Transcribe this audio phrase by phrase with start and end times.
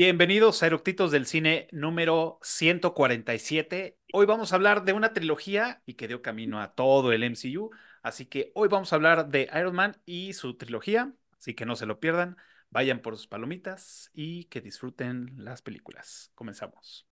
[0.00, 3.98] Bienvenidos a Eructitos del Cine número 147.
[4.12, 7.72] Hoy vamos a hablar de una trilogía y que dio camino a todo el MCU.
[8.00, 11.12] Así que hoy vamos a hablar de Iron Man y su trilogía.
[11.36, 12.36] Así que no se lo pierdan.
[12.70, 16.30] Vayan por sus palomitas y que disfruten las películas.
[16.36, 17.07] Comenzamos.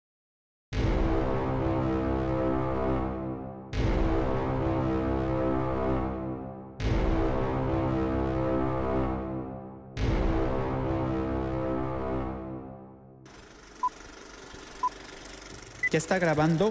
[15.96, 16.71] ¿Ya está grabando?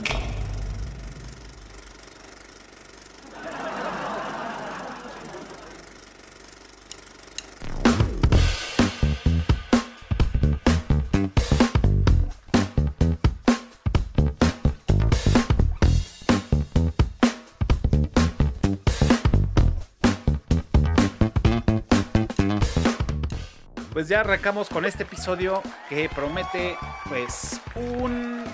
[23.91, 26.77] Pues ya arrancamos con este episodio que promete
[27.09, 28.44] pues un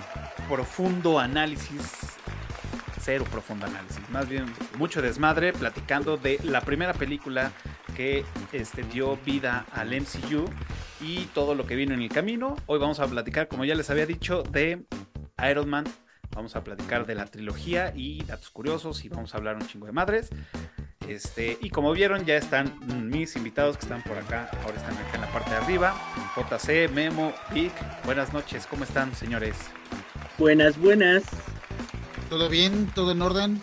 [0.51, 2.17] profundo análisis,
[2.99, 4.43] cero profundo análisis, más bien
[4.77, 7.53] mucho desmadre platicando de la primera película
[7.95, 10.43] que este, dio vida al MCU
[10.99, 12.57] y todo lo que vino en el camino.
[12.65, 14.83] Hoy vamos a platicar, como ya les había dicho, de
[15.49, 15.85] Iron Man.
[16.35, 19.85] Vamos a platicar de la trilogía y datos curiosos y vamos a hablar un chingo
[19.85, 20.31] de madres.
[21.07, 22.77] Este, y como vieron, ya están
[23.09, 24.51] mis invitados que están por acá.
[24.65, 25.95] Ahora están acá en la parte de arriba.
[26.35, 27.71] JC, Memo, Vic.
[28.03, 29.55] Buenas noches, ¿cómo están, señores?
[30.41, 31.21] Buenas, buenas.
[32.27, 32.87] ¿Todo bien?
[32.95, 33.61] ¿Todo en orden?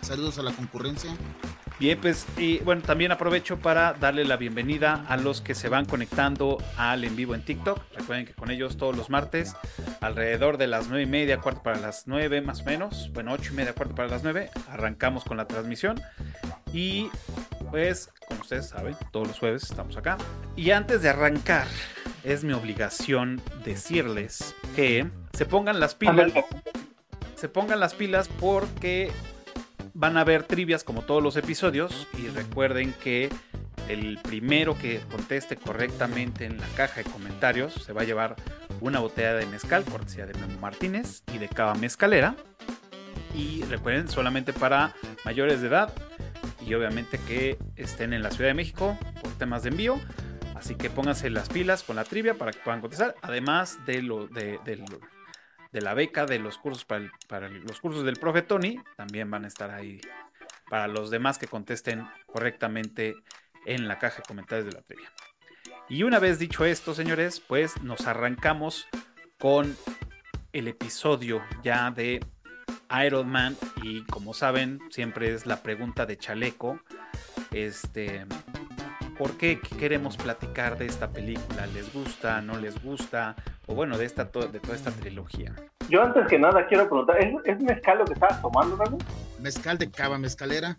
[0.00, 1.10] Saludos a la concurrencia.
[1.80, 5.86] Bien, pues, y bueno, también aprovecho para darle la bienvenida a los que se van
[5.86, 7.80] conectando al en vivo en TikTok.
[7.96, 9.56] Recuerden que con ellos todos los martes,
[10.00, 13.52] alrededor de las nueve y media, cuarto para las nueve más o menos, bueno, ocho
[13.52, 16.00] y media, cuarto para las nueve, arrancamos con la transmisión.
[16.72, 17.10] Y
[17.72, 20.16] pues, como ustedes saben, todos los jueves estamos acá.
[20.54, 21.66] Y antes de arrancar,
[22.24, 26.32] es mi obligación decirles que se pongan las pilas.
[27.34, 29.10] Se pongan las pilas porque
[29.94, 32.06] van a ver trivias como todos los episodios.
[32.18, 33.30] Y recuerden que
[33.88, 38.36] el primero que conteste correctamente en la caja de comentarios se va a llevar
[38.80, 42.36] una botella de mezcal, cortesía de Memo Martínez y de Cava Mezcalera.
[43.34, 44.94] Y recuerden, solamente para
[45.24, 45.92] mayores de edad
[46.66, 49.98] y obviamente que estén en la Ciudad de México por temas de envío.
[50.60, 53.14] Así que pónganse las pilas con la trivia para que puedan contestar.
[53.22, 54.60] Además de, lo, de,
[55.72, 59.70] la beca de los cursos para, los cursos del profe Tony, también van a estar
[59.70, 60.02] ahí
[60.68, 63.16] para los demás que contesten correctamente
[63.64, 65.10] en la caja de comentarios de la trivia.
[65.88, 68.86] Y una vez dicho esto, señores, pues nos arrancamos
[69.38, 69.74] con
[70.52, 72.20] el episodio ya de
[73.02, 76.78] Iron Man y como saben siempre es la pregunta de chaleco
[77.50, 78.26] este
[79.20, 81.66] ¿por qué queremos platicar de esta película?
[81.74, 82.40] ¿les gusta?
[82.40, 83.36] ¿no les gusta?
[83.66, 85.54] o bueno de esta de toda esta trilogía
[85.90, 88.96] yo antes que nada quiero preguntar ¿es, mezcal lo que estabas tomando Ramo?
[89.38, 90.78] mezcal de cava mezcalera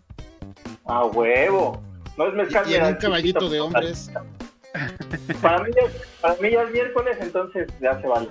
[0.86, 1.80] ah huevo
[2.18, 4.10] no es mezcal y un caballito de hombres
[5.40, 5.70] para mí,
[6.20, 8.28] para mí ya es miércoles entonces ya se vale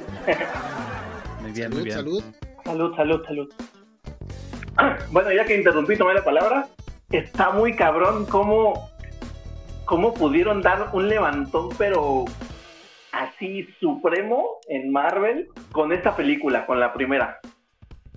[1.40, 2.24] muy bien salud, muy bien salud
[2.64, 3.54] Salud, salud, salud.
[5.12, 6.68] Bueno, ya que interrumpí, tomé la palabra.
[7.12, 8.91] Está muy cabrón cómo,
[9.92, 12.24] cómo pudieron dar un levantón, pero
[13.12, 17.42] así supremo en Marvel con esta película, con la primera.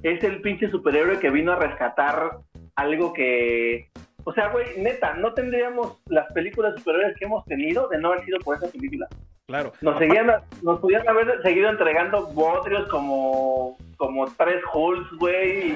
[0.04, 2.38] Es el pinche superhéroe que vino a rescatar
[2.76, 3.88] algo que.
[4.22, 8.24] O sea, güey, neta, no tendríamos las películas superhéroes que hemos tenido de no haber
[8.24, 9.08] sido por esa película.
[9.48, 9.72] Claro.
[9.80, 10.30] Nos, seguían,
[10.62, 15.74] nos podían haber seguido entregando bodrios como, como tres Hulks, güey.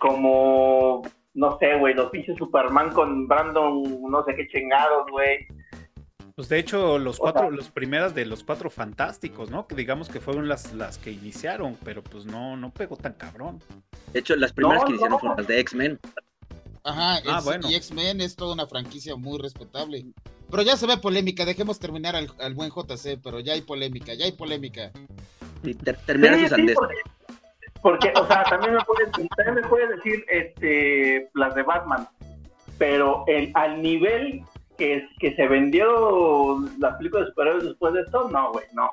[0.00, 1.02] Como,
[1.36, 5.46] no sé, güey, los pinches Superman con Brandon, no sé qué chingados, güey.
[6.34, 9.66] Pues de hecho, los cuatro, los primeras de los cuatro fantásticos, ¿no?
[9.66, 13.60] Que digamos que fueron las, las que iniciaron, pero pues no, no pegó tan cabrón.
[14.12, 15.18] De hecho, las primeras No, que hicieron no.
[15.18, 16.00] fueron las de X-Men.
[16.84, 17.70] Ajá, Ah, es- bueno.
[17.70, 20.04] y X-Men es toda una franquicia muy respetable.
[20.50, 24.12] Pero ya se ve polémica, dejemos terminar al, al buen JC, pero ya hay polémica,
[24.14, 24.92] ya hay polémica.
[25.62, 26.76] Y ter- terminaron Sí, sus sí, andes.
[26.76, 26.94] porque,
[27.86, 32.08] porque, o sea, también me puedes, también me puedes decir este, las de Batman,
[32.78, 34.42] pero el, al nivel
[34.76, 38.90] que, que se vendió las películas de superhéroes después de esto, no, güey, no,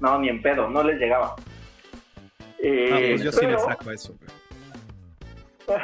[0.00, 1.36] no, ni en pedo, no les llegaba.
[2.58, 4.14] Eh, Ah, pues yo sí le pero- saco eso.
[5.66, 5.80] güey.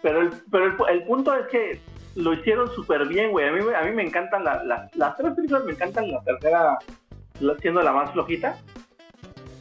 [0.00, 1.80] Pero el, pero el, el punto es que
[2.14, 3.48] lo hicieron súper bien, güey.
[3.48, 6.22] A mí, me- a mí me encantan la- la- las tres películas, me encantan la
[6.22, 6.78] tercera
[7.60, 8.56] siendo la más flojita.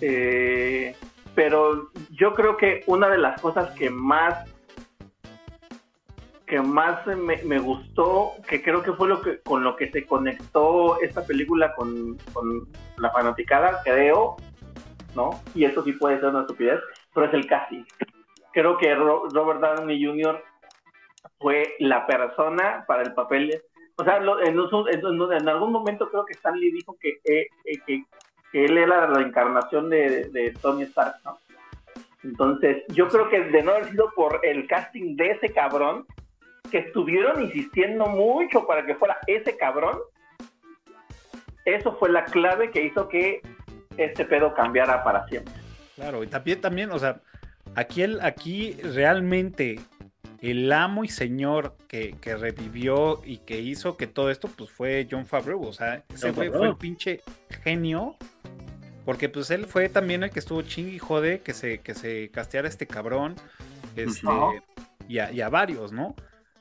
[0.02, 0.96] Eh,
[1.35, 4.50] pero yo creo que una de las cosas que más
[6.45, 11.00] que más me, gustó, que creo que fue lo que con lo que se conectó
[11.01, 14.35] esta película con, con la fanaticada, creo,
[15.15, 15.31] ¿no?
[15.56, 16.80] Y esto sí puede ser una estupidez,
[17.13, 17.83] pero es el casting.
[18.51, 20.44] Creo que Ro- Robert Downey Jr.
[21.39, 23.59] fue la persona para el papel.
[23.95, 28.03] O sea, en, en- algún momento creo que Stanley dijo que, eh, eh,
[28.54, 31.38] él era la encarnación de, de Tony Stark, ¿no?
[32.24, 36.06] Entonces, yo creo que de no haber sido por el casting de ese cabrón,
[36.72, 40.00] que estuvieron insistiendo mucho para que fuera ese cabrón,
[41.66, 43.42] eso fue la clave que hizo que
[43.98, 45.54] este pedo cambiara para siempre.
[45.96, 47.22] Claro, y también, también, o sea,
[47.76, 49.80] aquí, el, aquí realmente
[50.42, 55.08] el amo y señor que, que revivió y que hizo que todo esto, pues fue
[55.10, 55.64] John Favreau.
[55.64, 56.72] O sea, ese fue Favreau.
[56.72, 57.22] el pinche
[57.64, 58.18] genio.
[59.06, 62.30] Porque pues él fue también el que estuvo chingui y jode que se, que se
[62.32, 63.36] casteara este cabrón.
[63.96, 64.28] Este,
[65.08, 66.16] y, a, y a varios, ¿no?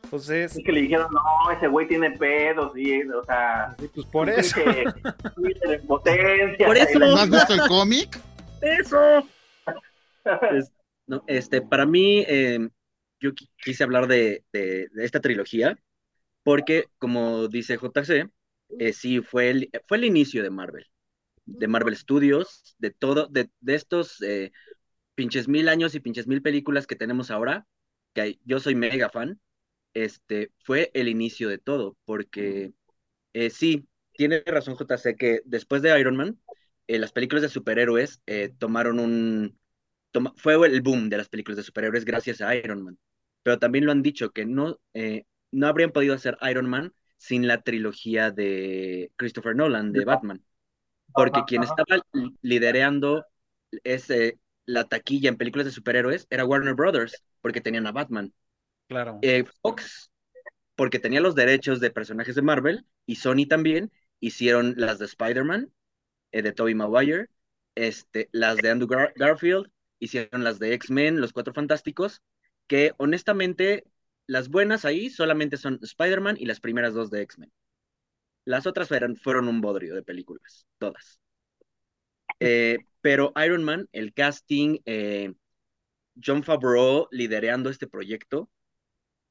[0.04, 4.06] Entonces, Es que le dijeron, no, ese güey tiene pedos, y, o sea, sí, pues
[4.06, 4.56] por eso.
[4.62, 4.84] pinche
[5.34, 6.66] Twitter en potencia.
[6.66, 6.98] Por eso.
[6.98, 8.18] ¿No has visto el cómic?
[8.60, 9.26] Eso.
[10.52, 10.72] Es-
[11.06, 12.68] no, este, para mí, eh,
[13.20, 15.76] yo qui- quise hablar de, de- de esta trilogía,
[16.44, 18.28] porque, como dice JC,
[18.78, 20.86] eh, sí, fue el, fue el inicio de Marvel,
[21.46, 24.52] de Marvel Studios, de todo, de, de estos eh,
[25.14, 27.66] pinches mil años y pinches mil películas que tenemos ahora,
[28.14, 29.40] que yo soy mega fan,
[29.94, 32.74] este, fue el inicio de todo, porque
[33.32, 36.40] eh, sí, tiene razón JC que después de Iron Man,
[36.86, 39.58] eh, las películas de superhéroes eh, tomaron un...
[40.10, 42.98] toma- fue el boom de las películas de superhéroes gracias a Iron Man.
[43.42, 47.46] Pero también lo han dicho que no, eh, no habrían podido hacer Iron Man sin
[47.46, 50.42] la trilogía de Christopher Nolan de Batman.
[51.14, 51.64] Porque Ajá, quien ajá.
[51.64, 53.24] estaba li- liderando
[53.84, 58.32] ese, la taquilla en películas de superhéroes era Warner Brothers, porque tenían a Batman.
[58.86, 59.22] Claro.
[59.22, 60.10] Eh, Fox,
[60.76, 65.72] porque tenía los derechos de personajes de Marvel, y Sony también, hicieron las de Spider-Man,
[66.32, 67.28] eh, de Tobey Maguire,
[67.74, 69.70] este, las de Andrew Gar- Garfield,
[70.00, 72.22] hicieron las de X-Men, los Cuatro Fantásticos,
[72.66, 73.84] que honestamente
[74.26, 77.52] las buenas ahí solamente son Spider-Man y las primeras dos de X-Men.
[78.44, 81.18] Las otras fueron, fueron un bodrio de películas, todas.
[82.44, 85.32] Eh, pero Iron Man, el casting, eh,
[86.22, 88.50] John Favreau liderando este proyecto,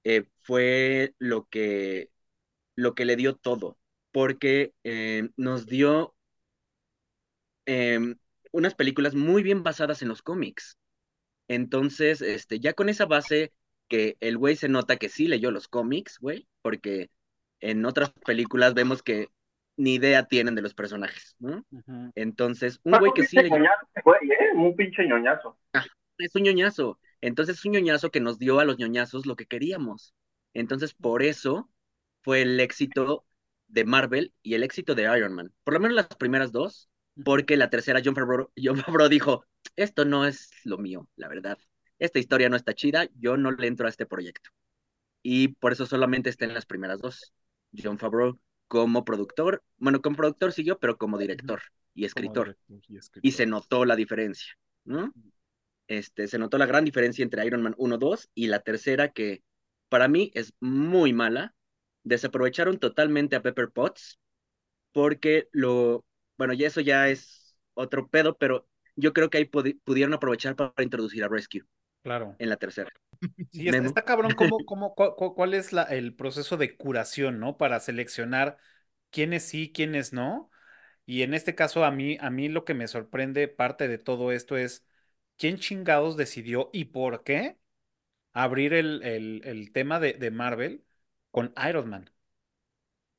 [0.05, 2.09] eh, fue lo que,
[2.75, 3.77] lo que le dio todo,
[4.11, 4.73] porque
[5.35, 6.15] nos dio
[7.65, 7.99] eh,
[8.51, 10.77] unas películas muy bien basadas en los cómics.
[11.47, 13.53] Entonces, este, ya con esa base
[13.87, 17.09] que el güey se nota que sí leyó los cómics, güey, porque
[17.61, 19.29] en otras películas vemos que
[19.77, 21.65] ni idea tienen de los personajes, ¿no?
[22.15, 24.51] Entonces, un güey que sí leyó ñoñazo, güey, ¿eh?
[24.55, 25.57] Un pinche ñoñazo.
[26.17, 26.99] es un ñoñazo.
[27.21, 30.13] Entonces es un ñoñazo que nos dio a los ñoñazos lo que queríamos.
[30.53, 31.69] Entonces por eso
[32.21, 33.25] fue el éxito
[33.67, 35.53] de Marvel y el éxito de Iron Man.
[35.63, 36.89] Por lo menos las primeras dos,
[37.23, 41.57] porque la tercera John Favreau, John Favreau dijo, esto no es lo mío, la verdad.
[41.99, 44.49] Esta historia no está chida, yo no le entro a este proyecto.
[45.23, 47.33] Y por eso solamente está en las primeras dos.
[47.77, 51.61] John Favreau como productor, bueno, como productor siguió, pero como director
[51.93, 52.55] y escritor director
[52.89, 53.21] y escritor.
[53.21, 54.53] y se notó la diferencia,
[54.85, 55.15] ¿no?
[55.87, 59.43] Este, se notó la gran diferencia entre Iron Man 1, 2 y la tercera que
[59.89, 61.53] para mí es muy mala.
[62.03, 64.19] Desaprovecharon totalmente a Pepper Potts
[64.93, 66.05] porque lo,
[66.37, 70.55] bueno, ya eso ya es otro pedo, pero yo creo que ahí pudi- pudieron aprovechar
[70.55, 71.61] para introducir a Rescue
[72.03, 72.39] Claro.
[72.39, 72.89] en la tercera.
[73.49, 77.57] Sí, está, cabrón cómo, cómo, cu- cu- cuál es la, el proceso de curación, ¿no?
[77.57, 78.57] Para seleccionar
[79.09, 80.49] quiénes sí, quiénes no.
[81.05, 84.31] Y en este caso, a mí, a mí lo que me sorprende parte de todo
[84.31, 84.85] esto es
[85.37, 87.57] quién chingados decidió y por qué
[88.33, 90.85] abrir el, el- el tema de, de Marvel
[91.31, 92.11] con Iron Man.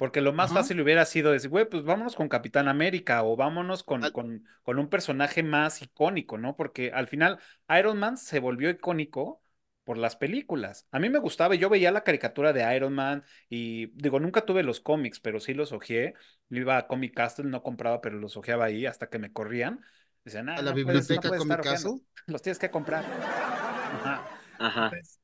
[0.02, 0.60] Porque lo más Ajá.
[0.60, 4.44] fácil hubiera sido decir, güey, pues vámonos con Capitán América o vámonos con, Al- con,
[4.64, 6.56] con un personaje más icónico, ¿no?
[6.56, 7.38] Porque al final
[7.78, 9.40] Iron Man se volvió icónico
[9.84, 10.88] por las películas.
[10.90, 14.64] A mí me gustaba, yo veía la caricatura de Iron Man y digo, nunca tuve
[14.64, 16.14] los cómics, pero sí los ojeé.
[16.50, 19.80] Iba a Comic Castle, no compraba, pero los ojeaba ahí hasta que me corrían.
[20.24, 21.92] Decían, ah, A la no puedes- no biblioteca puedes Comic Castle.
[22.26, 23.04] los tienes que comprar.
[23.04, 24.28] Ajá.
[24.58, 24.84] Ajá.
[24.86, 25.20] Entonces,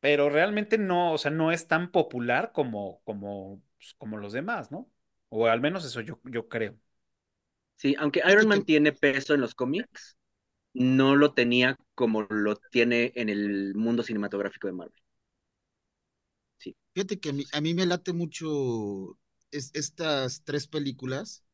[0.00, 4.72] pero realmente no, o sea, no es tan popular como, como, pues, como los demás,
[4.72, 4.90] ¿no?
[5.30, 6.78] O al menos eso yo, yo creo.
[7.76, 10.16] Sí, aunque Iron Man que- tiene peso en los cómics,
[10.74, 15.02] no lo tenía como lo tiene en el mundo cinematográfico de Marvel.
[16.94, 19.18] Fíjate que a mí, a mí me late mucho
[19.50, 21.44] es- estas tres películas,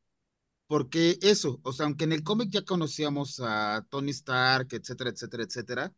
[0.68, 5.44] porque eso, o sea, aunque en el cómic ya conocíamos a Tony Stark, etcétera, etcétera,
[5.44, 5.94] etcétera,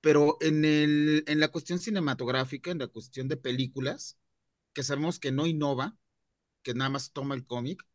[0.00, 4.18] pero en, el, en la cuestión cinematográfica, en la cuestión de películas,
[4.74, 5.96] que sabemos que no innova,
[6.62, 7.86] que nada más toma el cómic,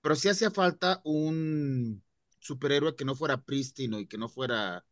[0.00, 2.04] pero sí hacía falta un
[2.40, 4.84] superhéroe que no fuera prístino y que no fuera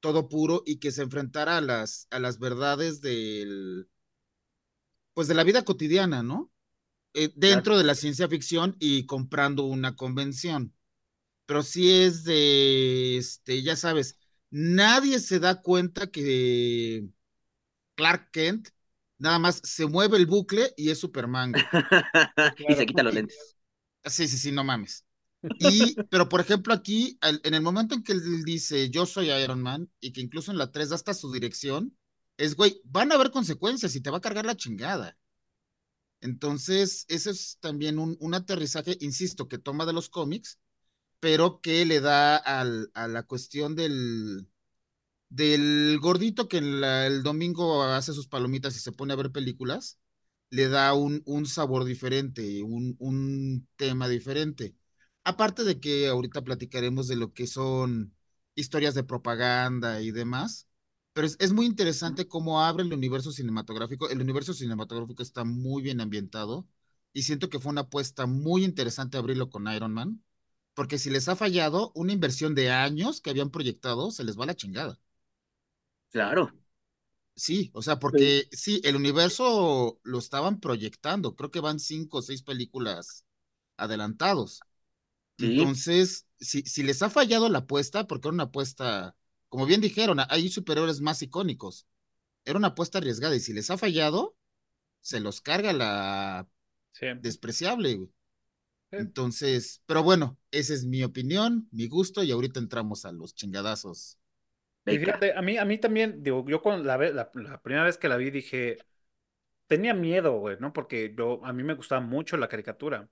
[0.00, 3.88] todo puro y que se enfrentara a las, a las verdades del,
[5.14, 6.50] pues de la vida cotidiana, ¿no?
[7.14, 10.74] Eh, dentro de la ciencia ficción y comprando una convención.
[11.46, 14.16] Pero sí es de, este, ya sabes,
[14.50, 17.08] nadie se da cuenta que
[17.96, 18.70] Clark Kent
[19.20, 21.52] nada más se mueve el bucle y es Superman.
[22.68, 23.56] y se quita los lentes.
[24.04, 25.04] Sí, sí, sí, no mames.
[25.58, 29.62] Y, pero por ejemplo, aquí, en el momento en que él dice yo soy Iron
[29.62, 31.96] Man, y que incluso en la 3 da hasta su dirección,
[32.36, 35.16] es güey, van a haber consecuencias y te va a cargar la chingada.
[36.20, 40.58] Entonces, ese es también un, un aterrizaje, insisto, que toma de los cómics,
[41.20, 44.46] pero que le da al, a la cuestión del,
[45.30, 49.98] del gordito que el domingo hace sus palomitas y se pone a ver películas,
[50.50, 54.74] le da un, un sabor diferente, un, un tema diferente.
[55.24, 58.14] Aparte de que ahorita platicaremos de lo que son
[58.54, 60.68] historias de propaganda y demás,
[61.12, 64.08] pero es, muy interesante cómo abre el universo cinematográfico.
[64.08, 66.68] El universo cinematográfico está muy bien ambientado
[67.12, 70.22] y siento que fue una apuesta muy interesante abrirlo con Iron Man,
[70.74, 74.44] porque si les ha fallado, una inversión de años que habían proyectado se les va
[74.44, 74.98] a la chingada.
[76.10, 76.50] Claro.
[77.34, 78.80] Sí, o sea, porque sí.
[78.84, 83.24] el universo lo estaban proyectando, creo que van cinco o seis películas
[83.76, 84.66] adelantados.
[85.38, 89.16] Entonces, si, si les ha fallado la apuesta, porque era una apuesta
[89.50, 91.86] como bien dijeron, hay superiores más icónicos.
[92.44, 94.36] Era una apuesta arriesgada y si les ha fallado,
[95.02, 96.48] se los carga la
[97.20, 98.08] despreciable.
[98.96, 104.19] Entonces, pero bueno, esa es mi opinión, mi gusto y ahorita entramos a los chingadazos.
[104.90, 107.98] Y fíjate, a mí, a mí también, digo, yo con la, la, la primera vez
[107.98, 108.78] que la vi dije,
[109.66, 110.72] tenía miedo, güey, ¿no?
[110.72, 113.08] Porque yo, a mí me gustaba mucho la caricatura.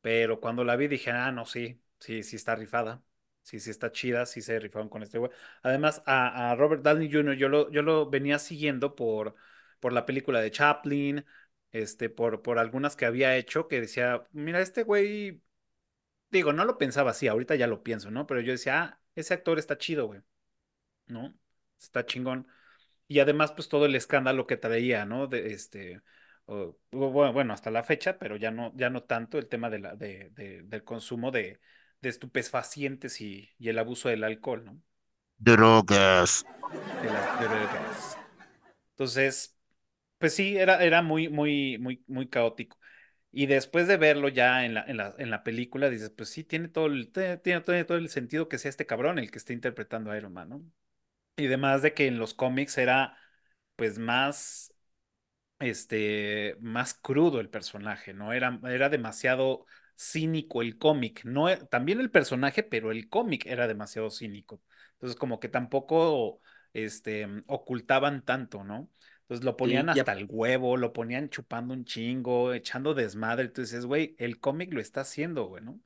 [0.00, 3.02] Pero cuando la vi dije, ah, no, sí, sí, sí está rifada
[3.48, 5.30] sí, sí está chida, sí se rifaron con este güey.
[5.62, 7.34] Además, a, Robert Downey Jr.
[7.36, 9.34] yo lo, yo lo venía siguiendo por,
[9.80, 11.24] por la película de Chaplin,
[11.72, 15.42] este, por, por algunas que había hecho, que decía, mira, este güey,
[16.30, 18.26] digo, no lo pensaba así, ahorita ya lo pienso, ¿no?
[18.26, 20.20] Pero yo decía, ah, ese actor está chido, güey,
[21.06, 21.34] ¿no?
[21.80, 22.48] Está chingón.
[23.08, 25.26] Y además, pues todo el escándalo que traía, ¿no?
[25.28, 26.02] De este,
[26.90, 30.30] bueno, hasta la fecha, pero ya no, ya no tanto el tema de la, de,
[30.64, 31.60] del consumo de,
[32.00, 34.82] de estupefacientes y, y el abuso del alcohol, ¿no?
[35.40, 36.44] Drogas.
[37.00, 38.18] De las drogas.
[38.92, 39.56] Entonces,
[40.18, 42.78] pues sí, era, era muy, muy, muy, muy caótico.
[43.30, 46.44] Y después de verlo ya en la, en la, en la película, dices, pues sí,
[46.44, 50.10] tiene todo, el, tiene, todo, el sentido que sea este cabrón el que esté interpretando
[50.10, 50.62] a Iron Man, ¿no?
[51.36, 53.18] Y además de que en los cómics era,
[53.76, 54.74] pues, más,
[55.60, 58.32] este, más crudo el personaje, ¿no?
[58.32, 59.66] Era, era demasiado
[59.96, 61.24] cínico el cómic.
[61.24, 64.62] No, e, también el personaje, pero el cómic era demasiado cínico.
[64.94, 66.40] Entonces, como que tampoco
[66.72, 68.90] este, ocultaban tanto, ¿no?
[69.28, 73.44] Entonces lo ponían hasta el huevo, lo ponían chupando un chingo, echando desmadre.
[73.44, 75.80] Entonces, güey, el cómic lo está haciendo, güey, ¿no?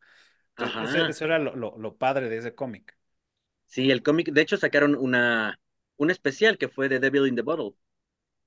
[0.57, 2.97] Entonces, eso, era lo, lo, padre de ese cómic.
[3.65, 5.59] Sí, el cómic, de hecho, sacaron una,
[5.97, 7.73] un especial que fue de Devil in the Bottle,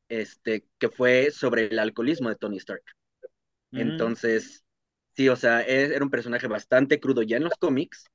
[0.08, 2.84] este, que fue sobre el alcoholismo de Tony Stark.
[3.72, 3.80] Mm.
[3.80, 4.66] Entonces,
[5.16, 8.06] Sí, o sea, era un personaje bastante crudo ya en los cómics.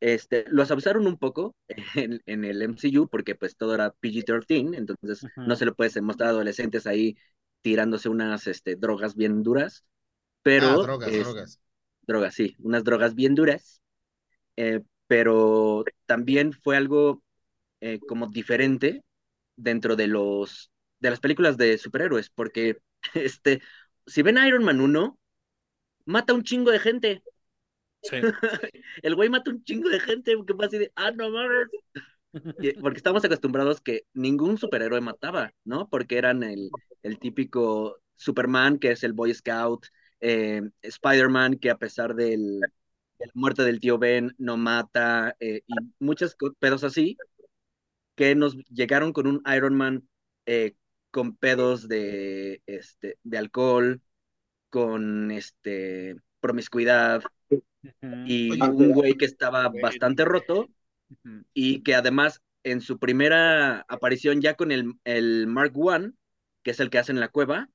[0.00, 1.54] Este, los abusaron un poco
[1.96, 6.28] en, en el MCU porque pues todo era PG-13, entonces no se lo puedes mostrar
[6.28, 7.16] a adolescentes ahí
[7.62, 9.84] tirándose unas este, drogas bien duras.
[10.42, 11.60] Pero, ah, drogas, drogas.
[12.02, 13.82] Drogas, sí, unas drogas bien duras.
[14.56, 17.22] Eh, pero también fue algo
[17.80, 19.04] eh, como diferente
[19.56, 22.78] dentro de los de las películas de superhéroes, porque
[23.14, 23.62] este,
[24.06, 25.18] si ven Iron Man 1,
[26.06, 27.22] mata un chingo de gente.
[28.08, 28.16] Sí.
[29.02, 31.68] el güey mata un chingo de gente, porque fue así de, ah, no mames.
[32.82, 35.88] Porque estamos acostumbrados que ningún superhéroe mataba, ¿no?
[35.88, 36.68] Porque eran el,
[37.02, 39.86] el típico Superman, que es el Boy Scout,
[40.20, 42.60] eh, Spider-Man, que a pesar del,
[43.18, 47.16] de la muerte del tío Ben, no mata, eh, y muchos pedos así,
[48.14, 50.08] que nos llegaron con un Iron Man
[50.46, 50.74] eh,
[51.10, 54.02] con pedos de, este, de alcohol,
[54.70, 57.22] con este promiscuidad
[58.26, 60.68] y un güey que estaba bastante roto
[61.54, 66.12] y que además en su primera aparición ya con el, el Mark One,
[66.62, 67.68] que es el que hace en la cueva,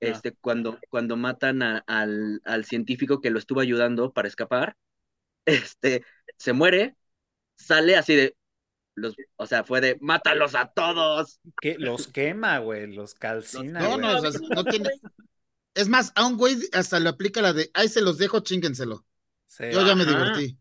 [0.00, 4.76] este, cuando, cuando matan al, al, científico que lo estuvo ayudando para escapar,
[5.44, 6.04] este,
[6.36, 6.96] se muere,
[7.56, 8.36] sale así de,
[8.94, 11.40] los, o sea, fue de mátalos a todos.
[11.60, 13.80] Que los quema, güey, los calcina.
[13.80, 14.90] No, no, o sea, no tiene.
[15.74, 19.04] Es más, a un güey hasta le aplica la de, ahí se los dejo, chíngenselo.
[19.58, 20.58] Yo ya me divertí.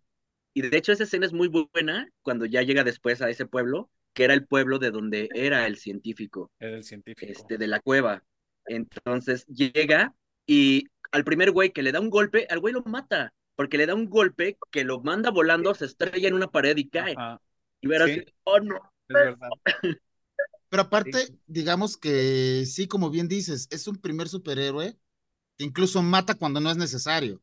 [0.53, 3.89] Y de hecho esa escena es muy buena cuando ya llega después a ese pueblo,
[4.13, 7.31] que era el pueblo de donde era el científico, Era el científico.
[7.31, 8.23] este, de la cueva.
[8.65, 10.13] Entonces llega
[10.45, 13.85] y al primer güey que le da un golpe, al güey lo mata, porque le
[13.85, 17.13] da un golpe que lo manda volando, se estrella en una pared y cae.
[17.17, 17.41] Ajá,
[17.81, 18.23] Y verás, Sí.
[18.43, 18.75] oh no.
[19.07, 19.49] es verdad.
[20.69, 24.97] Pero aparte, digamos que sí, como bien dices, es un primer superhéroe
[25.57, 27.41] que incluso mata cuando no es necesario.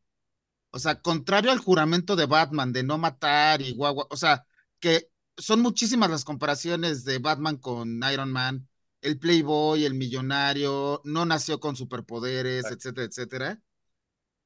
[0.71, 4.45] O sea, contrario al juramento de Batman de no matar y guagua, o sea,
[4.79, 8.67] que son muchísimas las comparaciones de Batman con Iron Man,
[9.01, 12.77] el playboy, el millonario, no nació con superpoderes, Exacto.
[12.77, 13.61] etcétera, etcétera.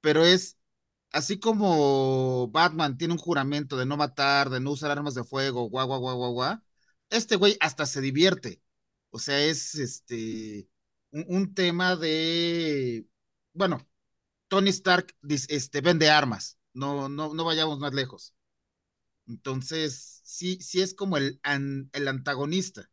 [0.01, 0.57] Pero es
[1.11, 5.69] así como Batman tiene un juramento de no matar, de no usar armas de fuego,
[5.69, 6.59] guau, guau, guau, guau, guau,
[7.09, 8.61] este güey hasta se divierte.
[9.11, 10.69] O sea, es este
[11.11, 13.07] un, un tema de,
[13.53, 13.87] bueno,
[14.55, 15.13] Tony Stark
[15.49, 18.33] este, vende armas, no, no, no vayamos más lejos.
[19.27, 22.89] Entonces, sí, sí es como el, an- el antagonista.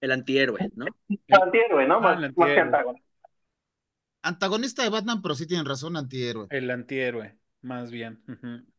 [0.00, 0.96] El antihéroe, ¿no?
[1.30, 2.00] Antihéroe, ¿no?
[2.00, 2.60] Ah, Más, el más que antihéroe.
[2.60, 3.06] antagonista.
[4.22, 6.50] Antagonista de Batman, pero sí tienen razón, antihéroe.
[6.50, 8.22] El antihéroe, más bien.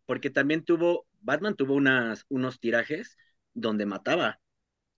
[0.06, 3.18] Porque también tuvo, Batman tuvo unas, unos tirajes
[3.54, 4.40] donde mataba.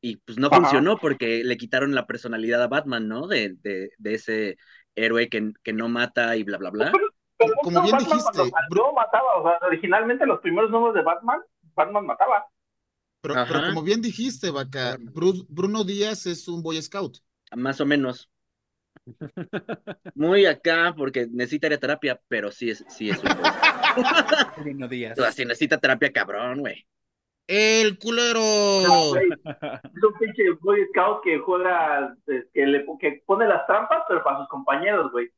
[0.01, 0.83] Y pues no Ajá.
[0.83, 3.27] funcionó porque le quitaron la personalidad a Batman, ¿no?
[3.27, 4.57] De, de, de ese
[4.95, 6.91] héroe que, que no mata y bla, bla, bla.
[7.37, 11.39] Pero Como bien Batman dijiste, cuando mataba, o sea, originalmente los primeros números de Batman,
[11.73, 12.45] Batman mataba.
[13.21, 13.35] Pero,
[13.67, 17.17] como bien dijiste, Vaca, Bru- Bruno Díaz es un Boy Scout.
[17.55, 18.29] Más o menos.
[20.15, 23.29] Muy acá porque necesita ir a terapia, pero sí es, sí es un
[24.57, 25.17] Bruno Díaz.
[25.17, 26.85] O sea, sí necesita terapia cabrón, güey.
[27.51, 28.39] ¡El culero!
[28.87, 33.65] No, güey, es un pinche Boy Scout que juega, eh, que, le, que pone las
[33.65, 35.31] trampas, pero para sus compañeros, güey.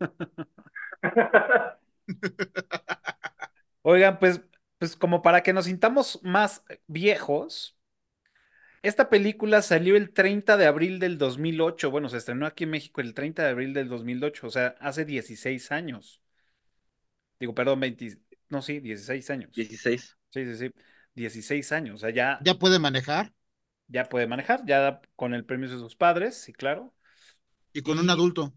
[3.82, 4.40] Oigan, pues,
[4.78, 7.78] pues como para que nos sintamos más viejos,
[8.82, 11.92] esta película salió el 30 de abril del 2008.
[11.92, 15.04] Bueno, se estrenó aquí en México el 30 de abril del 2008, o sea, hace
[15.04, 16.20] 16 años.
[17.38, 19.52] Digo, perdón, 20, no, sí, 16 años.
[19.52, 20.16] 16.
[20.30, 20.72] Sí, sí, sí,
[21.20, 23.32] 16 años, o sea, ya, ¿Ya puede manejar?
[23.88, 26.94] ya puede manejar, ya con el permiso de sus padres, sí, claro.
[27.72, 28.54] Y con Y- un adulto.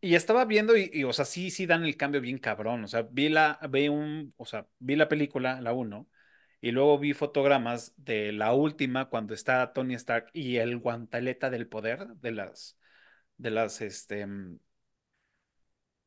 [0.00, 2.84] Y estaba viendo y, y, o sea, sí, sí dan el cambio bien cabrón.
[2.84, 6.08] O sea, vi la, vi un, o sea, vi la película, la 1,
[6.60, 11.68] y luego vi fotogramas de la última cuando está Tony Stark y el guanteleta del
[11.68, 12.78] poder de las,
[13.38, 14.58] de las, este, mm,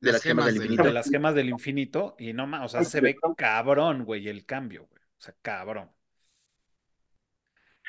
[0.01, 0.83] De las gemas del infinito.
[0.83, 2.15] de las gemas del infinito.
[2.19, 5.01] Y no más, o sea, se ve cabrón, güey, el cambio, güey.
[5.03, 5.91] O sea, cabrón.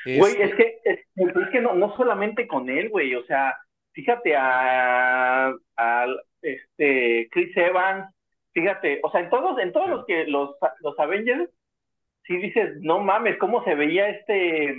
[0.05, 3.55] Güey, es que, es, es que no, no solamente con él, güey, o sea,
[3.93, 6.05] fíjate a, a
[6.41, 8.13] este Chris Evans,
[8.53, 11.49] fíjate, o sea, en todos, en todos los que los, los Avengers,
[12.25, 14.75] sí dices, no mames, cómo se veía este,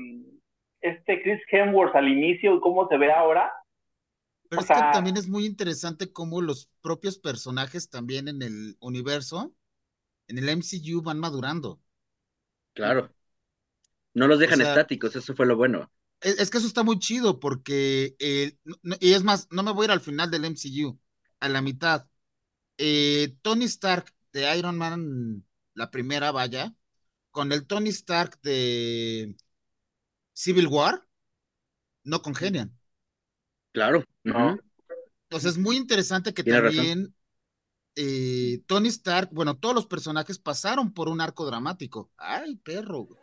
[0.80, 3.52] este Chris Hemsworth al inicio y cómo se ve ahora.
[4.48, 8.76] Pero O es que también es muy interesante cómo los propios personajes también en el
[8.80, 9.54] universo,
[10.28, 11.80] en el MCU, van madurando.
[12.74, 13.10] Claro.
[14.14, 15.90] No los dejan O sea- estáticos, eso fue lo bueno.
[16.20, 19.72] Es, es que eso está muy chido porque, eh, no- y es más, no me
[19.72, 20.98] voy a ir al final del MCU,
[21.40, 22.06] a la mitad.
[22.78, 25.44] Eh, Tony Stark de Iron Man,
[25.74, 26.74] la primera, vaya,
[27.30, 29.36] con el Tony Stark de
[30.32, 31.06] Civil War,
[32.04, 32.76] no congenian.
[33.72, 34.04] Claro.
[34.24, 34.58] No.
[35.28, 37.14] Entonces es muy interesante que Tiene también
[37.96, 42.10] eh, Tony Stark, bueno, todos los personajes pasaron por un arco dramático.
[42.16, 43.00] Ay, perro.
[43.04, 43.21] güey.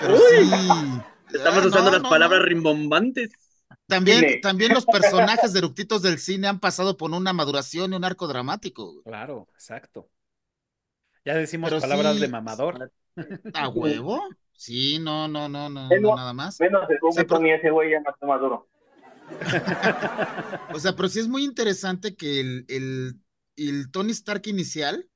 [0.00, 0.46] Pero Uy.
[0.46, 1.36] sí.
[1.36, 2.46] Estamos Ah, usando no, las no, palabras no.
[2.46, 3.30] rimbombantes.
[3.86, 8.04] También, también los personajes de eructitos del cine han pasado por una maduración y un
[8.04, 9.02] arco dramático.
[9.04, 10.08] Claro, exacto.
[11.24, 12.92] Ya decimos Pero palabras sí- de mamador.
[13.54, 14.22] ¿A huevo?
[14.52, 16.60] Sí, no, no, no, no, Bueno, no, nada más.
[16.60, 16.82] Menos
[17.14, 18.68] pero- Tony ese güey ya no está maduro.
[20.74, 23.14] O sea, pero sí es muy interesante que el, el,
[23.56, 25.08] el Tony Stark inicial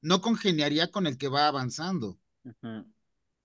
[0.00, 2.18] no congeniaría con el que va avanzando.
[2.44, 2.86] Ujú.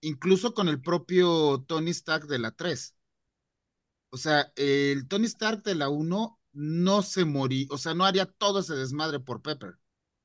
[0.02, 2.96] Incluso con el propio Tony Stark de la 3.
[4.10, 8.26] O sea, el Tony Stark de la 1 no se moría, o sea, no haría
[8.26, 9.76] todo ese desmadre por Pepper.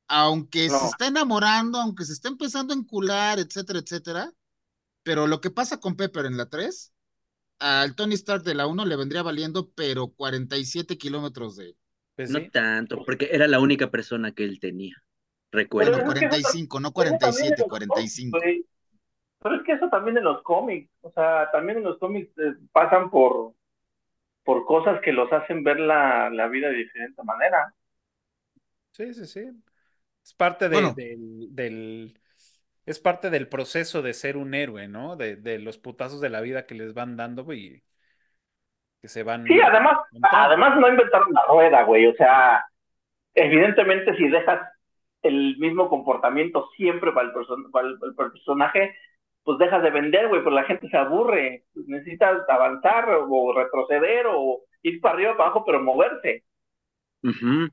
[0.09, 0.79] Aunque No.
[0.81, 4.33] se está enamorando, aunque se está empezando a encular, etcétera, etcétera.
[5.03, 6.93] Pero lo que pasa con Pepper en la 3,
[7.61, 11.77] al Tony Stark de la 1 le vendría valiendo, pero 47 kilómetros de.
[12.17, 12.51] Pues No sí.
[12.51, 14.97] tanto, porque era la única persona que él tenía.
[15.53, 15.93] Recuerdo.
[15.93, 18.39] Bueno, Pero es que eso 45, no Eso también 47, es lo 45.
[19.43, 22.55] Pero es que eso también en los cómics, o sea, también en los cómics eh,
[22.73, 23.55] pasan por,
[24.45, 27.75] por cosas que los hacen ver la, la vida de diferente manera.
[28.93, 29.41] Sí, sí, sí.
[30.25, 30.95] Es parte de, Bueno.
[30.95, 32.21] del, del-
[32.87, 35.17] es parte del proceso de ser un héroe, ¿no?
[35.17, 37.85] De, de los putazos de la vida que les van dando, güey,
[39.01, 42.65] que se van Sí, además, además no inventaron la rueda, güey, o sea,
[43.35, 44.61] evidentemente si dejas
[45.23, 48.97] el mismo comportamiento siempre para el, person- para el, para el personaje,
[49.47, 54.65] pues dejas de vender, güey, pero la gente se aburre, necesitas avanzar o retroceder o
[54.83, 56.45] ir para arriba, para abajo, pero moverse.
[57.23, 57.69] Ujú.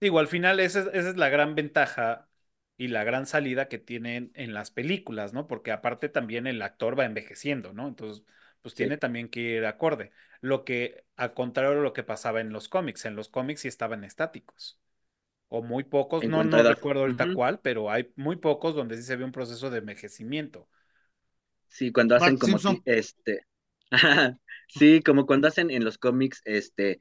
[0.00, 2.28] Digo, al final esa es, esa es la gran ventaja
[2.76, 5.48] y la gran salida que tienen en las películas, ¿no?
[5.48, 7.88] Porque aparte también el actor va envejeciendo, ¿no?
[7.88, 8.24] Entonces,
[8.62, 8.84] pues Sí.
[8.84, 10.12] tiene también que ir acorde.
[10.40, 13.68] Lo que, al contrario de lo que pasaba en los cómics, en los cómics sí
[13.68, 14.78] estaban estáticos.
[15.48, 16.74] O muy pocos, no, no edad.
[16.74, 17.32] recuerdo ahorita Ujú.
[17.32, 20.68] cuál, pero hay muy pocos donde sí se ve un proceso de envejecimiento.
[21.68, 23.42] Sí, cuando hacen Bart como este,
[24.68, 27.00] sí, como cuando hacen en los cómics, este,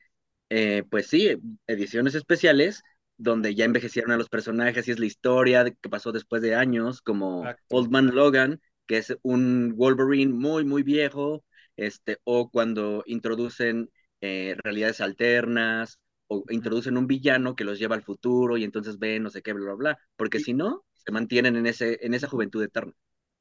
[0.49, 1.35] eh, pues sí,
[1.67, 2.83] ediciones especiales
[3.17, 6.55] donde ya envejecieron a los personajes y es la historia de que pasó después de
[6.55, 7.65] años, como Exacto.
[7.69, 11.43] Old Man Logan, que es un Wolverine muy, muy viejo,
[11.77, 13.89] este, o cuando introducen
[14.21, 19.23] eh, realidades alternas, o introducen un villano que los lleva al futuro y entonces ven
[19.23, 22.27] no sé qué, bla, bla, bla, porque si no, se mantienen en ese, en esa
[22.27, 22.93] juventud eterna.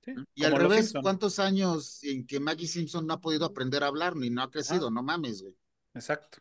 [0.02, 1.02] Sí, Y al revés, Simpson.
[1.02, 4.50] ¿cuántos años en que Maggie Simpson no ha podido aprender a hablar ni no ha
[4.50, 4.90] crecido?
[4.90, 5.56] No mames, güey.
[5.94, 6.38] Exacto.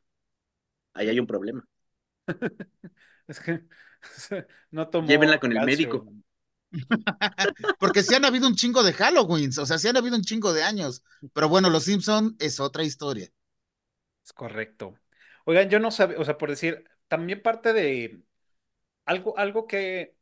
[0.93, 1.63] Ahí hay un problema.
[3.27, 3.65] Es que
[4.71, 5.63] no tomó Llévenla con el calcio.
[5.63, 6.11] médico.
[7.79, 10.53] Porque sí han habido un chingo de Halloweens, o sea, sí han habido un chingo
[10.53, 11.03] de años.
[11.33, 13.29] Pero bueno, Los Simpson es otra historia.
[14.25, 14.99] Es correcto.
[15.45, 18.23] Oigan, yo no sabía, o sea, por decir, también parte de
[19.05, 20.15] algo, algo que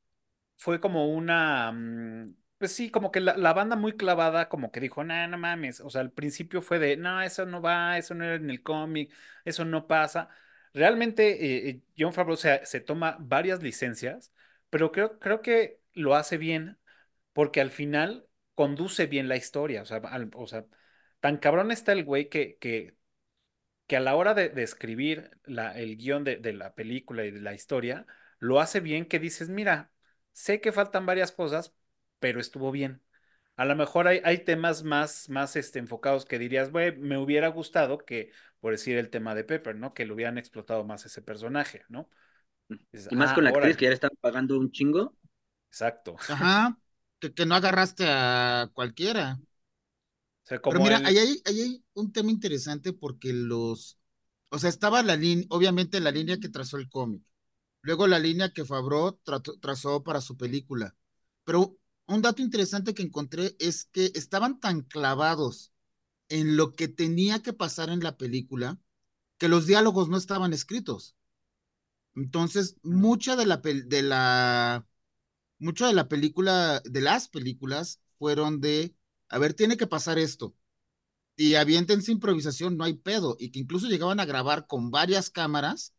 [0.58, 4.80] fue como una, mm, pues sí, como que la, la banda muy clavada, como que
[4.82, 8.16] dijo, no, no mames, o sea, al principio fue de, no, eso no va, eso
[8.16, 9.14] no era en el cómic,
[9.46, 10.30] eso no pasa.
[10.74, 14.34] Realmente, eh, Jon Favreau se, se toma varias licencias,
[14.70, 16.80] pero creo, creo que lo hace bien
[17.34, 20.02] porque al final conduce bien la historia, o sea,
[20.36, 20.66] o sea,
[21.20, 22.96] tan cabrón está el güey que, que
[23.88, 27.32] que a la hora de, de escribir la, el guion de, de la película y
[27.32, 28.06] de la historia,
[28.40, 29.92] lo hace bien que dices, mira,
[30.32, 31.74] sé que faltan varias cosas,
[32.20, 33.02] pero estuvo bien.
[33.56, 37.48] A lo mejor hay, hay temas más, más este, enfocados que dirías, güey, me hubiera
[37.50, 39.94] gustado que, por decir el tema de Pepper, ¿no?
[39.94, 42.10] Que lo hubieran explotado más ese personaje, ¿no?
[42.92, 45.16] Dices, Y más ah, con la actriz que ya le están pagando un chingo.
[45.70, 46.16] exacto.
[46.28, 46.78] Ajá,
[47.20, 49.40] que, que no agarraste a cualquiera.
[50.46, 51.06] O sea, Pero mira, el...
[51.06, 53.98] ahí hay, ahí hay un tema interesante porque los,
[54.50, 57.24] o sea, estaba la línea, obviamente la línea que trazó el cómic,
[57.82, 59.20] luego la línea que Favreau
[59.62, 60.96] trazó para su película.
[61.46, 61.78] Pero
[62.08, 65.72] un dato interesante que encontré es que estaban tan clavados
[66.30, 68.80] en lo que tenía que pasar en la película
[69.38, 71.16] que los diálogos no estaban escritos.
[72.16, 74.88] Entonces, mucha de la, de la,
[75.60, 78.96] mucha de la película, de las películas, fueron de,
[79.34, 80.56] a ver, tiene que pasar esto.
[81.36, 83.36] Y aviéntense improvisación, no hay pedo.
[83.40, 85.96] Y que incluso llegaban a grabar con varias cámaras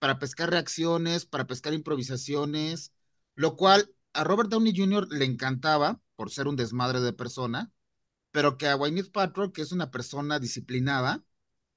[0.00, 2.92] para pescar reacciones, para pescar improvisaciones,
[3.36, 5.06] lo cual a Robert Downey Jr.
[5.12, 7.72] le encantaba por ser un desmadre de persona,
[8.32, 11.24] pero que a Gwyneth Paltrow, que es una persona disciplinada,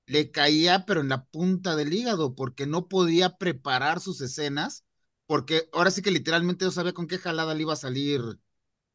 [0.08, 4.86] le caía pero en la punta del hígado porque no podía preparar sus escenas,
[5.28, 8.22] porque ahora sí que literalmente no sabía con qué jalada le iba a salir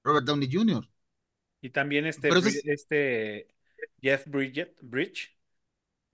[0.05, 0.89] Robert Downey Jr.
[1.61, 3.49] Y también este, es- este
[4.01, 5.37] Jeff Bridget, Bridge,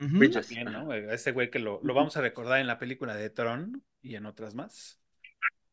[0.01, 0.19] Ujú.
[0.19, 0.47] Bridges.
[0.49, 0.73] también.
[0.73, 0.93] ¿no?
[0.93, 4.27] Ese güey que lo, lo vamos a recordar en la película de Tron y en
[4.27, 5.01] otras más.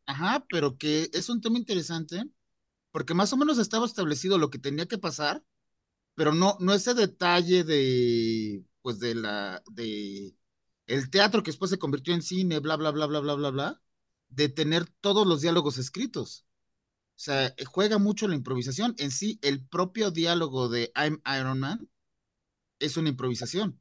[0.06, 2.24] Ajá, pero que es un tema interesante
[2.92, 5.44] porque más o menos estaba establecido lo que tenía que pasar,
[6.16, 10.36] pero no, no ese detalle de, pues de la, de
[10.88, 13.82] el teatro que después se convirtió en cine, bla, bla, bla, bla, bla, bla, bla,
[14.30, 16.46] de tener todos los diálogos escritos.
[17.24, 18.96] O sea, eh, juega mucho la improvisación.
[18.98, 21.90] En sí, el propio diálogo de I'm Iron Man
[22.80, 23.80] es una improvisación.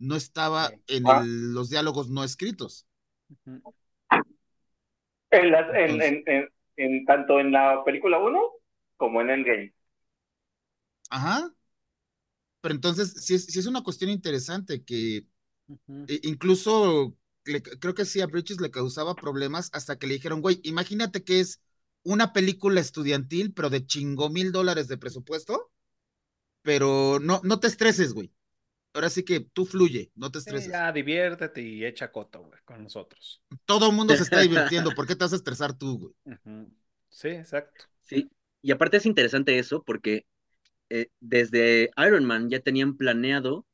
[0.00, 1.20] No estaba en Ah.
[1.22, 2.88] el- los diálogos no escritos.
[5.30, 8.40] En, las- en, en, en, en- tanto en la película 1
[8.96, 9.72] como en Endgame.
[11.08, 11.54] Ajá.
[12.62, 15.18] Pero entonces, sí es, sí es una cuestión interesante que
[16.08, 20.40] e- incluso le- creo que sí a Bridges le causaba problemas hasta que le dijeron,
[20.40, 21.61] güey, imagínate que es
[22.04, 25.70] una película estudiantil, pero de chingo mil dólares de presupuesto,
[26.62, 28.32] pero no, no te estreses, güey.
[28.94, 30.72] Ahora sí que tú fluye, no te Sí, estreses.
[30.72, 33.42] ya diviértete y echa coto, güey, con nosotros.
[33.64, 36.14] Todo el mundo se está divirtiendo, ¿por qué te vas a estresar tú, güey?
[37.08, 37.84] Sí, exacto.
[38.02, 38.30] Sí,
[38.62, 40.26] y aparte es interesante eso porque
[40.90, 43.66] eh, desde Iron Man ya tenían planeado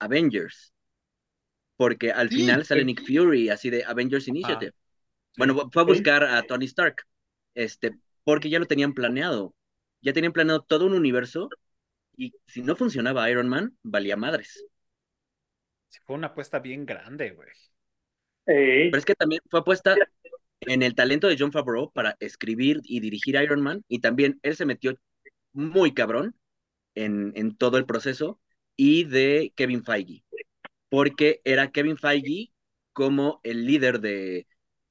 [0.00, 0.74] Avengers.
[1.76, 2.84] Porque al Sí, final sale sí.
[2.84, 4.72] Nick Fury, así de Avengers Initiative.
[5.36, 7.06] Bueno, fue a buscar a Tony Stark,
[7.54, 9.54] este, porque ya lo tenían planeado.
[10.00, 11.48] Ya tenían planeado todo un universo
[12.16, 14.66] y si no funcionaba Iron Man, valía madres.
[15.88, 17.50] Sí, fue una apuesta bien grande, güey.
[18.90, 19.96] Pero es que también fue apuesta
[20.62, 24.56] en el talento de John Favreau para escribir y dirigir Iron Man y también él
[24.56, 24.96] se metió
[25.52, 26.36] muy cabrón
[26.94, 28.40] en, en todo el proceso
[28.76, 30.24] y de Kevin Feige,
[30.90, 32.52] porque era Kevin Feige
[32.92, 34.46] como el líder de,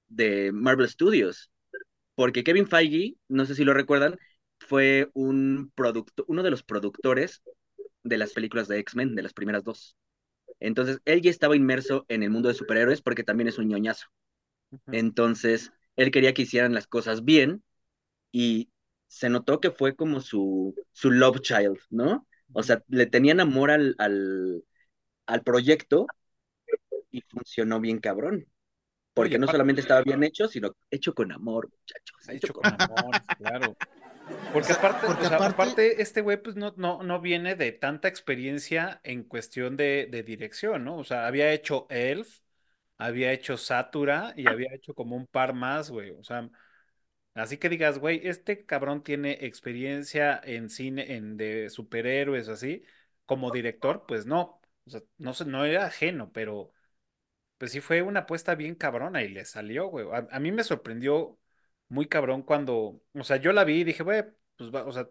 [0.10, 1.52] de Marvel Studios,
[2.15, 4.17] porque Kevin Feige, no sé si lo recuerdan,
[4.60, 7.41] fue un producto, uno de los productores
[8.04, 9.97] de las películas de X-Men, de las primeras dos.
[10.60, 14.08] Entonces, él ya estaba inmerso en el mundo de superhéroes porque también es un ñoñazo.
[14.91, 17.63] Entonces, él quería que hicieran las cosas bien
[18.32, 18.71] y
[19.08, 22.28] se notó que fue como su, su love child, ¿no?
[22.54, 24.63] O sea, le tenían amor al, al,
[25.28, 26.13] al proyecto
[27.12, 28.47] y funcionó bien cabrón.
[29.13, 32.17] Porque Oye, no solamente estaba bien hecho, sino hecho con amor, muchachos.
[32.28, 33.78] Ha hecho con amor, claro.
[34.54, 37.21] Porque O sea, aparte, porque o sea, aparte- aparte, este güey pues no, no, no
[37.21, 40.97] viene de tanta experiencia en cuestión de, de dirección, ¿no?
[40.97, 42.39] O sea, había hecho Elf,
[42.97, 46.12] había hecho Satura y había hecho como un par más, güey.
[46.12, 46.50] O sea,
[47.34, 52.84] así que digas, güey, este cabrón tiene experiencia en cine, en de superhéroes, así,
[53.26, 54.62] como director, pues no.
[54.86, 56.74] O sea, no sé, no era ajeno, pero
[57.62, 60.08] pues sí fue una apuesta bien cabrona y le salió, güey.
[60.32, 61.39] A, mí me sorprendió
[61.89, 64.24] muy cabrón cuando, o sea, yo la vi y dije, güey,
[64.58, 65.08] pues va, o sea,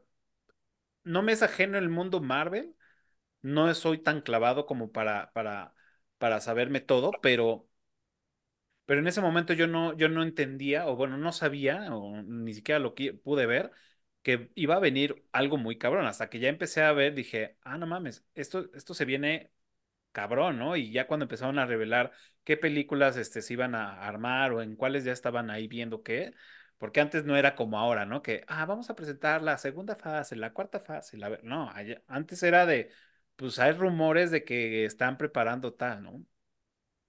[1.04, 2.74] no me es ajeno el mundo Marvel,
[3.42, 5.74] no soy tan clavado como para, para,
[6.18, 7.68] para saberme todo, pero,
[8.86, 12.52] pero en ese momento yo no, yo no entendía, o bueno, no sabía, o ni
[12.54, 13.70] siquiera lo que pude ver,
[14.22, 16.06] que iba a venir algo muy cabrón.
[16.06, 19.52] Hasta que ya empecé a ver, dije, ah, no mames, esto, esto se viene
[20.12, 20.77] cabrón, ¿no?
[20.77, 22.12] Y ya cuando empezaron a revelar
[22.44, 26.35] qué películas este, se iban a armar o en cuáles ya estaban ahí viendo qué,
[26.79, 28.23] porque antes no era como ahora, ¿no?
[28.23, 31.29] Que, ah, vamos a presentar la segunda fase, la cuarta fase, la...
[31.29, 32.90] ver- No, allá- antes era de,
[33.37, 36.25] pues hay rumores de que están preparando tal, ¿no?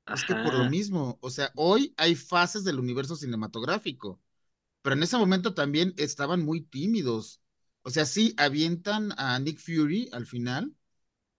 [0.10, 4.20] Es que por lo mismo, o sea, hoy hay fases del universo cinematográfico,
[4.82, 7.42] pero en ese momento también estaban muy tímidos.
[7.84, 10.76] O sea, sí, avientan a Nick Fury al final,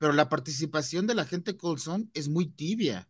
[0.03, 3.09] pero la participación de la gente Coulson es muy tibia.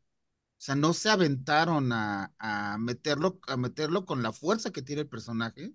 [0.59, 5.03] O sea, no se aventaron a, a meterlo, a meterlo con la fuerza que tiene
[5.03, 5.75] el personaje,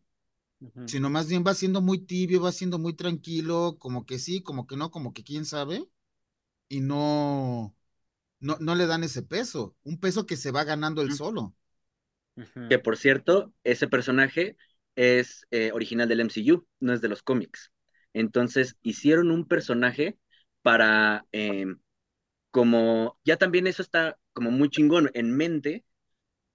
[0.86, 4.68] sino más bien va siendo muy tibio, va siendo muy tranquilo, como que sí, como
[4.68, 5.90] que no, como que quién sabe,
[6.70, 7.76] y no,
[8.40, 11.56] no, no le dan ese peso, un peso que se va ganando él solo.
[12.68, 14.58] Que por cierto, ese personaje
[14.96, 17.72] es eh, original del MCU, no es de los cómics.
[18.14, 20.18] Entonces hicieron un personaje
[20.68, 21.66] para, eh,
[22.52, 25.86] como, ya también eso está como muy chingón en mente,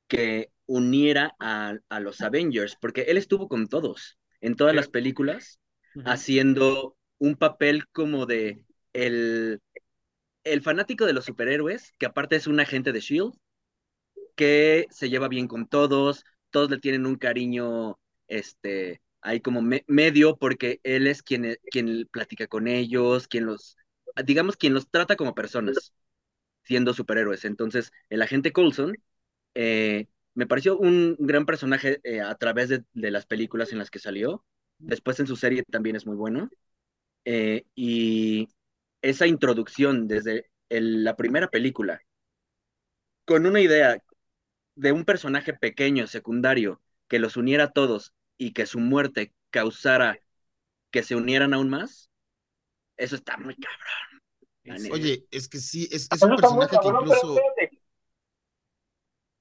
[0.08, 5.60] que uniera a, a los Avengers, porque él estuvo con todos, en todas las películas,
[6.04, 9.60] haciendo un papel como de el,
[10.44, 13.34] el fanático de los superhéroes, que aparte es un agente de Shield,
[14.36, 17.98] que se lleva bien con todos, todos le tienen un cariño,
[18.28, 23.76] este, ahí como me- medio, porque él es quien, quien platica con ellos, quien los,
[24.24, 25.92] digamos, quien los trata como personas,
[26.64, 27.44] siendo superhéroes.
[27.44, 28.96] Entonces, el agente Coulson
[29.54, 33.98] eh, me pareció un gran personaje eh, a través de, las películas en las que
[33.98, 34.44] salió.
[34.78, 36.50] Después en su serie también es muy bueno.
[37.24, 38.48] Eh, y
[39.02, 42.00] esa introducción desde la primera película,
[43.24, 43.98] con una idea
[44.74, 50.18] de un personaje pequeño, secundario, que los uniera a todos y que su muerte causara
[50.90, 52.10] que se unieran aún más,
[52.96, 53.80] eso está muy cabrón.
[54.88, 57.48] Oye, es que sí, es, es un personaje que incluso...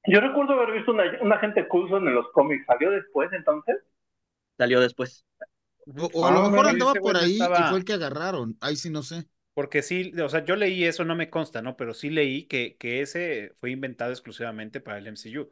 [0.06, 2.66] Yo recuerdo haber visto una, un agente Coulson en los cómics.
[2.68, 3.78] ¿Salió después entonces?
[4.58, 5.26] Salió después.
[5.98, 7.94] O, o a lo Ah, mejor mira, andaba por ahí y estaba- fue el que
[7.94, 8.58] agarraron.
[8.62, 9.28] Ahí sí no sé.
[9.54, 11.76] Porque sí, o sea, yo leí eso, no me consta, ¿no?
[11.78, 15.50] Pero sí leí que, que ese fue inventado exclusivamente para el MCU.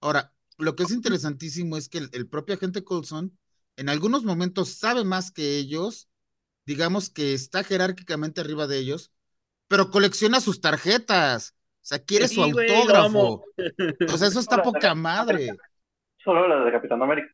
[0.00, 3.38] Ahora, lo que es interesantísimo es que el, el propio agente Coulson
[3.76, 6.08] en algunos momentos sabe más que ellos,
[6.66, 9.12] digamos que está jerárquicamente arriba de ellos,
[9.68, 11.54] pero colecciona sus tarjetas.
[11.82, 13.44] O sea, quiere su güey, autógrafo.
[14.12, 15.50] O sea, eso está poca madre.
[16.22, 17.28] Solo la de Capitán América.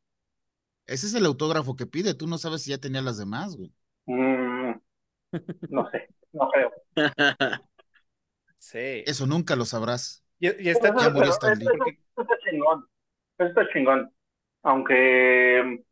[0.86, 2.14] Ese es el autógrafo que pide.
[2.14, 3.72] Tú no sabes si ya tenía las demás, güey.
[4.06, 4.70] Mm,
[5.70, 6.72] no sé, no creo.
[8.58, 9.04] Sí.
[9.06, 10.24] Eso nunca lo sabrás.
[10.40, 11.66] Y, y está Pero Ya pero Stan eso- Lee.
[11.78, 12.88] porque eso está chingón.
[13.38, 14.12] Eso está chingón.
[14.62, 15.84] Aunque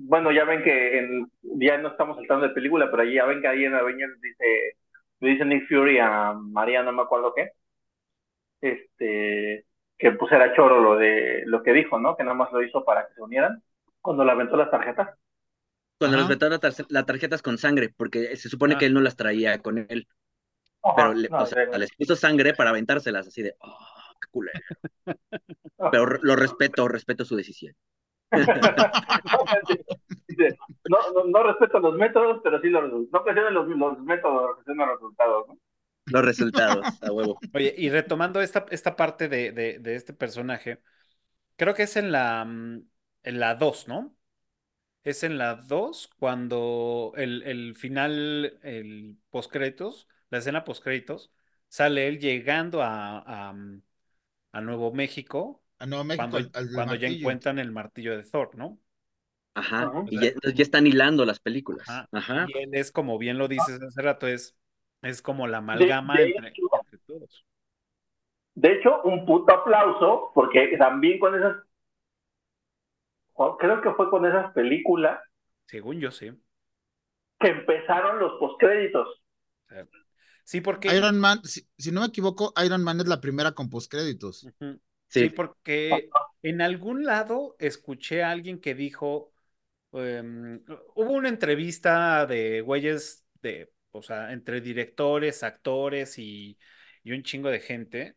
[0.00, 3.48] bueno, ya ven que en, ya no estamos saltando de película, pero ya ven que
[3.48, 4.76] ahí en Avengers dice,
[5.20, 7.50] le dice Nick Fury a María, no me acuerdo qué,
[8.60, 9.64] este,
[9.96, 12.16] que pues era choro lo de lo que dijo, ¿no?
[12.16, 13.62] Que nada más lo hizo para que se unieran
[14.00, 15.10] cuando le aventó las tarjetas.
[15.98, 16.22] Cuando Ajá.
[16.22, 18.78] les aventó la tar- las tarjetas con sangre, porque se supone Ah.
[18.78, 20.06] que él no las traía con él,
[20.82, 23.78] Ajá, pero le, no, o sea, de- les puso sangre para aventárselas, así de, oh,
[24.20, 24.60] qué culero.
[25.92, 27.74] Pero lo respeto, respeto su decisión.
[30.88, 33.12] No, no, no respeto los métodos, pero sí los resultados.
[33.12, 35.58] No cuestiono los, los métodos, cuestiono los resultados, ¿no?
[36.06, 37.44] Los resultados, a huevo.
[37.52, 40.80] Oye, y retomando esta, esta parte de, de, de este personaje,
[41.56, 42.82] creo que es en la, mm,
[43.24, 44.16] en la 2, ¿no?
[45.04, 51.32] Es en la 2 cuando el, el final, el postcréditos, la escena postcréditos,
[51.68, 53.82] sale él llegando a, a, mm,
[54.52, 58.24] a Nuevo México A Nuevo México, cuando, al, al cuando ya encuentran el martillo de
[58.24, 58.78] Thor, ¿no?
[59.54, 59.82] Ajá.
[59.84, 60.04] Ajá.
[60.08, 61.88] Y ya, están hilando las películas.
[61.88, 62.08] Ajá.
[62.12, 62.46] Ajá.
[62.48, 64.56] Y él es como bien lo dices hace rato, es,
[65.02, 67.44] es como la amalgama de entre, hecho- entre todos.
[68.54, 71.56] De hecho, un puto aplauso, porque también con esas,
[73.60, 75.20] creo que fue con esas películas
[75.66, 76.32] Según yo, sí.
[77.38, 79.22] que empezaron los postcréditos.
[80.42, 80.96] Sí, porque...
[80.96, 84.44] Iron Man, si, si no me equivoco, Iron Man es la primera con postcréditos.
[84.44, 84.80] Ujú.
[85.08, 85.20] Sí.
[85.20, 86.10] Sí, porque
[86.42, 89.32] en algún lado escuché a alguien que dijo,
[89.92, 90.62] em,
[90.96, 96.58] hubo una entrevista de güeyes de, o sea, entre directores, actores y,
[97.04, 98.16] y un chingo de gente,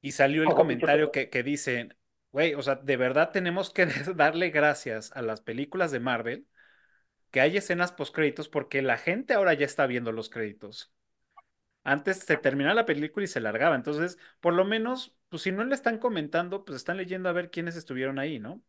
[0.00, 1.96] y salió el Ojo, comentario que, que dicen,
[2.32, 6.46] güey, o sea, de verdad tenemos que darle gracias a las películas de Marvel
[7.30, 10.92] que hay escenas postcréditos porque la gente ahora ya está viendo los créditos.
[11.84, 13.76] Antes se terminaba la película y se largaba.
[13.76, 17.50] Entonces, por lo menos, pues si no le están comentando, pues están leyendo a ver
[17.50, 18.62] quiénes estuvieron ahí, ¿no?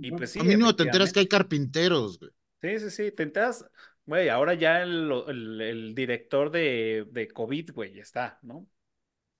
[0.00, 2.30] Y pues sí, a mínimo te enteras que hay carpinteros, güey.
[2.60, 3.64] Sí, sí, sí, te enteras,
[4.04, 8.66] güey, ahora ya el, el- el director de, de COVID, güey, está, ¿no?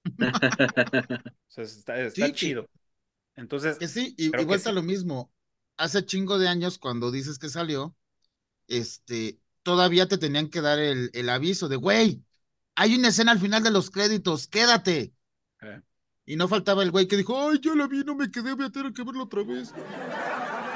[1.48, 2.68] O sea, está, está Sí, chido.
[3.36, 4.72] Entonces, Que sí, y, que sí.
[4.72, 5.32] lo mismo.
[5.76, 7.96] Hace chingo de años, cuando dices que salió,
[8.68, 12.24] este, todavía te tenían que dar el, el aviso de, güey,
[12.78, 15.14] hay una escena al final de los créditos, quédate.
[15.62, 15.80] eh,
[16.26, 18.66] Y no faltaba el güey que dijo, ay, yo la vi, no me quedé, voy
[18.66, 19.76] a tener que verlo otra vez.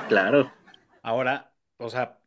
[0.09, 0.53] Claro.
[1.03, 2.21] ahora, o sea,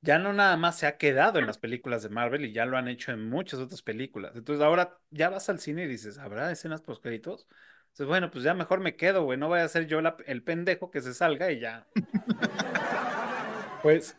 [0.00, 2.76] ya no nada más se ha quedado en las películas de Marvel y ya lo
[2.76, 4.36] han hecho en muchas otras películas.
[4.36, 7.48] Entonces ahora ya vas al cine y dices, ¿habrá escenas post créditos?
[7.88, 10.42] Entonces, bueno, pues ya mejor me quedo, güey, no vaya a ser yo la- el
[10.42, 11.88] pendejo que se salga y ya.
[13.80, 14.16] Pues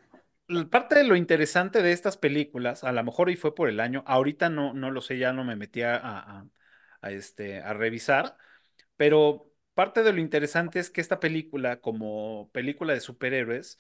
[0.70, 4.04] parte de lo interesante de estas películas, a lo mejor y fue por el año,
[4.08, 6.46] ahorita no, no lo sé, ya no me metí a,
[7.04, 8.38] este, a revisar,
[8.98, 13.80] pero parte de lo interesante es que esta película, como película de superhéroes,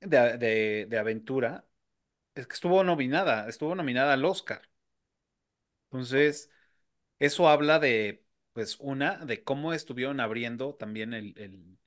[0.00, 1.66] de, de, aventura,
[2.34, 4.62] es que estuvo nominada, estuvo nominada al Oscar.
[5.90, 6.50] Entonces,
[7.18, 11.78] eso habla de, pues, una, de cómo estuvieron abriendo también el,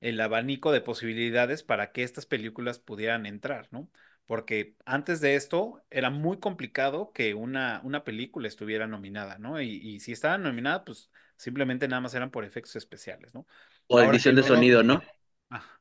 [0.00, 3.90] el abanico de posibilidades para que estas películas pudieran entrar, ¿no?
[4.26, 9.60] Porque antes de esto era muy complicado que una, una película estuviera nominada, ¿no?
[9.60, 13.46] Y, y si estaba nominada, pues simplemente nada más eran por efectos especiales, ¿no?
[13.88, 15.02] O Ahora edición de sonido, ¿no?
[15.50, 15.78] Ah.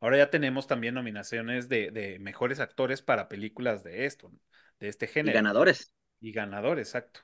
[0.00, 4.38] Ahora ya tenemos también nominaciones de, de mejores actores para películas de esto, ¿no?
[4.80, 5.32] de este Y género.
[5.32, 5.92] ganadores.
[6.20, 7.20] Y ganador, exacto.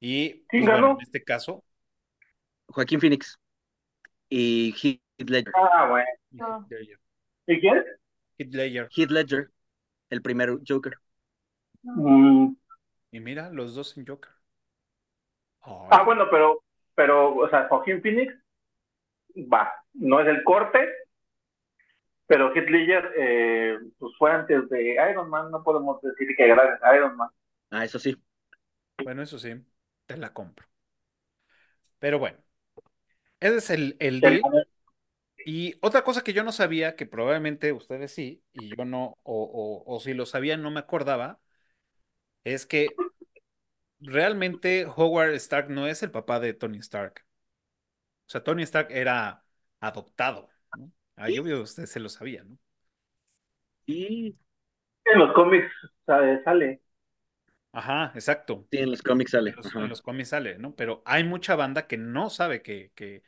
[0.00, 0.92] Y ¿Quién pues bueno, ganó?
[0.92, 1.64] en este caso,
[2.74, 3.38] Joaquín Phoenix
[4.32, 5.54] y Heath Ledger.
[5.54, 6.06] Ah, bueno.
[7.46, 7.84] ¿Y quién?
[8.38, 8.88] Heath Ledger.
[8.94, 9.50] Heath Ledger,
[10.10, 10.94] el primer Joker.
[11.84, 12.54] Mm,
[13.12, 14.32] Y mira, los dos en Joker.
[15.90, 16.62] Ah, bueno, pero,
[16.94, 18.32] pero, o sea, Joaquín Phoenix,
[19.52, 20.78] va, no es el corte,
[22.26, 26.82] pero Heath Ledger, eh, pues fue antes de Iron Man, no podemos decir que gracias
[26.82, 27.28] a Iron Man.
[27.70, 28.14] Ah, eso sí.
[29.04, 29.50] Bueno, eso sí,
[30.06, 30.66] te la compro.
[31.98, 32.38] Pero bueno,
[33.42, 34.52] ese es el, el deal.
[35.44, 39.84] Y otra cosa que yo no sabía, que probablemente ustedes sí, y yo no, o,
[39.86, 41.40] o, o si lo sabían, no me acordaba,
[42.44, 43.02] es que
[44.00, 47.24] realmente Howard Stark no es el papá de Tony Stark.
[48.26, 49.44] O sea, Tony Stark era
[49.80, 50.92] adoptado, ¿no?
[51.16, 52.58] Ah, veo que usted se lo sabía, ¿no?
[53.86, 54.36] Y
[55.06, 55.72] En los cómics
[56.06, 56.80] sale.
[57.72, 58.68] Ajá, exacto.
[58.70, 59.50] sí, en los cómics sale.
[59.50, 60.74] En los, en los cómics sale, ¿no?
[60.76, 63.22] Pero hay mucha banda que no sabe que, que,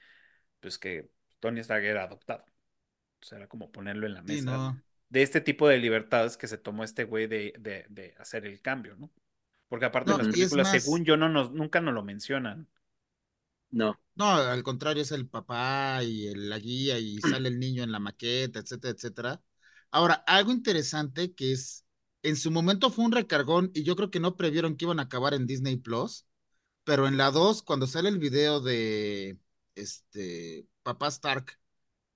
[0.61, 2.45] pues que Tony Stark era adoptado.
[3.23, 4.83] O sea, era como ponerlo en la Sí, mesa no.
[5.11, 8.61] de este tipo de libertades que se tomó este güey de, de, de hacer el
[8.63, 9.13] cambio, ¿no?
[9.69, 12.69] Porque aparte No, en las películas, más- según yo, no nos, nunca nos lo mencionan.
[13.73, 13.99] No.
[14.17, 17.91] No, al contrario, es el papá y el- la guía y sale el niño en
[17.93, 19.43] la maqueta, etcétera, etcétera.
[19.91, 21.84] Ahora, algo interesante que es,
[22.25, 25.05] en su momento fue un recargón y yo creo que no previeron que iban a
[25.05, 26.27] acabar en Disney Plus,
[26.85, 29.39] pero en la 2, cuando sale el video de
[29.77, 31.59] este papá Stark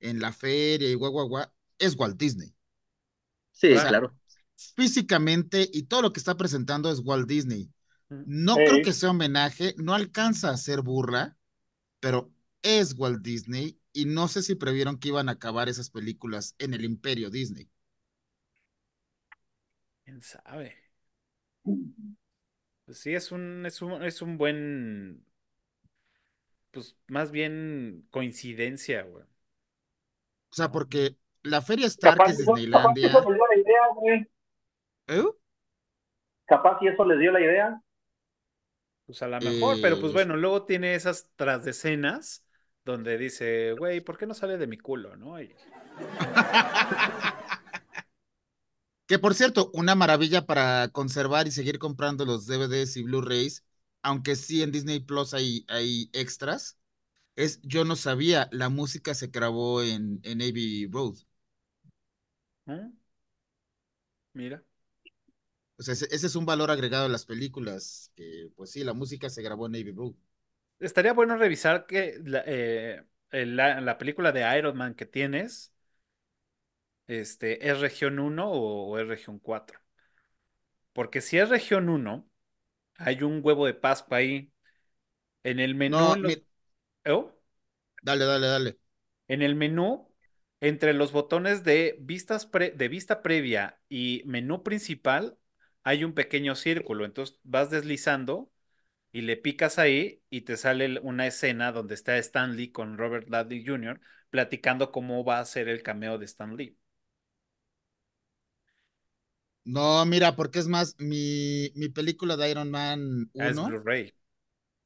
[0.00, 1.46] en la feria y guau, guau, guau,
[1.78, 2.54] es Walt Disney.
[3.52, 4.14] Sí, O sea, claro.
[4.76, 7.72] Físicamente y todo lo que está presentando es Walt Disney.
[8.24, 8.64] No Ey.
[8.64, 11.38] creo que sea homenaje, no alcanza a ser burla,
[12.00, 12.32] pero
[12.62, 16.74] es Walt Disney y no sé si previeron que iban a acabar esas películas en
[16.74, 17.70] el imperio Disney.
[20.08, 20.74] ¿Quién sabe?
[22.86, 25.22] Pues sí, es un, es un, es un buen,
[26.70, 29.24] pues más bien coincidencia, güey.
[29.24, 33.06] O sea, porque la feria Stark Capaz, es eso- capaz Disneylandia.
[33.08, 34.26] eso les dio la idea, güey.
[35.08, 35.24] ¿Eh?
[36.46, 37.82] Capaz y eso les dio la idea.
[39.04, 42.46] Pues a lo mejor, pero pues Eh, bueno, luego tiene esas tras de escenas
[42.82, 45.38] donde dice, güey, ¿por qué no sale de mi culo, no?
[45.38, 45.54] Y-
[49.08, 53.64] Que por cierto, una maravilla para conservar y seguir comprando los DVDs y Blu-rays,
[54.02, 56.78] aunque sí en Disney Plus hay, hay extras,
[57.36, 61.16] es yo no sabía, la música se grabó en, en Abbey Road.
[62.66, 62.92] ¿Mm?
[64.34, 64.62] Mira.
[65.78, 68.94] O sea, ese, ese es un valor agregado a las películas, que pues sí, la
[68.94, 70.14] música se grabó en Abbey Road.
[70.80, 75.72] Estaría bueno revisar que la, eh, la película de Iron Man que tienes,
[77.08, 79.80] este, ¿es región 1 o, o es región 4?
[80.92, 82.28] Porque si es región 1,
[82.98, 84.52] hay un huevo de Pascua ahí.
[85.44, 86.44] En el menú, No, en los- mi-
[87.06, 87.32] ¿Oh?
[88.02, 88.78] dale, dale, dale.
[89.28, 90.08] En el menú,
[90.60, 95.38] entre los botones de vistas pre- de vista previa y menú principal,
[95.84, 97.04] hay un pequeño círculo.
[97.04, 98.50] Entonces vas deslizando
[99.12, 103.28] y le picas ahí y te sale una escena donde está Stan Lee con Robert
[103.28, 104.00] Downey Jr.
[104.30, 106.78] platicando cómo va a ser el cameo de Stan Lee.
[109.74, 114.12] No, mira, porque es más, mi, mi película de Iron Man Ah, es 1, Blu-ray.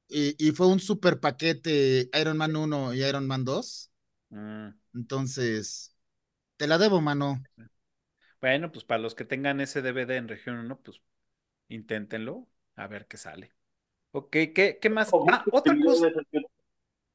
[0.09, 3.91] y, y fue un super paquete Iron Man 1 y Iron Man 2,
[4.33, 4.75] Mm.
[4.95, 5.95] entonces,
[6.57, 7.47] te la debo, mano.
[8.41, 11.01] Bueno, pues para los que tengan ese DVD en región 1, pues
[11.69, 13.53] inténtenlo a ver qué sale.
[14.13, 15.17] Ok, ¿qué, qué más?
[15.27, 16.15] Ah, otra cosa.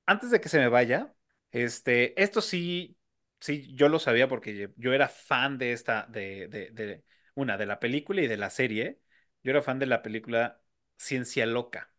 [0.06, 1.14] antes de que se me vaya,
[1.52, 2.98] este, esto sí,
[3.40, 7.04] sí, yo lo sabía porque yo era fan de esta, de, de, de,
[7.38, 9.00] una, de la película y de la serie.
[9.44, 10.60] Yo era fan de la película
[10.98, 11.92] Ciencia Loca.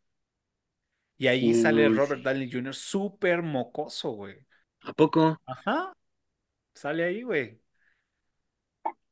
[1.16, 2.22] Y ahí sale Robert.
[2.22, 2.74] Downey Jr.
[2.74, 4.38] súper mocoso, güey.
[4.82, 5.40] ¿A poco?
[5.46, 5.92] Ajá,
[6.74, 7.60] sale ahí, güey.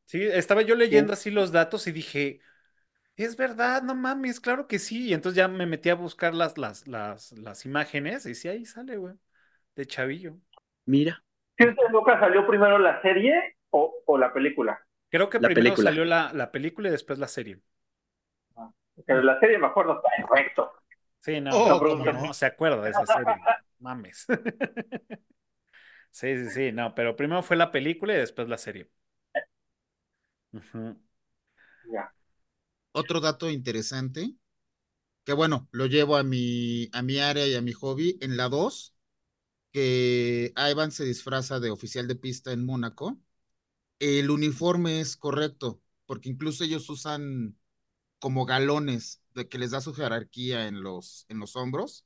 [0.05, 2.41] Sí, estaba yo leyendo así los datos y dije,
[3.17, 5.09] es verdad, no mames, claro que sí.
[5.09, 8.65] Y entonces ya me metí a buscar las, las, las, las imágenes y sí, ahí
[8.65, 9.15] sale, güey,
[9.75, 10.37] de chavillo.
[10.85, 11.25] Mira.
[11.57, 14.86] ¿Ciencia Loca salió primero la serie o, o la película?
[15.11, 15.77] Creo que La primero película.
[15.77, 17.61] salió la, la película y después la serie.
[18.95, 20.73] Porque de la serie me acuerdo perfecto.
[21.21, 22.29] Sí, no, Oh, no, ¿cómo no, no?
[22.29, 23.47] no se acuerda de esa serie.
[23.81, 24.27] Mames.
[26.11, 28.91] Sí, sí, sí, no, pero primero fue la película y después la serie.
[30.53, 30.97] Ujú.
[31.93, 32.13] Ya.
[32.93, 34.35] Otro dato interesante,
[35.25, 38.49] que bueno, lo llevo a mi, a mi área y a mi hobby, en la
[38.51, 38.95] 2,
[39.73, 43.19] que Ivan se disfraza de oficial de pista en Mónaco,
[43.99, 47.57] el uniforme es correcto, porque incluso ellos usan
[48.19, 52.05] como galones de que les da su jerarquía en los, en los hombros,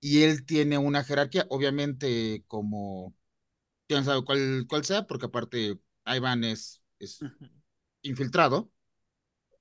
[0.00, 3.14] y él tiene una jerarquía, obviamente como,
[3.86, 7.20] quién sabe cuál, cuál sea, porque aparte Ivan es, es
[8.02, 8.70] infiltrado,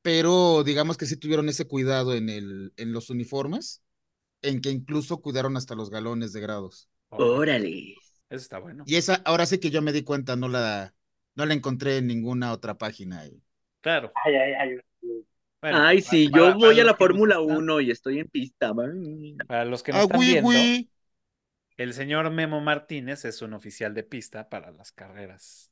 [0.02, 3.84] pero digamos que sí tuvieron ese cuidado en, el, en los uniformes,
[4.42, 6.90] en que incluso cuidaron hasta los galones de grados.
[7.10, 7.96] Órale.
[8.30, 8.84] Eso está bueno.
[8.88, 10.94] Y esa, ahora sí que yo me di cuenta, no la,
[11.40, 13.26] no la encontré en ninguna otra página.
[13.26, 13.42] Y-
[13.82, 14.12] Claro.
[14.26, 14.80] Ay, ay, ay.
[15.62, 18.20] Bueno, Ay, sí, para- yo para voy a los la Fórmula están- 1 y estoy
[18.20, 18.74] en pista.
[18.74, 19.38] man.
[19.48, 20.90] Para los que nos Ah, están güey, viendo, güey.
[21.78, 25.72] el señor Memo Martínez es un oficial de pista para las carreras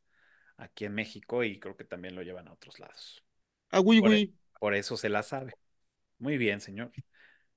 [0.55, 3.24] aquí en México y creo que también lo llevan a otros lados.
[3.72, 4.34] Ah, güey, Por, güey.
[4.59, 5.53] por eso se la sabe.
[6.18, 6.91] Muy bien, señor.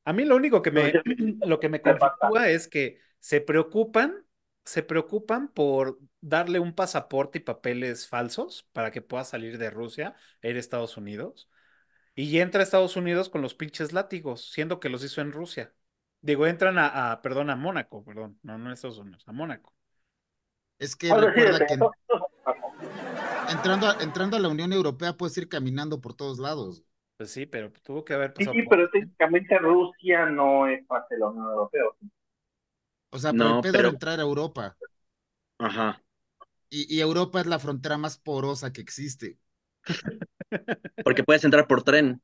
[0.04, 1.02] A mí lo único que me, No,
[1.46, 4.24] lo que me conflictúa es que se preocupan,
[4.64, 10.14] se preocupan por darle un pasaporte y papeles falsos para que pueda salir de Rusia
[10.42, 11.50] e ir a Estados Unidos.
[12.14, 15.74] Y entra a Estados Unidos con los pinches látigos, siendo que los hizo en Rusia.
[16.22, 19.74] Digo, entran a, a- perdón, a Mónaco, perdón, no, no a Estados Unidos, a Mónaco.
[20.78, 21.80] Es que sí, recuerda en-
[23.50, 26.82] entrando a, entrando a la Unión Europea puedes ir caminando por todos lados.
[27.16, 31.20] Pues sí, pero tuvo que haber Sí, pasado pero técnicamente Rusia no es parte de
[31.20, 31.82] la Unión Europea.
[32.00, 32.10] ¿sí?
[33.10, 34.76] O sea, pero No, el pedo pero- era entrar a Europa.
[35.58, 36.02] Ajá.
[36.70, 39.38] Y, y Europa es la frontera más porosa que existe.
[41.02, 42.22] Porque puedes entrar por tren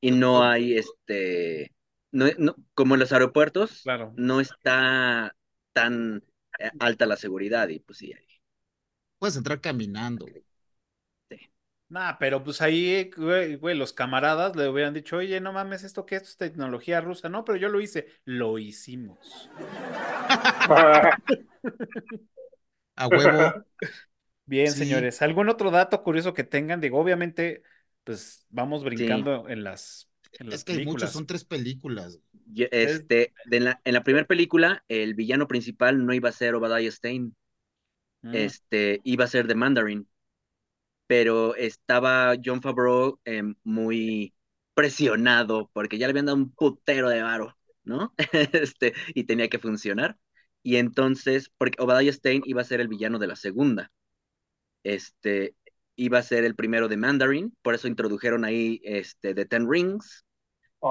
[0.00, 1.72] y no hay este,
[2.12, 4.12] no, no- como en los aeropuertos, Claro.
[4.16, 5.36] no está
[5.72, 6.22] tan
[6.58, 8.26] eh, alta la seguridad y pues sí, ahí.
[9.18, 10.26] Puedes entrar caminando.
[10.26, 10.44] güey.
[11.88, 16.04] Nah, pero pues ahí, güey, güey, los camaradas le hubieran dicho, oye, no mames, ¿esto
[16.06, 16.22] qué es?
[16.22, 17.28] ¿Esto es tecnología rusa?
[17.28, 18.08] No, pero yo lo hice.
[18.24, 19.48] Lo hicimos.
[22.96, 23.60] A huevo.
[24.46, 24.78] Bien, Sí.
[24.78, 25.22] señores.
[25.22, 26.80] ¿Algún otro dato curioso que tengan?
[26.80, 27.62] Digo, obviamente,
[28.04, 31.12] pues vamos brincando en las, en las Es que hay muchos, películas.
[31.12, 32.20] son tres películas.
[32.56, 36.90] Este, de la, en la primera película, el villano principal no iba a ser Obadiah
[36.90, 37.32] Stane,
[38.24, 40.08] Mm, este, iba a ser The Mandarin,
[41.06, 44.34] pero estaba John Favreau em, muy
[44.74, 48.14] presionado porque ya le habían dado un putero de varo, ¿no?
[48.52, 50.18] Este, y tenía que funcionar.
[50.64, 53.92] Y entonces, porque Obadiah Stane iba a ser el villano de la segunda,
[54.84, 55.56] este,
[55.96, 60.24] iba a ser el primero de Mandarin, por eso introdujeron ahí este, The Ten Rings,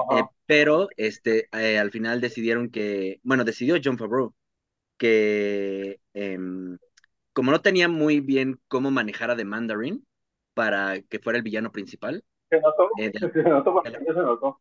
[0.08, 4.34] eh, pero este, eh, al final decidieron que, bueno, decidió John Favreau
[4.98, 6.78] que em,
[7.34, 10.06] como no tenía muy bien cómo manejar a The Mandarin
[10.54, 14.60] para que fuera el villano principal, Se notó, eh, de- se notó, se notó.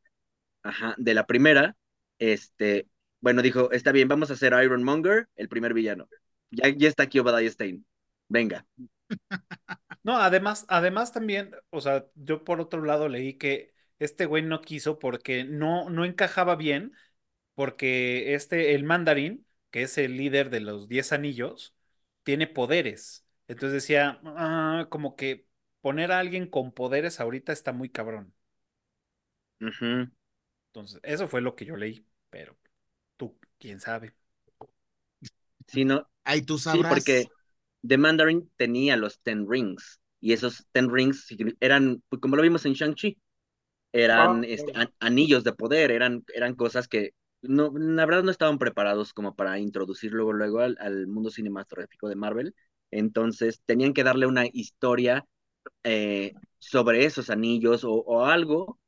[0.64, 1.76] ajá, de la primera,
[2.20, 2.88] este,
[3.24, 6.10] bueno, dijo, está bien, vamos a hacer Ironmonger el primer villano.
[6.52, 7.82] Ya, ya está aquí Obadiah Stane.
[8.28, 8.66] Venga.
[10.04, 14.60] No, además, además también, o sea, yo por otro lado leí que este güey no
[14.62, 16.94] quiso porque no, no encajaba bien,
[17.56, 21.76] porque este, el mandarín, que es el líder de los diez anillos,
[22.24, 23.26] tiene poderes.
[23.48, 25.48] Entonces decía, "Ah, como que
[25.82, 28.34] poner a alguien con poderes ahorita está muy cabrón.
[30.68, 32.58] Entonces, eso fue lo que yo leí, pero
[33.64, 34.14] quién sabe.
[35.68, 36.86] Sí, no, Ahí tú sí, sabrás.
[36.86, 37.32] porque
[37.88, 41.28] The Mandarin tenía los Ten Rings y esos Ten Rings
[41.60, 43.18] eran, pues, como lo vimos en Shang-Chi,
[43.94, 47.12] eran Ah, este, an- anillos de poder, eran, eran cosas que
[47.42, 52.10] no, la verdad no estaban preparados como para introducir luego, luego al, al mundo cinematográfico
[52.10, 52.56] de Marvel.
[52.92, 55.26] Entonces tenían que darle una historia
[55.84, 58.80] eh, sobre esos anillos o, o algo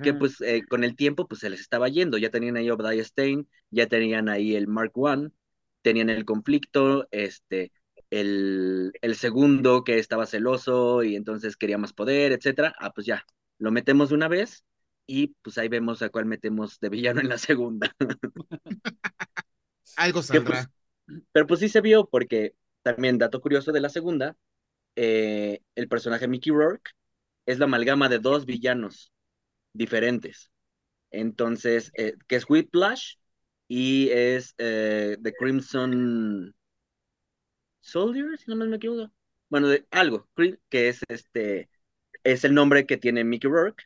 [0.00, 2.18] que pues eh, con el tiempo pues se les estaba yendo.
[2.18, 5.32] Ya tenían ahí Obadiah Stane, ya tenían ahí el Mark I,
[5.82, 7.72] tenían el conflicto, este,
[8.10, 12.74] el, el segundo que estaba celoso y entonces quería más poder, etcétera.
[12.78, 13.24] Ah, pues ya,
[13.58, 14.64] lo metemos de una vez
[15.06, 17.94] y pues ahí vemos a cuál metemos de villano en la segunda.
[19.96, 20.42] Algo Que, saldrá.
[20.42, 20.68] pues,
[21.32, 24.36] pero pues sí se vio porque también dato curioso de la segunda,
[24.96, 26.92] eh, el personaje Mickey Rourke
[27.46, 29.12] es la amalgama de dos villanos
[29.72, 30.50] diferentes.
[31.10, 33.14] Entonces, eh, que es Whiplash
[33.68, 36.54] y es eh, The Crimson
[37.80, 39.10] Soldier, si no me equivoco.
[39.48, 40.28] Bueno, de algo,
[40.68, 41.68] que es este,
[42.24, 43.84] es el nombre que tiene Mickey Rourke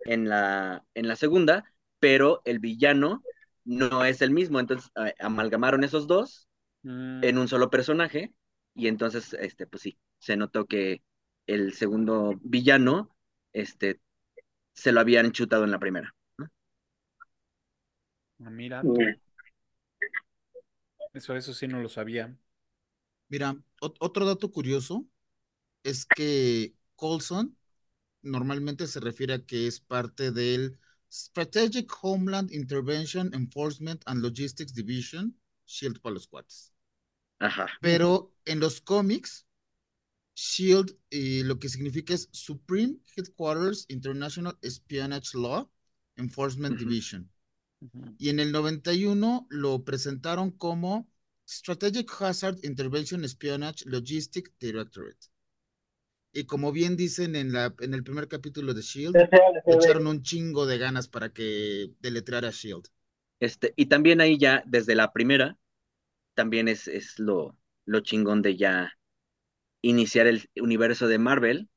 [0.00, 1.64] en la, en la segunda,
[1.98, 3.22] pero el villano
[3.64, 4.60] no es el mismo.
[4.60, 6.48] Entonces, eh, amalgamaron esos dos
[6.84, 8.34] Mm, en un solo personaje
[8.74, 11.02] y entonces, este, pues sí, se notó que
[11.46, 13.16] el segundo villano,
[13.52, 14.00] este,
[14.74, 16.14] se lo habían chutado en la primera.
[16.38, 16.48] ¿no?
[18.44, 19.14] ah, mira, Mm.
[21.12, 22.36] eso, eso sí no lo sabía.
[23.28, 25.06] Mira, ot- otro dato curioso
[25.84, 27.56] es que Coulson
[28.22, 30.78] normalmente se refiere a que es parte del
[31.12, 36.72] Strategic Homeland Intervention Enforcement and Logistics Division, Shield para los cuates.
[37.38, 37.68] Ajá.
[37.80, 39.46] Pero en los cómics,
[40.34, 45.70] Shield eh, lo que significa es Supreme Headquarters International Espionage Law
[46.16, 46.78] Enforcement.
[46.78, 47.30] Division.
[48.18, 51.08] Y en el 91 lo presentaron como
[51.46, 55.28] Strategic Hazard Intervention Espionage Logistic Directorate.
[56.32, 59.80] Y como bien dicen en, la, en el primer capítulo de Shield, Desea, le desea,
[59.80, 62.88] echaron un chingo de ganas para que deletreara Shield.
[63.38, 65.58] Este, y también ahí ya, desde la primera,
[66.34, 68.98] también es, es lo, lo chingón de ya
[69.88, 71.68] iniciar el universo de Marvel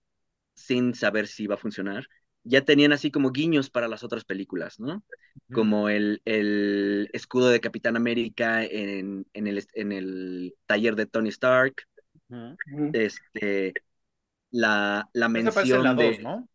[0.55, 2.07] sin saber si iba a funcionar.
[2.43, 5.03] Ya tenían así como guiños para las otras películas, ¿no?
[5.51, 11.29] Como el, el escudo de Capitán América en, en el, en el taller de Tony
[11.29, 11.75] Stark,
[12.29, 12.57] Ujú.
[12.71, 12.87] Ujú.
[12.91, 13.77] este,
[14.51, 16.21] la, la aparece en la mención 2, de...
[16.21, 16.47] ¿no?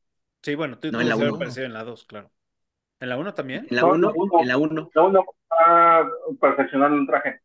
[0.43, 1.31] Sí, bueno, tú No, en la debe uno.
[1.31, 2.33] aparecer en la 2, claro.
[3.01, 3.71] ¿En la 1 también?
[3.71, 4.33] En la No, en la 1, uno.
[4.37, 6.09] en la 1, La uno está
[6.41, 7.41] perfeccionando el traje.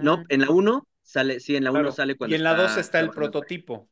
[0.00, 1.92] no, en la 1 sale, sí, en la 1 claro.
[1.92, 3.88] sale cuando Y en la 2 está el prototipo.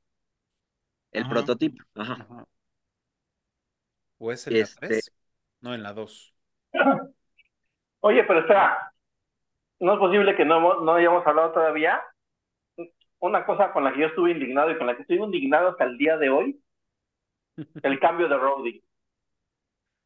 [1.13, 1.27] El Ajá.
[1.27, 2.19] prototipo, ajá.
[2.19, 2.47] Ajá.
[4.19, 5.13] ¿O es en la Este, 3?
[5.61, 6.35] No, en la 2.
[8.01, 8.93] Oye, pero espera.
[9.81, 12.03] no es posible que no, no hayamos hablado todavía.
[13.19, 15.83] Una cosa con la que yo estuve indignado y con la que estoy indignado hasta
[15.83, 16.63] el día de hoy,
[17.83, 18.83] el cambio de Roddy.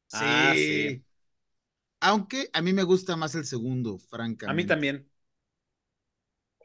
[0.07, 0.25] Sí.
[0.27, 1.03] Ah, sí.
[2.01, 4.47] Aunque a mí me gusta más el segundo, francamente.
[4.47, 5.09] A mí también.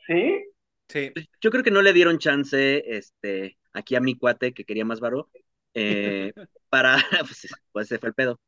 [0.07, 0.43] ¿Sí?
[0.89, 1.11] Sí.
[1.41, 4.99] Yo creo que no le dieron chance este, aquí a mi cuate que quería más
[4.99, 5.29] varo
[5.73, 6.33] eh,
[6.69, 8.39] para, pues, pues se fue el pedo.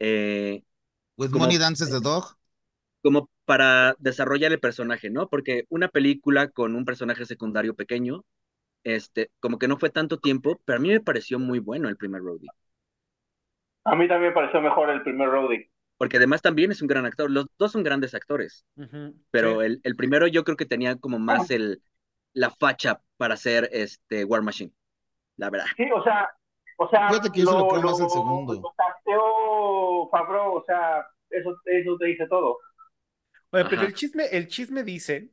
[0.00, 0.62] Eh,
[1.18, 2.34] With como- Money Dances the Dog.
[3.02, 5.28] como para desarrollar el personaje, ¿no?
[5.28, 8.24] Porque una película con un personaje secundario pequeño,
[8.84, 11.96] este, como que no fue tanto tiempo, pero a mí me pareció muy bueno el
[11.98, 12.52] primer Roadie.
[13.84, 15.68] A mí también me pareció mejor el primer Roddy.
[15.98, 17.30] Porque además también es un gran actor.
[17.30, 18.64] Los dos son grandes actores,
[19.30, 19.66] pero sí.
[19.66, 21.82] el, el primero yo creo que tenía como más el,
[22.32, 24.72] la facha para ser este War Machine,
[25.36, 25.66] la verdad.
[25.76, 26.30] Sí, o sea,
[26.76, 28.54] o sea, Fíjate que yo se lo creo más el segundo.
[29.06, 32.58] Lo Favreau, o sea, eso, eso te dice todo.
[33.50, 35.30] Bueno, pero el chisme, el chisme dice,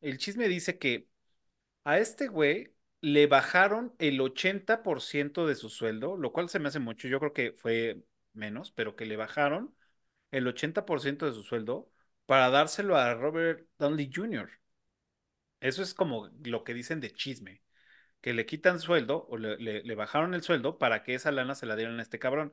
[0.00, 1.08] el chisme dice que
[1.84, 6.80] a este güey le bajaron el 80% de su sueldo, lo cual se me hace
[6.80, 8.02] mucho, yo creo que fue
[8.34, 9.74] menos, pero que le bajaron
[10.30, 11.90] el 80% de su sueldo
[12.26, 14.50] para dárselo a Robert Downey Jr.
[15.60, 17.62] Eso es como lo que dicen de chisme,
[18.20, 21.54] que le quitan sueldo o le, le- le bajaron el sueldo para que esa lana
[21.54, 22.52] se la dieran a este cabrón.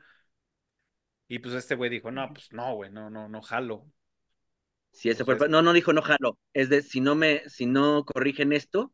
[1.28, 3.86] Y pues este güey dijo, no, pues no, güey, no, no, no jalo.
[4.92, 8.06] Si ese fue, no, no dijo no jalo, es de si no me, si no
[8.06, 8.94] corrigen esto,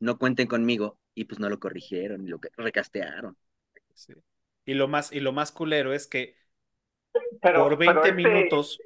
[0.00, 0.98] no cuenten conmigo.
[1.14, 3.36] Y pues no lo corrigieron, y lo que- recastearon.
[3.94, 4.14] Sí.
[4.64, 6.36] Y lo más, y lo más culero es que
[7.42, 8.78] Pero, por pero 20 este- minutos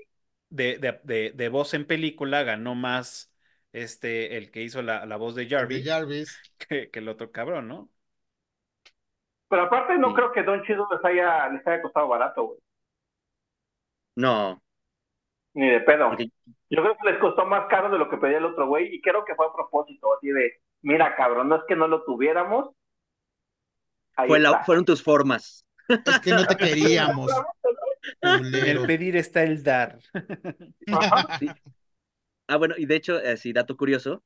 [0.50, 3.32] de, de- de- de voz en película ganó más
[3.72, 6.44] este, el que hizo la, la voz de De Jarvis Jarvis.
[6.58, 7.90] que, que el otro cabrón, ¿no?
[9.48, 10.14] Pero aparte no Sí.
[10.14, 12.58] creo que Don Chido les haya, les haya costado barato, güey.
[14.16, 14.60] No,
[15.54, 16.08] Ni de pedo.
[16.08, 16.30] porque
[16.70, 19.00] Yo creo que les costó más caro de lo que pedía el otro güey y
[19.00, 22.70] creo que fue a propósito, así de, mira cabrón, no es que no lo tuviéramos.
[24.16, 24.64] Ahí fue la- está.
[24.64, 25.66] fueron tus formas.
[26.04, 27.44] Es que no te queríamos,
[28.20, 28.80] culero.
[28.82, 29.98] el pedir está el dar.
[30.92, 31.26] Ajá.
[31.40, 31.48] Sí.
[32.48, 34.22] Ah, bueno, y de hecho, eh, sí, dato curioso,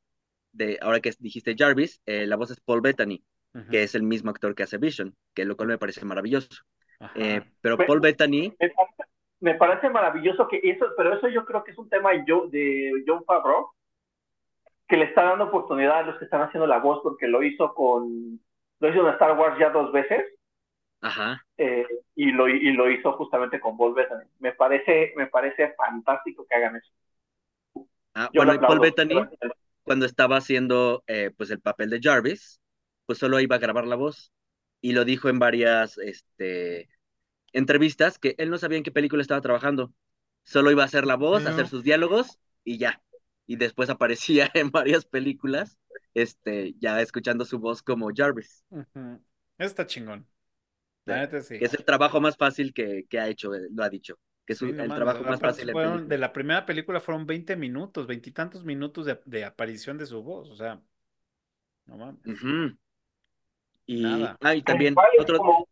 [0.52, 3.22] de ahora que dijiste Jarvis, eh, la voz es Paul Bettany,
[3.70, 6.48] que es el mismo actor que hace Vision, que lo cual me parece maravilloso.
[7.16, 9.04] Eh, pero Pe- Paul Bettany, Me parece,
[9.40, 12.92] me parece maravilloso que eso, pero eso yo creo que es un tema yo, de
[13.06, 13.70] John Favreau,
[14.88, 17.72] que le está dando oportunidad a los que están haciendo la voz, porque lo hizo
[17.74, 18.40] con,
[18.80, 20.24] lo hizo en Star Wars ya dos veces,
[21.00, 24.24] ajá, eh, y lo, y lo hizo justamente con Paul Bettany.
[24.38, 26.92] Me parece, me parece fantástico que hagan eso.
[28.14, 28.80] ah, Yo bueno, y Paul.
[28.80, 29.14] Bettany,
[29.82, 32.60] cuando estaba haciendo eh, pues el papel de Jarvis,
[33.06, 34.32] pues solo iba a grabar la voz
[34.80, 36.88] y lo dijo en varias este,
[37.52, 39.92] entrevistas que él no sabía en qué película estaba trabajando,
[40.44, 43.02] solo iba a hacer la voz, Pero- hacer sus diálogos y ya.
[43.46, 45.78] Y después aparecía en varias películas,
[46.14, 49.20] este, ya escuchando su voz como Jarvis, Ujú.
[49.58, 50.26] Eso está chingón.
[51.06, 51.20] La Sí.
[51.20, 51.58] neta sí.
[51.58, 54.52] que es el trabajo más fácil que, que ha hecho, eh, lo ha dicho, que
[54.52, 57.56] es Sí, un- no el trabajo más fácil fueron- de la primera película fueron 20
[57.56, 60.80] minutos, veintitantos minutos de, de aparición de su voz, o sea,
[61.86, 62.20] no mames.
[63.86, 64.36] Y, Nada.
[64.40, 65.68] ah, y también igual, es otro, como,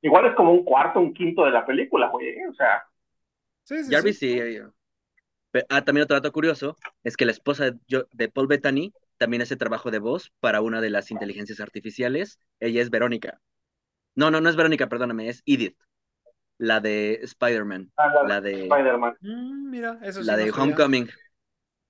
[0.00, 2.28] igual es como un cuarto, un quinto de la película, güey.
[2.28, 2.48] ¿eh?
[2.50, 2.84] O sea,
[3.64, 4.32] Sí, sí, Jarvis sí.
[4.32, 4.38] sí.
[4.38, 4.64] eh,
[5.50, 7.72] Pe- Ah, también otro dato curioso es que la esposa
[8.12, 12.38] de Paul Bettany también hace trabajo de voz para una de las inteligencias artificiales.
[12.60, 13.40] Ella es Verónica.
[14.14, 15.76] No, no, no es Verónica, perdóname, es Edith,
[16.58, 19.16] la de Spider-Man, la, la de, Spider-Man.
[19.20, 20.62] Mm, mira, eso sí la no de sabía.
[20.62, 21.08] Homecoming.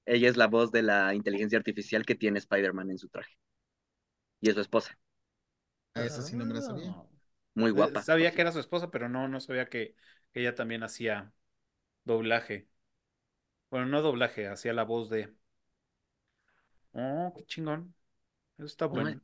[0.06, 3.34] Ella es la voz de la inteligencia artificial que tiene Spider-Man en su traje.
[4.40, 4.98] Y es su esposa,
[5.94, 6.90] Esa sí no me la sabía.
[6.90, 7.04] Ah.
[7.54, 8.02] muy Eh, guapa.
[8.02, 9.94] Sabía que era su esposa, pero no, no sabía que,
[10.32, 11.32] que ella también hacía
[12.04, 12.68] doblaje.
[13.70, 15.34] Bueno, no doblaje, hacía la voz de.
[16.94, 17.94] Oh, qué chingón.
[18.56, 19.20] Eso está bueno.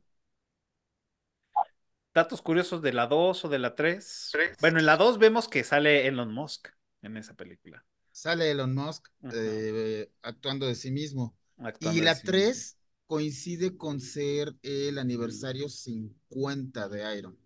[2.13, 4.31] Datos curiosos de la 2 o de la 3.
[4.59, 6.69] Bueno, en la 2 vemos que sale Elon Musk
[7.01, 7.85] en esa película.
[8.11, 11.35] Sale Elon Musk eh, actuando de sí mismo.
[11.57, 12.31] actuando Y la sí mismo.
[12.31, 17.37] 3 coincide con ser el aniversario 50 de Iron.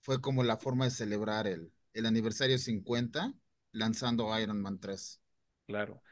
[0.00, 3.32] Fue como la forma de celebrar el, el aniversario 50
[3.72, 5.20] lanzando Iron Man 3.
[5.66, 6.02] Claro.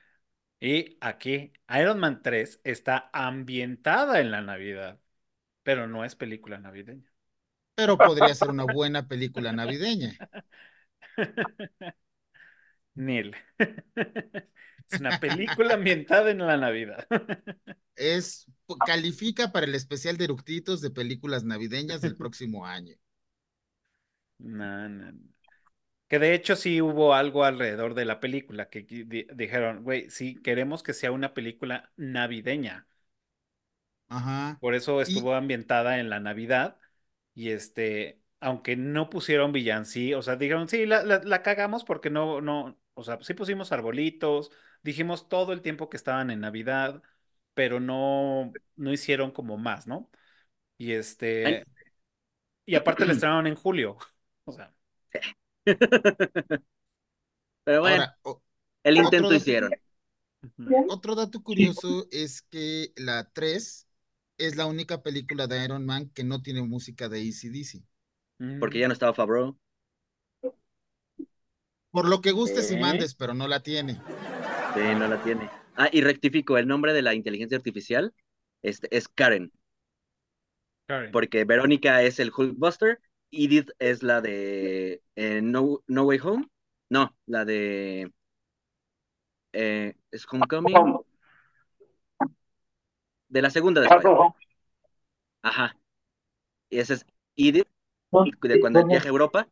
[0.60, 5.00] Y aquí, Iron Man 3 está ambientada en la Navidad,
[5.62, 7.10] pero no es película navideña.
[7.74, 10.20] Pero podría ser una buena película navideña.
[12.96, 13.34] Neil.
[14.90, 17.06] Es una película ambientada en la Navidad.
[17.94, 18.46] Es,
[18.84, 22.96] califica para el especial de eructitos de películas navideñas del próximo año.
[24.38, 25.20] No, no, no.
[26.08, 30.36] Que de hecho sí hubo algo alrededor de la película que di- dijeron, güey, sí,
[30.42, 32.88] queremos que sea una película navideña.
[34.10, 34.60] Ajá.
[34.60, 36.78] Por eso Y, estuvo ambientada en la Navidad.
[37.34, 42.10] Y este, aunque no pusieron villancico, o sea, dijeron, sí, la, la- la cagamos porque
[42.10, 44.50] no, no, o sea, sí pusimos arbolitos,
[44.82, 47.02] dijimos todo el tiempo que estaban en Navidad,
[47.54, 50.10] pero no, no hicieron como más, ¿no?
[50.78, 50.92] Y
[51.42, 51.68] Ay, este,
[52.66, 53.98] y aparte la estrenaron en julio.
[54.46, 54.74] O sea,
[57.64, 58.42] Pero bueno, ahora, o-
[58.84, 59.80] el otro intento dato, hicieron.
[60.86, 63.86] otro dato curioso es que la 3
[64.40, 67.82] es la única película de Iron Man que no tiene música de AC/DC.
[68.58, 69.58] Porque Mm, ya no estaba Favreau.
[71.90, 73.94] Por lo que gustes y mandes, pero no la tiene.
[74.74, 75.50] Sí, no la tiene.
[75.76, 78.14] Ah, y rectifico, el nombre de la inteligencia artificial
[78.62, 79.52] este, es Karen,
[80.86, 81.10] Karen.
[81.10, 86.48] porque Verónica es el Hulkbuster, Edith es la de eh, no, No Way Home,
[86.88, 88.12] no, la de
[89.52, 90.98] eh, es Homecoming, Home.
[93.30, 93.88] De la segunda de.
[95.42, 95.76] Ajá,
[96.70, 97.06] y esa es
[97.36, 97.66] Edith,
[98.12, 99.48] y de cuando viaja a Europa,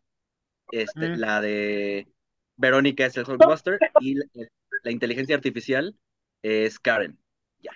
[0.71, 1.21] este, Mm.
[1.21, 2.09] la de
[2.57, 4.25] Verónica es el Hulkbuster, y la,
[4.85, 5.97] la inteligencia artificial
[6.43, 7.19] es Karen.
[7.61, 7.73] Ya,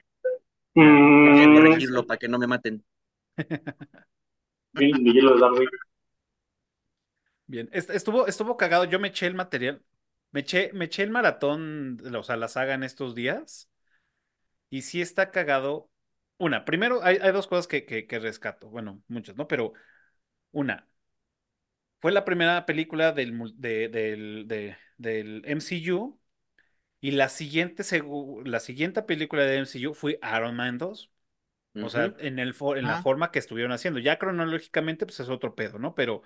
[0.75, 2.85] Mm, corregirlo para que no me maten.
[7.47, 8.85] Bien, Est- estuvo, estuvo cagado.
[8.85, 9.83] Yo me eché el material,
[10.33, 13.69] me eché, me eché el maratón, o sea, la saga en estos días.
[14.71, 15.91] Y sí está cagado.
[16.47, 18.69] Una, primero hay, hay dos cosas que, que, que rescato.
[18.69, 19.47] Bueno, muchas, ¿no?
[19.49, 19.73] Pero
[20.53, 20.89] una,
[22.01, 26.19] fue la primera película del, de- del, de- del MCU.
[27.01, 27.85] Y la siguiente,
[28.45, 31.11] la siguiente película de MCU fue Iron Man 2.
[31.81, 34.01] O sea, en el, en la forma que estuvieron haciendo.
[34.01, 35.95] Ya cronológicamente, pues es otro pedo, ¿no?
[35.97, 36.23] Pero,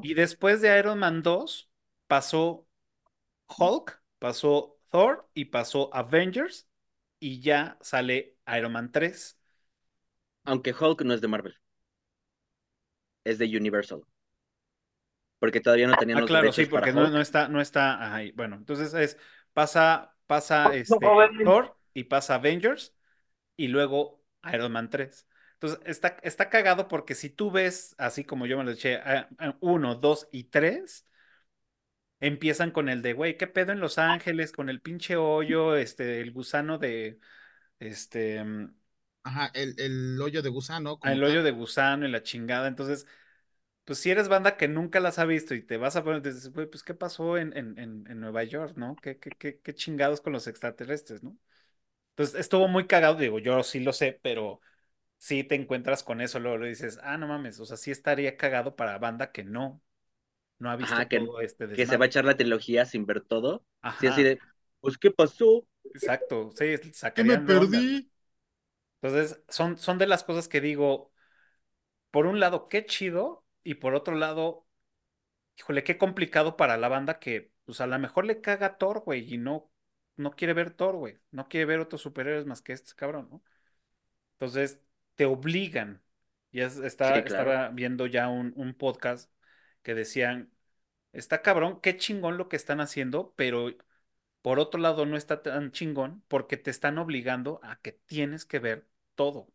[0.00, 1.70] y después de Iron Man 2,
[2.06, 2.66] pasó
[3.58, 6.68] Hulk, pasó Thor y pasó Avengers.
[7.20, 9.38] Y ya sale Iron Man 3.
[10.44, 11.54] Aunque Hulk no es de Marvel,
[13.24, 14.02] es de Universal,
[15.38, 17.20] porque todavía no tenían Ah, los claro, sí, derechos porque no, no Hulk.
[17.20, 18.32] está, no está ahí.
[18.32, 19.18] Bueno, entonces es,
[19.52, 21.18] pasa, pasa No, este.
[21.42, 22.94] Thor y pasa Avengers
[23.56, 25.28] y luego Iron Man 3.
[25.54, 29.28] Entonces está, está cagado porque si tú ves, así como yo me lo eché, a-
[29.38, 31.06] a uno, dos y tres,
[32.20, 34.52] empiezan con el de, güey, ¿qué pedo en Los Ángeles?
[34.52, 37.18] Con el pinche hoyo, este, el gusano de,
[37.78, 38.74] este, mm,
[39.22, 42.68] ajá, el, el hoyo de gusano como el hoyo de gusano y la chingada.
[42.68, 43.06] Entonces,
[43.84, 46.52] pues si eres banda que nunca las ha visto y te vas a poner, dices,
[46.52, 48.96] güey, pues ¿qué pasó en, en, en, en Nueva York, no?
[49.02, 51.36] ¿Qué, qué, qué, qué chingados con los extraterrestres, no?
[52.10, 54.60] Entonces estuvo muy cagado, digo, yo sí lo sé, pero
[55.18, 58.36] sí te encuentras con eso, luego le dices, ah, no mames, o sea, sí estaría
[58.36, 59.82] cagado para banda que no,
[60.58, 62.08] no ha visto Ajá, que, todo este que se va a desmadre.
[62.08, 63.64] echar la trilogía sin ver todo.
[63.96, 64.42] Sí, así Ajá, de,
[64.80, 65.66] pues, ¿qué pasó?
[65.92, 66.76] Exacto, sí,
[67.14, 67.70] ¿Qué me sacarían onda, güey.
[67.70, 68.10] perdí?
[69.02, 71.12] Entonces, son, son de las cosas que digo,
[72.10, 74.66] por un lado, qué chido, y por otro lado,
[75.58, 79.00] híjole, qué complicado para la banda que, pues a lo mejor le caga a Thor,
[79.02, 79.72] güey, y no,
[80.16, 83.44] no quiere ver Thor, güey, no quiere ver otros superhéroes más que este cabrón, ¿no?
[84.34, 84.80] Entonces,
[85.14, 86.02] te obligan.
[86.52, 87.28] Ya es- está, Sí, claro.
[87.28, 89.32] estaba viendo ya un, un podcast
[89.82, 90.52] que decían,
[91.12, 93.70] está cabrón, qué chingón lo que están haciendo, pero
[94.44, 98.58] por otro lado no está tan chingón porque te están obligando a que tienes que
[98.58, 99.48] ver todo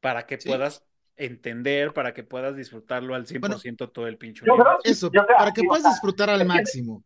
[0.00, 0.48] para que Sí.
[0.48, 0.86] puedas
[1.16, 4.90] entender, para que puedas disfrutarlo al Bueno, 100% todo el pinche Yo creo, universo.
[4.90, 7.02] eso, yo creo, para que o puedas sea, disfrutar al es que, máximo.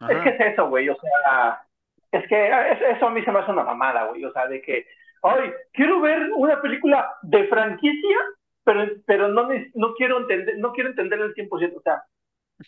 [0.00, 1.62] es que es eso, güey, o sea,
[2.10, 4.60] es que es- eso a mí se me hace una mamada, güey, o sea, de
[4.60, 4.86] que,
[5.22, 8.18] ay, quiero ver una película de franquicia,
[8.64, 12.02] pero, pero no, no quiero entender, no quiero entender el 100%, o sea,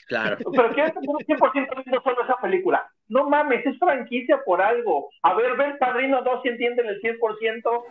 [0.07, 0.37] Claro.
[0.55, 2.89] pero quiero entender el 100% viendo solo esa película.
[3.11, 5.11] No mames, es franquicia por algo.
[5.23, 7.85] A ver, ver Padrino 2 si entienden el 100%.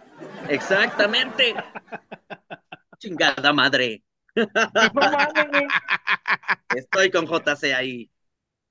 [0.49, 1.55] Exactamente.
[2.99, 4.03] Chingada madre.
[4.74, 5.74] No mames.
[6.72, 8.11] Estoy con JC ahí.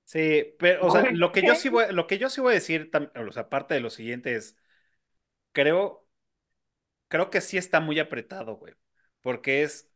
[0.05, 2.55] Sí, pero, o sea, lo que yo sí voy, lo que yo sí voy a
[2.55, 2.90] decir,
[3.28, 4.57] o sea, aparte de lo siguiente es,
[5.53, 6.09] creo,
[7.09, 8.74] creo que sí está muy apretado, güey,
[9.20, 9.90] porque es,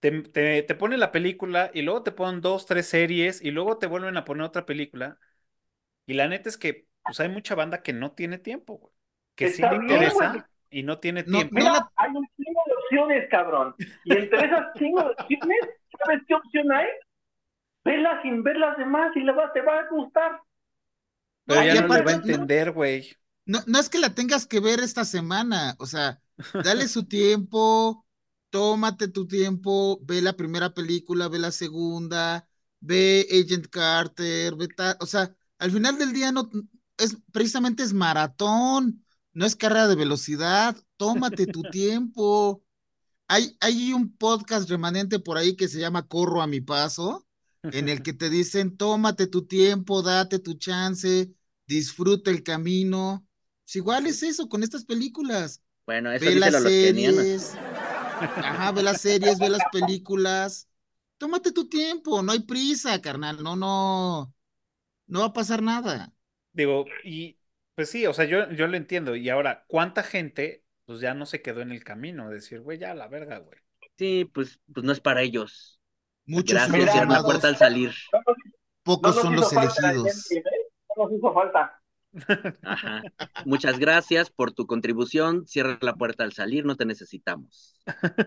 [0.00, 3.78] te, te, te ponen la película y luego te ponen dos, tres series y luego
[3.78, 5.18] te vuelven a poner otra película
[6.06, 8.94] y la neta es que, pues hay mucha banda que no tiene tiempo, güey,
[9.34, 10.28] que sí Está le bien, güey.
[10.28, 11.52] interesa y no tiene No, tiempo.
[11.52, 13.76] Mira, la, hay un chingo de opciones, cabrón.
[14.04, 15.58] Y entre esas chingo de opciones,
[15.98, 16.88] ¿sabes qué opción hay?
[17.84, 20.40] Vela sin ver las demás y le va, te va a gustar.
[21.46, 23.16] Pero no, ya no le va a entender, güey.
[23.46, 26.22] no, no es que la tengas que ver esta semana, o sea,
[26.58, 28.06] dale su tiempo,
[28.50, 32.48] tómate tu tiempo, ve la primera película, ve la segunda,
[32.80, 36.50] ve Agent Carter, ve tal, o sea, al final del día no
[36.98, 42.64] es precisamente es maratón, no es carrera de velocidad, tómate tu tiempo.
[43.28, 47.28] Hay, hay un podcast remanente por ahí que se llama Corro a mi paso,
[47.62, 51.32] en el que te dicen, tómate tu tiempo, date tu chance,
[51.68, 53.24] disfruta el camino.
[53.64, 55.62] Pues igual es eso con estas películas.
[55.86, 57.54] Bueno, eso Ve las series,
[58.18, 60.68] ajá, ve las series, ve las películas.
[61.18, 64.34] Tómate tu tiempo, no hay prisa, carnal, no, no,
[65.12, 66.12] no va a pasar nada.
[66.52, 67.38] Digo, y
[67.74, 69.14] pues sí, o sea, yo, yo lo entiendo.
[69.14, 72.30] Y ahora, ¿cuánta gente pues ya no se quedó en el camino?
[72.30, 73.58] Decir, güey, ya la verga, güey.
[73.98, 75.80] Sí, pues, pues no es para ellos.
[76.24, 77.92] Muchos son Gracias, los cierra la llamados, puerta al salir.
[78.82, 80.28] pocos No son los elegidos.
[80.28, 80.68] gente, ¿eh?
[80.96, 81.81] No nos hizo falta.
[82.62, 83.02] Ajá.
[83.46, 85.46] Muchas gracias por tu contribución.
[85.46, 87.74] Cierra la puerta al salir, no te necesitamos.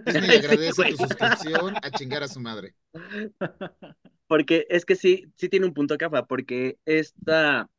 [0.06, 2.76] Disney agradece tu suscripción a chingar a su madre.
[4.28, 7.70] Porque es que sí, sí tiene un punto cafa, porque esta,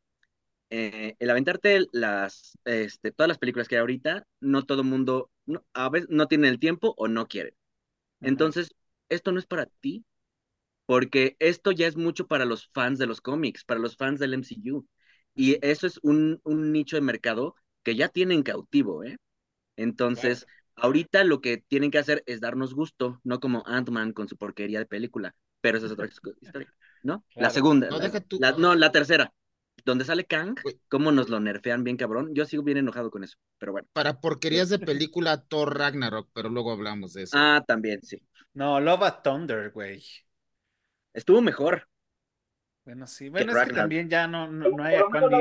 [0.70, 5.28] eh, el aventarte las, este, todas las películas que hay ahorita, no todo el mundo,
[5.44, 7.56] no, a veces no tiene el tiempo o no quiere.
[8.20, 8.76] Entonces,
[9.08, 10.04] esto no es para ti,
[10.86, 14.34] porque esto ya es mucho para los fans de los cómics, para los fans del
[14.34, 14.86] MCU.
[15.36, 19.18] Y eso es un, un nicho de mercado que ya tienen cautivo, ¿eh?
[19.76, 24.36] Entonces, ahorita lo que tienen que hacer es darnos gusto, no como Ant-Man con su
[24.36, 27.24] porquería de película, pero esa es otra historia, ¿no?
[27.38, 28.38] La segunda, No, la- deja tú.
[28.38, 29.32] la- no, la tercera,
[29.84, 30.58] donde sale Kang,
[30.88, 32.34] cómo nos lo nerfean bien cabrón.
[32.34, 33.88] Yo sigo bien enojado con eso, pero bueno.
[33.92, 37.40] Para porquerías de película Thor Ragnarok, pero luego hablamos de eso.
[37.40, 38.20] Ah, también, sí.
[38.54, 40.02] No, Love at Thunder, güey.
[41.14, 41.88] Estuvo mejor.
[42.86, 43.28] Bueno, sí.
[43.28, 45.38] Bueno, es que también ya no, no, no hay a cuán irle.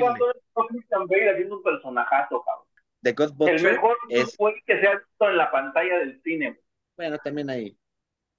[1.08, 2.66] Bale haciendo un personajazo, cabrón.
[3.04, 6.60] The God El mejor es, fue que se ha visto en la pantalla del cine.
[6.98, 7.78] bueno, también ahí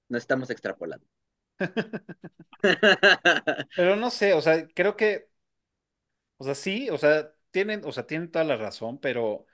[0.09, 1.07] no estamos extrapolando.
[3.77, 5.29] Pero no sé, o sea, creo que,
[6.39, 9.47] o sea, sí, o sea, tienen, o sea, tienen toda la razón, pero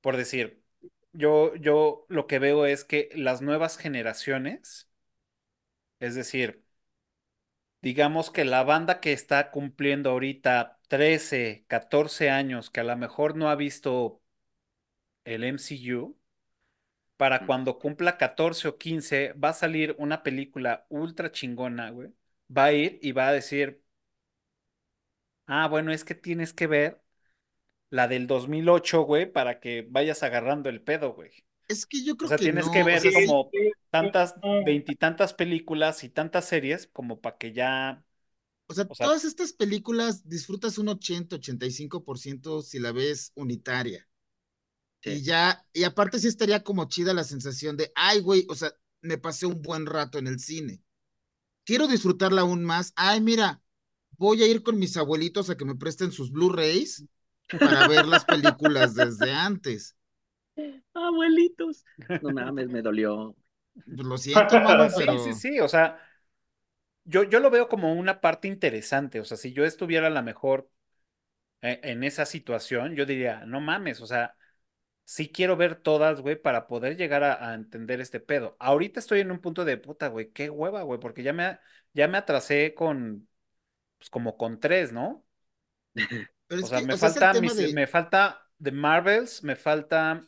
[0.00, 0.62] por decir,
[1.12, 4.88] yo, yo lo que veo es que las nuevas generaciones,
[6.00, 6.64] es decir,
[7.82, 13.36] digamos que la banda que está cumpliendo ahorita 13, 14 años, que a lo mejor
[13.36, 14.22] no ha visto
[15.24, 16.18] el MCU,
[17.18, 22.10] para cuando cumpla 14 o 15, va a salir una película ultra chingona, güey.
[22.56, 23.84] Va a ir y va a decir,
[25.46, 27.02] ah, bueno, es que tienes que ver
[27.90, 31.32] la del 2008, güey, para que vayas agarrando el pedo, güey.
[31.68, 32.72] Es que yo O creo sea, que tienes no.
[32.72, 33.50] que o ver sí- como
[33.90, 34.64] tantas, Mm.
[34.64, 38.04] veintitantas películas y tantas series como para que ya,
[38.70, 44.06] O sea, O sea- todas estas películas disfrutas un 80, 85% si la ves unitaria.
[45.02, 45.10] Sí.
[45.10, 48.72] Y ya, y aparte sí estaría como chida la sensación de, ay, güey, o sea,
[49.00, 50.82] me pasé un buen rato en el cine.
[51.64, 52.92] Quiero disfrutarla aún más.
[52.96, 53.62] Ay, mira,
[54.18, 57.04] voy a ir con mis abuelitos a que me presten sus Blu-rays
[57.60, 59.96] para ver las películas desde antes.
[60.94, 61.84] Abuelitos.
[62.20, 63.36] No mames, me dolió.
[63.94, 65.98] Pues lo siento, mano, sí, pero sí, sí, o sea,
[67.04, 70.22] yo, yo lo veo como una parte interesante, o sea, si yo estuviera a lo
[70.22, 70.70] mejor
[71.62, 74.36] eh, en esa situación, yo diría, no mames, o sea,
[75.04, 78.56] sí quiero ver todas, güey, para poder llegar a, a entender este pedo.
[78.60, 81.58] Ahorita estoy en un punto de puta, güey, qué hueva, güey, porque ya me,
[81.94, 83.28] ya me atrasé con,
[83.98, 85.24] pues como con tres, ¿no?
[86.46, 89.42] pero O sea, que, me o sea, falta, tema mis- de, me falta The Marvels,
[89.44, 90.22] me falta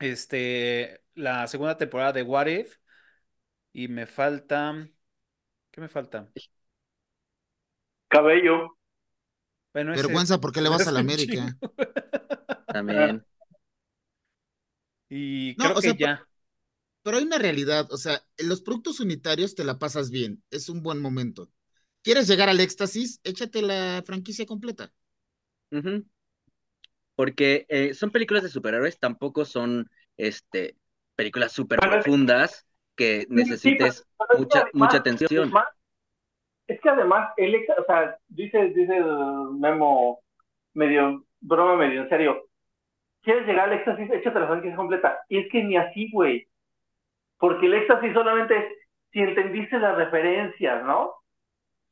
[0.00, 2.76] este, la segunda temporada de What If
[3.72, 4.88] y me falta,
[5.70, 6.30] ¿qué me falta?
[8.08, 8.76] Cabello.
[9.72, 11.56] Bueno, ese- vergüenza porque le vas a la América.
[12.72, 13.24] También.
[15.08, 16.26] Y No, creo o que sea, ya.
[17.02, 20.68] Pero hay una realidad, o sea, en los productos unitarios te la pasas bien, es
[20.68, 21.50] un buen momento.
[22.02, 23.20] ¿Quieres llegar al éxtasis?
[23.24, 24.92] Échate la franquicia completa.
[25.72, 26.04] Ujú.
[27.14, 30.76] Porque eh, son películas de superhéroes, tampoco son este,
[31.16, 35.44] películas súper profundas que necesites pero mucha, además- mucha atención.
[35.44, 35.68] además-
[36.66, 39.00] es que además, él, o sea, dice, dice
[39.58, 40.20] Memo
[40.72, 42.46] medio, broma medio en serio.
[43.22, 44.08] ¿Quieres llegar al éxtasis?
[44.12, 45.18] Échate la franquicia completa.
[45.28, 46.48] Y es que ni así, güey.
[47.38, 48.64] Porque el éxtasis solamente es
[49.12, 51.12] si entendiste las referencias, ¿no?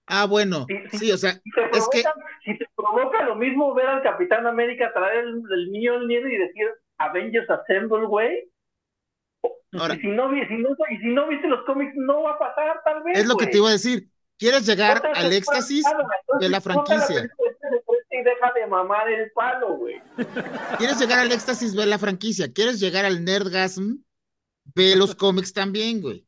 [0.08, 1.40] Ah, bueno, Sí, o sea, Si
[1.72, 2.02] Es que-
[2.44, 6.34] si te provoca lo mismo ver al Capitán América traer el, el niño del nieve
[6.34, 6.66] y decir
[6.98, 8.50] Avengers Assemble, güey.
[9.78, 12.32] ahora, Y si no vi- si no, y si no viste los cómics, no va
[12.32, 13.18] a pasar, tal vez.
[13.18, 14.08] es lo que te iba a decir.
[14.38, 15.84] ¿Quieres llegar No al éxtasis
[16.40, 17.22] de la franquicia?
[17.22, 20.00] este de frente Y deja de mamar el palo, güey.
[20.78, 21.74] ¿Quieres llegar al éxtasis?
[21.74, 22.52] Ve la franquicia.
[22.52, 23.96] ¿Quieres llegar al nerdgasm?
[24.76, 26.24] Ve los cómics también, güey.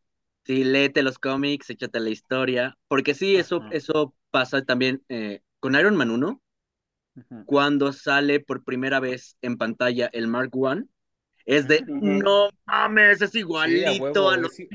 [0.51, 5.77] Sí, léete los cómics, échate la historia, porque sí, eso, eso pasa también eh, con
[5.77, 6.43] Iron Man 1,
[7.17, 7.47] Ujú.
[7.47, 10.89] cuando sale por primera vez en pantalla el Mark I,
[11.47, 13.35] es de, no mames, es
[13.65, 14.69] Sí, a igualito huevo, a los sí,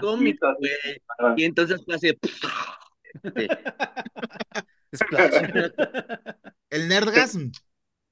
[0.00, 1.02] cómics, güey.
[1.36, 2.18] Y entonces fue así de,
[4.96, 5.42] Splash.
[6.70, 7.50] El Nerdgasm.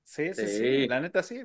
[0.02, 0.86] Sí, sí, sí, Sí.
[0.86, 1.44] la neta sí.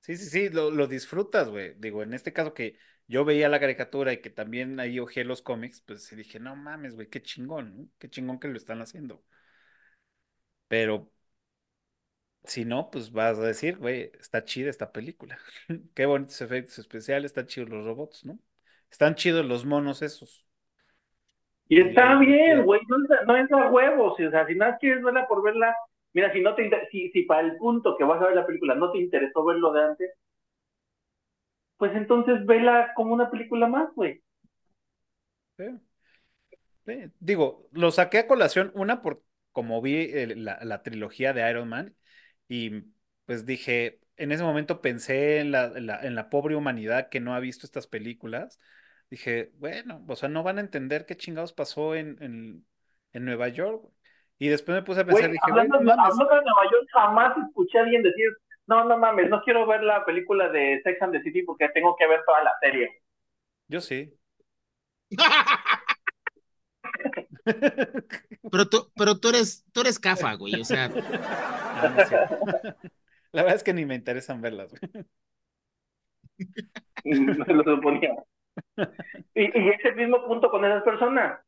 [0.00, 1.74] Sí, sí, sí, lo, lo disfrutas, güey.
[1.78, 2.78] Digo, en este caso que
[3.10, 6.94] yo veía la caricatura y que también ahí ojeé los cómics, pues dije, no mames,
[6.96, 7.88] güey, qué chingón, ¿no?
[7.98, 9.24] Qué chingón que lo están haciendo.
[10.68, 11.10] Pero
[12.44, 15.38] si no, pues vas a decir, güey, está chida esta película.
[15.94, 18.38] Qué bonitos efectos especiales, están chidos los robots, ¿no?
[18.90, 20.46] Están chidos los monos esos.
[21.68, 22.96] Y está Y- bien, güey, no
[23.26, 25.74] no es a huevos, o sea, si nada quieres verla por verla,
[26.12, 28.74] mira, si no te si, si para el punto que vas a ver la película
[28.74, 30.10] no te interesó verlo de antes,
[31.80, 34.22] pues entonces vela como una película más, güey.
[35.58, 35.80] Sí.
[36.86, 39.22] Sí, Digo, lo saqué a colación, una por
[39.52, 41.96] como vi la, la trilogía de Iron Man
[42.48, 42.82] y
[43.26, 47.20] pues dije, en ese momento pensé en la, en la, en la pobre humanidad que
[47.20, 48.58] no ha visto estas películas.
[49.10, 52.66] Dije, bueno, o sea, no van a entender qué chingados pasó en, en,
[53.12, 53.84] en Nueva York.
[54.38, 56.04] Y después me puse a pensar, Güey, dije, hablando, no mames.
[56.04, 58.28] hablando de Nueva York, jamás escuché a alguien decir,
[58.70, 61.96] no, no mames, no quiero ver la película de Sex and the City porque tengo
[61.96, 63.02] que ver toda la serie.
[63.68, 64.18] Yo sí.
[68.50, 70.60] Pero tú, pero tú eres, tú eres cafa, güey.
[70.60, 70.92] O sea,
[71.72, 72.10] Ah, no es.
[73.32, 74.82] La verdad es que ni me interesan verlas, güey.
[77.04, 78.14] Me lo suponía.
[79.34, 81.40] Y, y ese mismo punto con esas personas.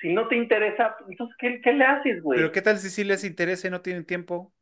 [0.00, 2.40] Si no te interesa, entonces, ¿qué, qué le haces, güey?
[2.40, 4.54] Pero ¿qué tal si sí les interesa y no tienen tiempo?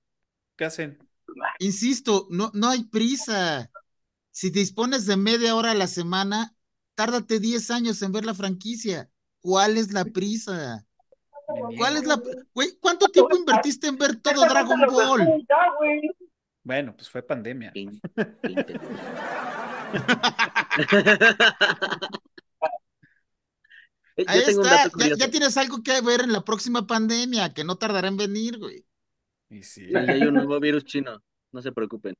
[0.57, 0.99] ¿Qué hacen?
[1.59, 3.71] Insisto, no, no hay prisa.
[4.31, 6.55] Si te dispones de media hora a la semana,
[6.95, 9.11] tárdate 10 años en ver la franquicia.
[9.41, 10.87] ¿Cuál es la prisa?
[11.77, 12.23] ¿Cuál es la...
[12.55, 15.47] Güey, ¿cuánto tiempo invertiste en ver todo Dragon Ball?
[16.63, 17.73] Bueno, pues fue pandemia.
[24.27, 28.09] Ahí está, ya, ya tienes algo que ver en la próxima pandemia, que no tardará
[28.09, 28.85] en venir, güey.
[29.51, 31.23] Y sí, ya hay un nuevo virus chino,
[31.53, 32.15] no se preocupen.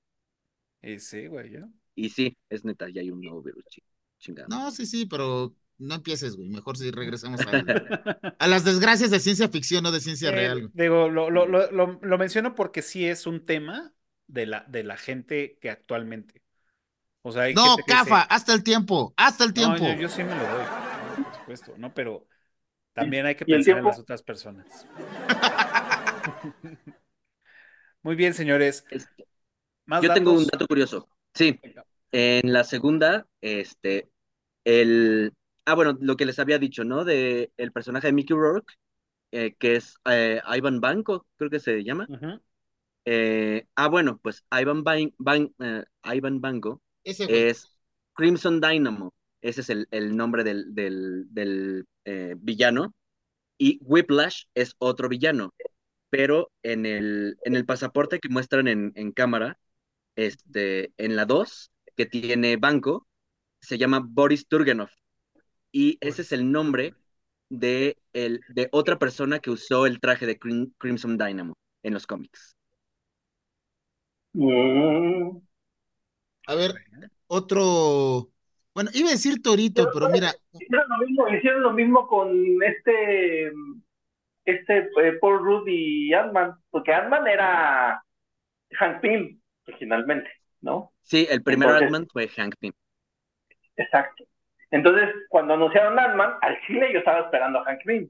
[0.83, 1.69] y sí, güey, ya.
[1.97, 3.87] Y sí, es neta, ya hay un nuevo virus chino.
[4.19, 4.51] Chingado.
[4.51, 6.49] No, sí, sí, pero no empieces, güey.
[6.51, 7.53] Mejor si regresamos a,
[8.39, 10.73] a las desgracias de ciencia ficción, no de ciencia Eh, real.
[10.73, 13.95] digo, lo, lo, lo, lo, lo menciono porque sí es un tema
[14.27, 16.43] de la, de la gente que actualmente.
[17.23, 19.87] O sea, hay No, gente que dice, Cafa, hasta el tiempo, hasta el no, tiempo.
[19.93, 20.71] yo, yo sí me lo doy,
[21.03, 21.21] ¿no?
[21.23, 21.93] por supuesto, ¿no?
[21.95, 22.27] Pero
[22.95, 24.89] también hay que ¿Y el pensar en las otras personas.
[28.03, 28.85] Muy bien, señores.
[28.91, 29.27] Este,
[29.87, 31.09] Más Yo tengo un dato curioso.
[31.35, 31.61] Sí,
[32.13, 34.11] en la segunda, este,
[34.65, 35.35] el,
[35.67, 37.05] ah, bueno, lo que les había dicho, ¿no?
[37.05, 38.75] De el personaje de Mickey Rourke,
[39.33, 42.11] eh, que es eh, Ivan Banco, creo que se llama.
[43.05, 46.83] Eh, ah, bueno, pues Ivan, Ban- Ban- eh, Ivan Banco
[47.27, 47.71] es
[48.15, 49.15] Crimson Dynamo.
[49.41, 52.95] Ese es el, el nombre del, del, del, eh, villano.
[53.59, 55.55] Y Whiplash es otro villano.
[56.11, 59.59] Pero en el, en el pasaporte que muestran en, en cámara,
[60.17, 63.07] este, en la 2, que tiene Banco,
[63.61, 64.91] se llama Boris Turgenov.
[65.73, 66.95] Y ese es el nombre
[67.49, 72.07] de, el, de otra persona que usó el traje de Crim- Crimson Dynamo en los
[72.07, 72.57] cómics.
[74.35, 75.41] Mm.
[76.47, 76.73] A ver,
[77.27, 78.31] otro.
[78.75, 83.53] Bueno, iba a decir Torito, pero mira, Hicieron lo mismo, hicieron lo mismo con este,
[84.45, 88.03] este eh, Paul Rudd y Ant-Man, porque Ant-Man era
[88.79, 90.31] Hank Pym originalmente,
[90.61, 90.93] ¿no?
[91.03, 92.73] Sí, el primer Ant-Man fue Hank Pym.
[93.77, 94.25] Exacto.
[94.71, 98.09] Entonces, cuando anunciaron Ant-Man, al chile yo estaba esperando a Hank Pym.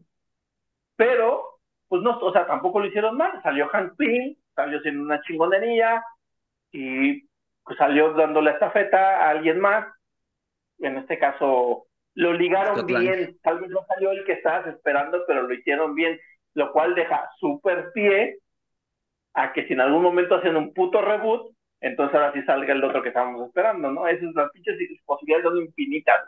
[0.97, 3.41] Pero, pues no, o sea, tampoco lo hicieron mal.
[3.43, 6.03] Salió Hank Pym, salió siendo una chingonería
[6.73, 7.23] y
[7.65, 9.87] pues salió dándole estafeta a alguien más.
[10.79, 13.15] En este caso, lo ligaron Scott Lang.
[13.15, 13.39] bien.
[13.43, 16.19] Tal vez no salió el que estabas esperando, pero lo hicieron bien,
[16.55, 18.39] lo cual deja súper pie
[19.35, 22.85] a que si en algún momento hacen un puto reboot, entonces ahora sí salga el
[22.85, 24.07] otro que estábamos esperando, ¿no?
[24.09, 26.21] Esas las pinches posibilidades son infinitas.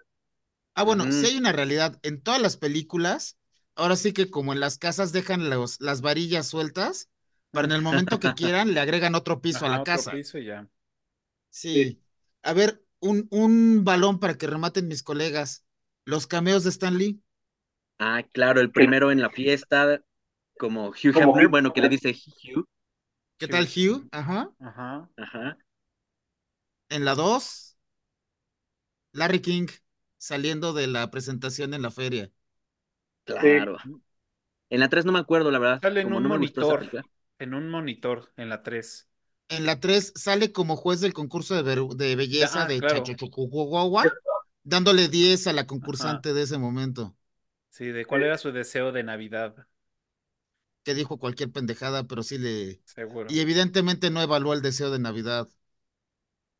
[0.74, 1.98] ah, bueno, sí hay una realidad.
[2.02, 3.38] En todas las películas,
[3.74, 7.10] ahora sí que como en las casas dejan los, las varillas sueltas,
[7.50, 10.10] para en el momento que quieran le agregan otro piso a la otro casa.
[10.10, 10.66] piso y ya.
[11.50, 12.02] Sí.
[12.42, 15.64] A ver, un, un balón para que rematen mis colegas.
[16.04, 17.20] Los cameos de Stan Lee.
[17.98, 20.00] Ah, claro, el primero en la fiesta,
[20.58, 22.66] como Hugh Hefner, Hugh bueno, que le dice Hugh.
[23.38, 24.08] ¿Qué tal, Hugh?
[24.12, 24.50] Ajá.
[24.60, 25.08] Ajá.
[25.16, 25.56] Ajá.
[26.90, 27.76] En la 2,
[29.12, 29.66] Larry King.
[30.18, 32.30] saliendo de la presentación en la feria.
[33.24, 33.76] Claro.
[34.70, 35.80] En la 3 no me acuerdo, la verdad.
[35.80, 36.88] Sale en como un no monitor.
[37.38, 39.08] En un monitor, en la 3.
[39.48, 41.62] En la 3 sale como juez del concurso de,
[41.96, 43.04] de belleza Ah, de claro.
[44.64, 47.16] Dándole 10 a la concursante de ese momento,
[47.70, 49.66] Sí, de cuál era su deseo de Navidad,
[50.84, 52.82] que dijo cualquier pendejada, pero sí le...
[52.84, 53.28] seguro.
[53.28, 55.48] Y evidentemente no evaluó el deseo de Navidad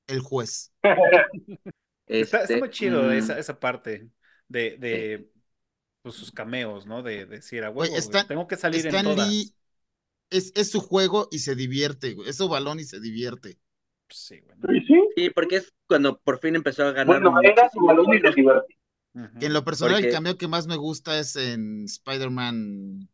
[0.06, 0.72] el juez.
[2.06, 4.10] Está, está muy chido mm, esa, esa parte
[4.48, 5.30] de, de
[6.02, 7.02] pues, sus cameos, ¿no?
[7.02, 9.28] De, decir, a Güey, huevo, Stan- tengo que salir en Stan todas.
[9.28, 9.54] Lee
[10.30, 12.28] es, es su juego y se divierte, güey.
[12.30, 13.58] Es su balón y se divierte.
[14.12, 14.56] Sí, güey.
[14.80, 15.02] Sí, sí.
[15.16, 17.06] Sí, porque es cuando por fin empezó a ganar.
[17.20, 21.18] Bueno, era su balón y en lo personal Porque- el cameo que más me gusta
[21.18, 23.08] es en Spider-Man.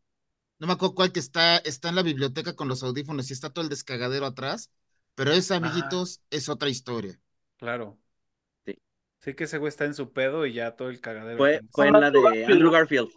[0.59, 3.49] No me acuerdo cuál que está, está en la biblioteca con los audífonos y está
[3.49, 4.71] todo el descagadero atrás.
[5.15, 7.19] Pero ese, amiguitos, es otra historia.
[7.57, 7.97] Claro.
[8.65, 8.77] Sí.
[9.19, 11.37] Sí que ese güey está en su pedo y ya todo el cagadero.
[11.37, 12.45] Fue, fue en la de.
[12.45, 13.09] Andrew Garfield.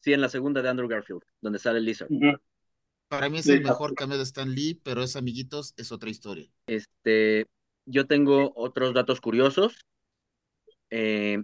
[0.00, 2.10] Sí, en la segunda de Andrew Garfield, donde sale Lizard.
[2.10, 2.36] Ujú.
[3.08, 6.48] Para mí es el mejor cameo de Stan Lee, pero ese, amiguitos, es otra historia.
[6.68, 7.46] Este,
[7.86, 9.76] yo tengo otros datos curiosos.
[10.90, 11.42] Eh,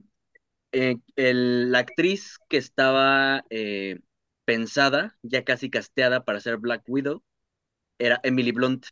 [0.73, 4.01] eh, el- la actriz que estaba eh,
[4.47, 7.23] pensada, ya casi casteada para ser Black Widow,
[7.99, 8.87] era Emily Blunt.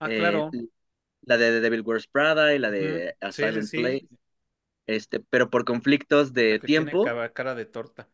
[0.00, 0.58] Ah, Eh, claro.
[1.22, 3.16] la de The Devil Wears Prada y la de Ujú.
[3.20, 3.74] A Sí, sí, Silent sí.
[3.74, 4.08] Play.
[4.86, 8.08] Este, pero por conflictos de que tiene tiempo, cara- cara de torta.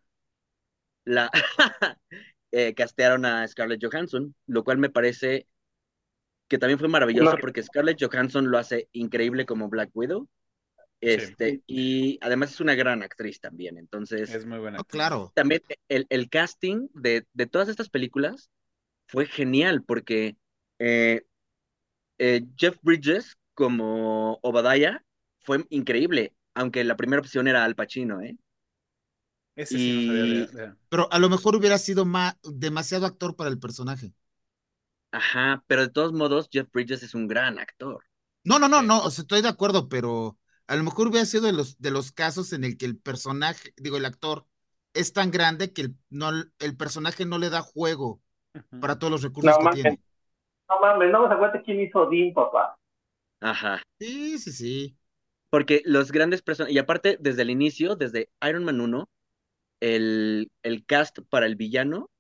[1.07, 1.31] la
[2.57, 5.49] eh, castearon a Scarlett Johansson, lo cual me parece
[6.47, 10.29] que también fue maravilloso porque Scarlett Johansson lo hace increíble como Black Widow.
[11.01, 13.77] Este, y además es una gran actriz también.
[13.77, 14.79] Entonces, Es muy buena.
[14.81, 15.33] Oh, claro.
[15.35, 18.51] también el, el casting de, de todas estas películas
[19.09, 20.37] fue genial porque
[20.79, 21.23] eh,
[22.19, 25.03] eh, Jeff Bridges como Obadiah
[25.41, 28.39] fue increíble, aunque la primera opción era Al Pacino, ¿eh?
[29.57, 33.07] Ese sí no sabía Y- de- de- Pero a lo mejor hubiera sido ma- demasiado
[33.07, 34.13] actor para el personaje.
[35.13, 38.05] Ajá, pero de todos modos, Jeff Bridges es un gran actor.
[38.45, 41.45] No, no, no, no, o sea, estoy de acuerdo, pero a lo mejor hubiera sido
[41.47, 44.47] de los, de los casos en el que el personaje, digo, el actor
[44.93, 48.21] es tan grande que el, no, el personaje no le da juego
[48.81, 49.69] para todos los recursos No que mames.
[49.69, 50.03] tiene.
[50.71, 52.77] No mames, no me acuerdas quién hizo Dean, papá.
[53.41, 53.81] Ajá.
[53.99, 54.99] Sí, sí, sí.
[55.51, 59.09] Porque los grandes personajes, y aparte, desde el inicio, desde Iron Man 1,
[59.85, 62.11] el, el cast para el villano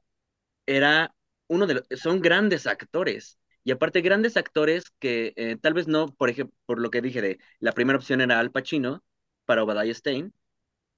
[0.66, 1.14] era
[1.48, 3.38] uno de los, son grandes actores.
[3.64, 7.22] Y aparte, grandes actores que eh, tal vez no, por ejemplo, por lo que dije
[7.22, 9.02] de la primera opción era Al Pacino
[9.46, 10.30] para Obadiah Stane,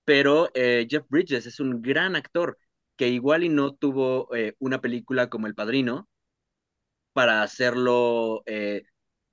[0.05, 2.59] pero eh, Jeff Bridges es un gran actor
[2.97, 6.09] que igual y no tuvo eh, una película como El Padrino
[7.13, 8.43] para hacerlo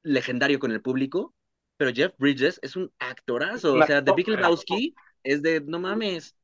[0.04, 1.34] legendario con el público,
[1.78, 4.94] pero Jeff Bridges es un actorazo, o sea, The Big Lebowski
[5.24, 6.36] es de, no mames,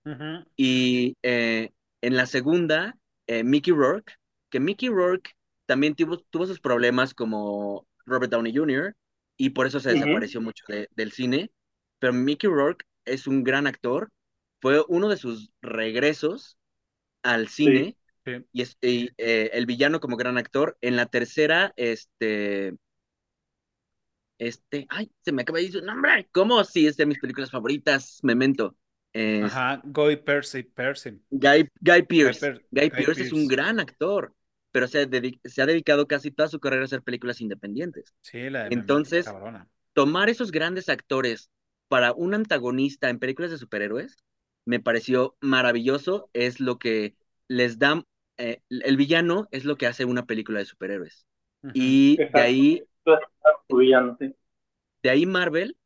[0.55, 1.71] y eh,
[2.01, 4.13] en la segunda, eh, Mickey Rourke,
[4.49, 5.31] que Mickey Rourke
[5.65, 8.95] también tuvo, tuvo sus problemas como Robert Downey Jr.
[9.37, 11.51] y por eso se desapareció mucho de- del cine,
[11.99, 14.09] pero Mickey Rourke es un gran actor,
[14.61, 16.57] fue uno de sus regresos
[17.23, 18.45] al cine Sí.
[18.53, 20.77] y, es, y, eh, el villano como gran actor.
[20.81, 22.75] En la tercera, este,
[24.39, 26.63] este, ay, se me acaba de ir su nombre, ¿cómo?
[26.63, 28.75] Sí, es de mis películas favoritas, Memento.
[29.13, 31.21] Es- Ajá, Guy Percy, Percy.
[31.29, 32.39] Guy, Guy Pearce.
[32.39, 34.33] Per- Guy, Guy Pearce es un gran actor,
[34.71, 35.07] pero se,
[35.45, 38.13] se ha dedicado casi toda su carrera a hacer películas independientes.
[38.21, 39.67] Sí, la de Memento Entonces- cabrona.
[39.93, 41.49] Tomar esos grandes actores
[41.87, 44.17] para un antagonista en películas de superhéroes
[44.65, 46.29] me pareció maravilloso.
[46.33, 47.15] Es lo que
[47.47, 48.05] les da,
[48.37, 51.25] eh, el villano es lo que hace una película de superhéroes.
[51.63, 51.71] Ujú.
[51.73, 52.83] Y de ahí,
[53.67, 54.33] Tu villano, sí.
[55.03, 55.77] de ahí Marvel,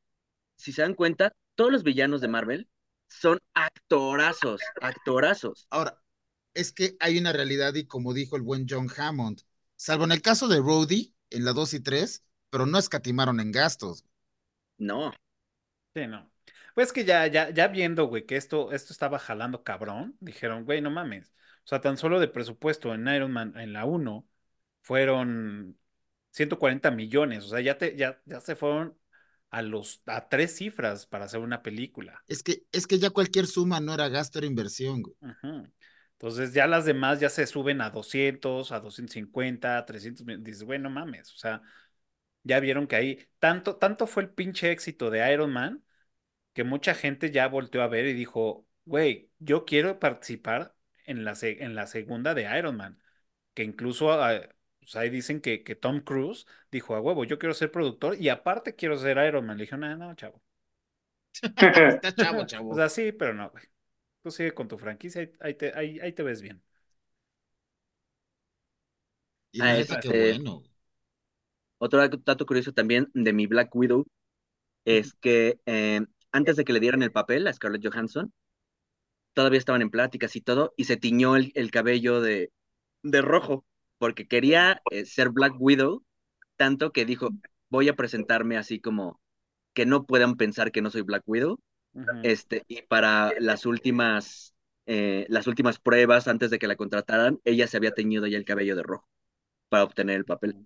[0.58, 2.70] si se dan cuenta, todos los villanos de Marvel
[3.10, 5.68] son actorazos, actorazos.
[5.70, 6.02] Ahora,
[6.54, 9.42] es que hay una realidad y como dijo el buen John Hammond,
[9.76, 13.52] salvo en el caso de Rhodey, en la 2 y 3, pero no escatimaron en
[13.52, 14.06] gastos.
[14.78, 15.12] No,
[15.96, 16.32] Sí, no.
[16.76, 20.82] Pues que ya, ya, ya viendo, güey, que esto, esto estaba jalando cabrón, dijeron, güey,
[20.82, 21.34] no mames.
[21.66, 24.28] O sea, tan solo de presupuesto en Iron Man, en la 1,
[24.82, 25.78] fueron
[26.34, 27.46] 140 millones.
[27.46, 28.98] O sea, ya, te, ya, ya se fueron
[29.52, 32.22] a los, a tres cifras para hacer una película.
[32.28, 35.04] Es que, es que ya cualquier suma no era gasto, era inversión.
[35.04, 35.16] güey.
[36.14, 40.26] Entonces ya las demás ya se suben a 200, a 250, a 300.
[40.26, 40.44] mil.
[40.44, 41.32] Dices, güey, no mames.
[41.34, 41.62] O sea,
[42.44, 45.84] ya vieron que ahí, tanto, tanto fue el pinche éxito de Iron Man
[46.54, 51.36] que mucha gente ya volteó a ver y dijo, güey, yo quiero participar en la,
[51.42, 53.00] en la segunda de Iron Man.
[53.54, 54.42] Que incluso ah,
[54.84, 58.30] pues ahí dicen que, que Tom Cruise dijo, a huevo, yo quiero ser productor y
[58.30, 59.58] aparte quiero ser Iron Man.
[59.58, 60.42] Le dije, no, no, chavo.
[61.96, 62.72] Está chavo, chavo.
[62.72, 63.64] O sea, sí, pero no, güey.
[64.24, 66.64] Tú sigue con tu franquicia, ahí, ahí te, ahí, ahí te ves bien.
[69.54, 70.64] Y Ah, es este- bueno.
[71.78, 74.06] Otro dato- dato curioso también de mi Black Widow
[74.86, 76.02] es que eh,
[76.32, 78.34] antes de que le dieran el papel a Scarlett Johansson,
[79.34, 82.52] todavía estaban en pláticas y todo, y se tiñó el, el cabello de,
[83.04, 83.66] de rojo,
[83.98, 86.04] porque quería eh, ser Black Widow,
[86.58, 87.36] tanto que dijo,
[87.70, 89.22] voy a presentarme así como
[89.74, 91.60] que no puedan pensar que no soy Black Widow,
[92.22, 94.56] este, y para las últimas,
[94.86, 98.46] eh, las últimas pruebas antes de que la contrataran, ella se había teñido ya el
[98.46, 99.08] cabello de rojo
[99.70, 100.58] para obtener el papel.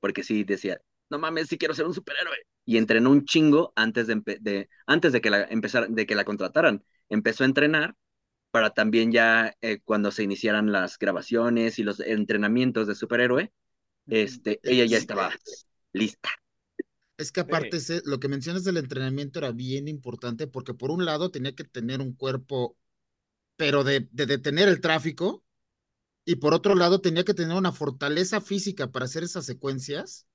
[0.00, 0.80] Porque sí decía,
[1.10, 2.36] no mames, sí quiero ser un superhéroe.
[2.64, 6.24] Y entrenó un chingo antes de, de- antes de que la empezar, de que la
[6.24, 6.84] contrataran.
[7.08, 7.94] Empezó a entrenar
[8.52, 13.52] para también ya eh, cuando se iniciaran las grabaciones y los entrenamientos de superhéroe,
[14.10, 14.98] este, ella ya Sí.
[14.98, 15.32] estaba
[15.92, 16.30] lista.
[17.16, 21.04] Es que aparte ese- lo que mencionas del entrenamiento era bien importante porque por un
[21.04, 22.76] lado tenía que tener un cuerpo,
[23.56, 25.44] pero de, de detener el tráfico,
[26.26, 30.26] y por otro lado tenía que tener una fortaleza física para hacer esas secuencias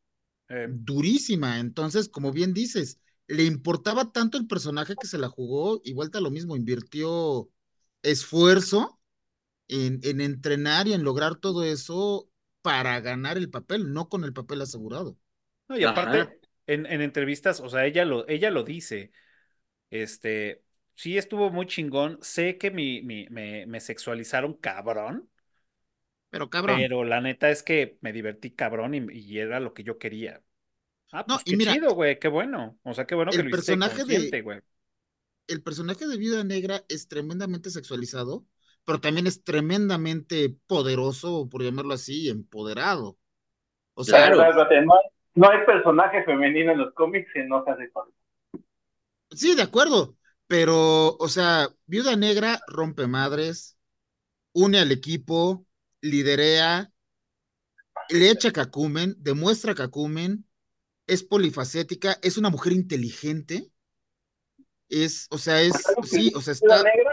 [0.49, 1.59] Eh, durísima.
[1.59, 6.19] Entonces, como bien dices, le importaba tanto el personaje que se la jugó y vuelta
[6.19, 7.49] a lo mismo, invirtió
[8.07, 8.99] esfuerzo
[9.69, 12.29] en, en entrenar y en lograr todo eso
[12.63, 15.17] para ganar el papel, no con el papel asegurado.
[15.67, 19.11] no, y aparte, en, en entrevistas, o sea, ella lo, ella lo dice.
[19.89, 20.63] Este,
[20.95, 22.19] sí estuvo muy chingón.
[22.23, 25.29] Sé que mi, mi- me, me sexualizaron cabrón,
[26.29, 26.83] Pero cabrón.
[26.83, 30.43] pero la neta es que me divertí cabrón y, y era lo que yo quería.
[31.11, 32.79] Ah, No, pues y qué mira, chido, güey, qué bueno.
[32.83, 34.61] O sea, qué bueno que el lo hiciste personaje de- consciente, güey.
[35.47, 38.45] El personaje de Viuda Negra es tremendamente sexualizado,
[38.85, 43.17] pero también es tremendamente poderoso, por llamarlo así, empoderado.
[43.95, 44.41] O sea, Claro.
[44.41, 48.07] Espérate, No, hay- no hay personaje femenino en los cómics que no sea sexual.
[49.31, 50.17] sí, de acuerdo,
[50.47, 53.77] pero, o sea, Viuda Negra rompe madres,
[54.53, 55.67] une al equipo,
[56.01, 56.91] liderea,
[58.09, 60.45] le echa cacumen, demuestra cacumen,
[61.07, 63.71] es polifacética, es una mujer inteligente,
[64.89, 65.73] es, o sea, es,
[66.03, 67.11] sí, o sea, está Negra,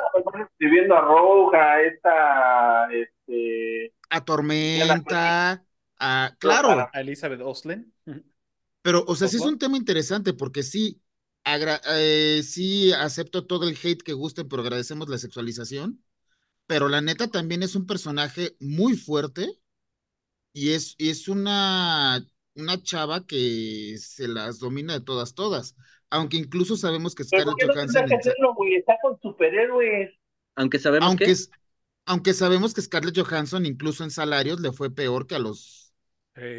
[0.50, 5.64] escribiendo a Roja, esta, este, a tormenta,
[5.98, 7.92] a, claro, A Elizabeth Oslin.
[8.82, 11.02] Pero, o sea, sí es un tema interesante porque sí,
[11.44, 16.02] agra- eh, sí acepto todo el hate que gusten, pero agradecemos la sexualización.
[16.66, 19.48] Pero la neta también es un personaje muy fuerte
[20.52, 22.24] y es, y es una,
[22.54, 25.76] una chava que se las domina de todas, todas.
[26.16, 28.74] Aunque incluso sabemos que pero ¿por Scarlett Johansson, tendrá que en sa- hacerlo, güey?
[28.76, 30.10] Está con superhéroes.
[30.56, 31.50] Aunque sabemos aunque, que es-
[32.06, 35.94] aunque sabemos que Scarlett Johansson incluso en salarios le fue peor que a los,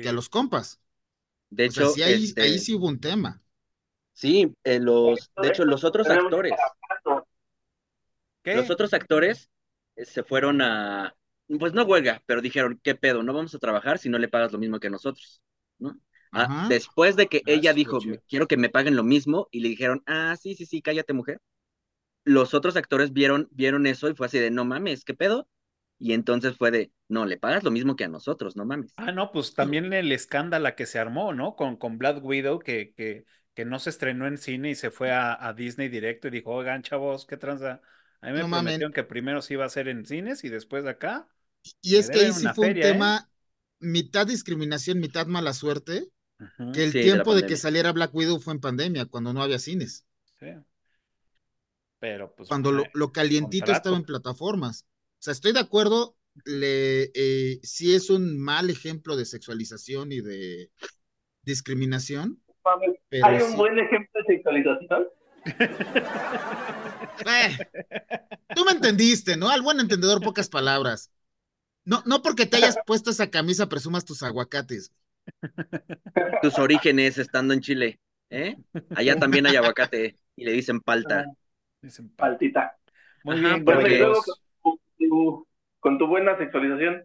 [0.01, 0.81] que a los compas.
[1.49, 3.43] de O sea, hecho, sí, ahí, este, ahí sí hubo un tema.
[4.13, 6.53] sí, eh, los, de hecho, los otros actores,
[8.43, 8.53] ¿Qué?
[8.53, 9.49] los otros actores
[9.95, 11.15] eh, se fueron a,
[11.59, 13.23] pues no huelga, pero dijeron, ¿qué pedo?
[13.23, 15.41] No vamos a trabajar si no le pagas lo mismo que nosotros,
[15.79, 15.99] ¿no?
[16.35, 16.67] Ah, Ajá.
[16.67, 20.03] después de que Ah, ella dijo, quiero que me paguen lo mismo, y le dijeron,
[20.07, 21.41] ah, sí, sí, sí, cállate, mujer.
[22.25, 25.47] Los otros actores vieron, vieron eso y fue así de, no mames, ¿qué pedo?
[25.99, 28.97] Y entonces fue de, no, le pagas lo mismo que a nosotros, no mames.
[28.97, 31.55] Ah, no, pues también el escándalo que se armó, ¿no?
[31.57, 35.11] Con, con Black Widow, que, que, que no se estrenó en cine y se fue
[35.11, 37.81] a, a Disney directo y dijo, oigan, chavos, ¿qué tranza?
[38.21, 38.85] A mí me No mamen.
[38.85, 41.27] prometieron que primero se iba a hacer en cines y después de acá.
[41.81, 42.79] Y es que ahí sí fue un ¿eh?
[42.79, 43.29] tema
[43.79, 46.09] mitad discriminación, mitad mala suerte,
[46.73, 49.59] Que el Sí, tiempo de que saliera Black Widow fue en pandemia, cuando no había
[49.59, 50.05] cines,
[50.39, 50.47] sí.
[51.99, 52.49] Pero pues.
[52.49, 53.77] cuando lo, lo calientito contrato.
[53.77, 54.85] estaba en plataformas.
[55.13, 60.21] O sea, estoy de acuerdo, le, eh, sí es un mal ejemplo de sexualización y
[60.21, 60.71] de
[61.43, 62.41] discriminación,
[63.09, 65.07] pero Hay un sí- buen ejemplo de sexualización.
[67.25, 67.57] Eh,
[68.55, 69.49] tú me entendiste, ¿no?
[69.49, 71.11] Al buen entendedor, pocas palabras.
[71.85, 74.91] No, no porque te hayas puesto esa camisa presumas tus aguacates.
[76.39, 77.99] Tus orígenes estando en Chile,
[78.29, 78.59] ¿eh?
[78.93, 81.31] Allá también hay aguacate y le dicen palta.
[81.81, 82.77] dicen, pa- Paltita.
[83.23, 84.43] Muy Ajá, bien, Bueno, y luego caballeros.
[84.61, 85.47] con tu,
[85.79, 87.03] con tu buena sexualización.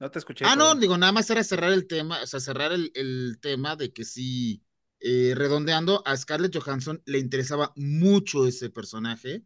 [0.00, 0.52] No te escuché.
[0.52, 3.76] Ah, no, digo, nada más era cerrar el tema, o sea, cerrar el, el tema
[3.76, 4.62] de que sí,
[5.00, 9.44] eh, redondeando, a Scarlett Johansson le interesaba mucho ese personaje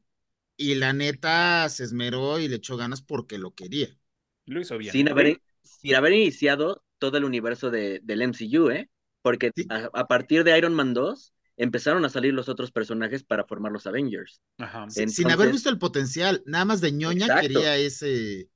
[0.56, 3.88] y la neta se esmeró y le echó ganas porque lo quería.
[4.46, 4.96] Lo hizo bien.
[4.96, 8.88] Sin haber, sin haber iniciado todo el universo de, del MCU, ¿eh?
[9.22, 9.66] Porque Sí.
[9.70, 13.72] a, a partir de Iron Man 2 empezaron a salir los otros personajes para formar
[13.72, 14.40] los Avengers.
[14.58, 14.88] Ajá.
[14.90, 17.42] Sin haber visto el potencial, nada más de ñoña Exacto.
[17.48, 18.48] quería ese,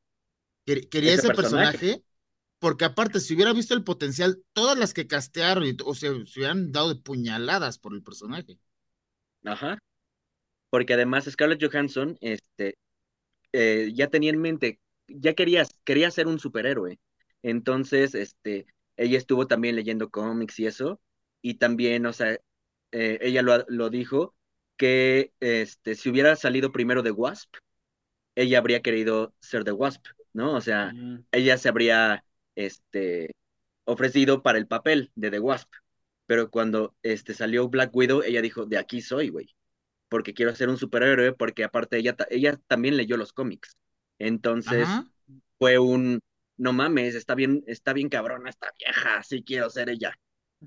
[0.67, 1.79] quer- quería Ese ese, personaje.
[1.79, 2.05] personaje.
[2.61, 6.41] porque aparte, si hubiera visto el potencial, todas las que castearon, y- o sea, se
[6.41, 8.59] hubieran dado de puñaladas por el personaje.
[9.45, 9.79] Ajá.
[10.71, 12.77] porque además Scarlett Johansson este,
[13.53, 16.99] eh, ya tenía en mente, ya quería, quería ser un superhéroe.
[17.43, 18.67] Entonces, este,
[18.97, 21.01] ella estuvo también leyendo cómics y eso,
[21.43, 22.39] y también, o sea,
[22.93, 24.35] eh, ella lo, lo dijo,
[24.77, 27.55] que este, si hubiera salido primero de Wasp,
[28.35, 30.55] ella habría querido ser de Wasp, ¿no?
[30.55, 32.25] O sea, Mm, ella se habría
[32.55, 33.35] este,
[33.85, 35.71] ofrecido para el papel de The Wasp,
[36.27, 39.55] pero cuando este, salió Black Widow, ella dijo, de aquí soy, güey,
[40.09, 43.77] porque quiero ser un superhéroe, porque aparte ella, ella también leyó los cómics.
[44.19, 44.89] Entonces
[45.59, 46.21] fue un,
[46.59, 50.19] no mames, está bien, está bien cabrona esta vieja, sí quiero ser ella.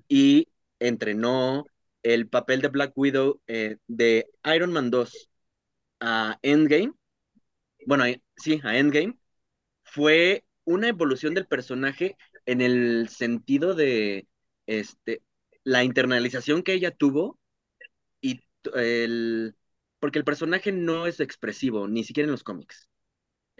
[0.08, 0.50] Y
[0.80, 1.66] entrenó
[2.04, 5.30] el papel de Black Widow eh, de Iron Man 2
[6.02, 6.94] a Endgame,
[7.86, 9.18] bueno, eh, sí, a Endgame,
[9.84, 14.28] fue una evolución del personaje en el sentido de
[14.68, 15.24] este,
[15.64, 17.40] la internalización que ella tuvo
[18.22, 18.42] y
[18.76, 19.56] el,
[20.00, 22.91] porque el personaje no es expresivo, ni siquiera en los cómics.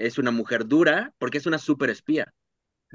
[0.06, 2.34] Es una mujer dura porque es una super espía.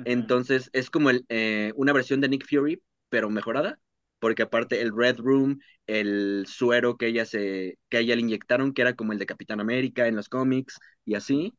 [0.04, 3.78] Entonces es como el, eh, una versión de Nick Fury, pero mejorada,
[4.18, 8.82] porque aparte el Red Room, el suero que ella se, que ella le inyectaron, que
[8.82, 11.54] era como el de Capitán América en los cómics y así,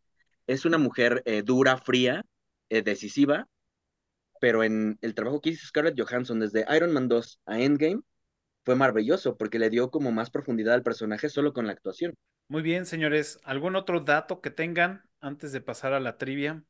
[0.48, 2.24] es una mujer eh, dura, fría,
[2.70, 3.48] eh, decisiva,
[4.40, 8.02] pero en el trabajo que hizo Scarlett Johansson desde Iron Man 2 a Endgame
[8.68, 12.14] fue maravilloso, porque le dio como más profundidad al personaje solo con la actuación.
[12.50, 13.40] Muy bien, señores.
[13.46, 16.66] ¿Algún otro dato que tengan antes de pasar a la trivia?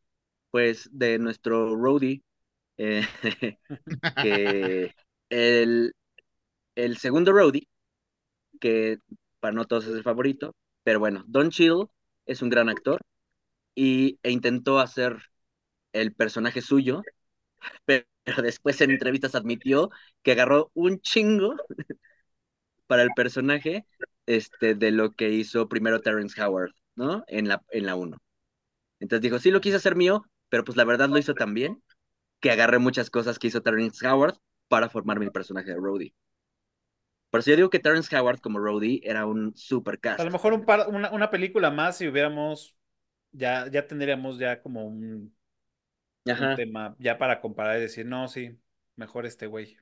[0.52, 2.22] Pues de nuestro roadie,
[2.78, 3.02] eh,
[4.24, 4.94] que
[5.32, 5.91] el,
[6.76, 7.68] el segundo roadie,
[8.61, 8.99] que
[9.40, 10.53] para no todos es el favorito,
[10.84, 11.88] pero bueno, Don Cheadle
[12.28, 13.02] es un gran actor
[13.74, 15.18] y, e intentó hacer
[15.94, 17.02] el personaje suyo,
[17.86, 19.90] pero, pero después en entrevistas admitió
[20.22, 21.56] que agarró un chingo
[22.88, 23.86] para el personaje
[24.26, 27.24] este, de lo que hizo primero Terrence Howard, ¿no?
[27.28, 28.18] En la, en la 1.
[28.99, 31.82] Entonces dijo, sí lo quise hacer mío, pero pues la verdad lo hizo tan bien
[32.41, 34.36] que agarré muchas cosas que hizo Terrence Howard
[34.68, 36.14] para formar mi personaje de Rhodey.
[37.30, 40.20] Por eso yo digo que Terrence Howard como Rhodey era un super cast.
[40.20, 42.76] A lo mejor un par, una, una película más si hubiéramos,
[43.32, 45.36] ya, ya tendríamos ya como un,
[46.36, 48.60] un tema ya para comparar y decir, no, sí,
[48.95, 49.78] mejor este güey.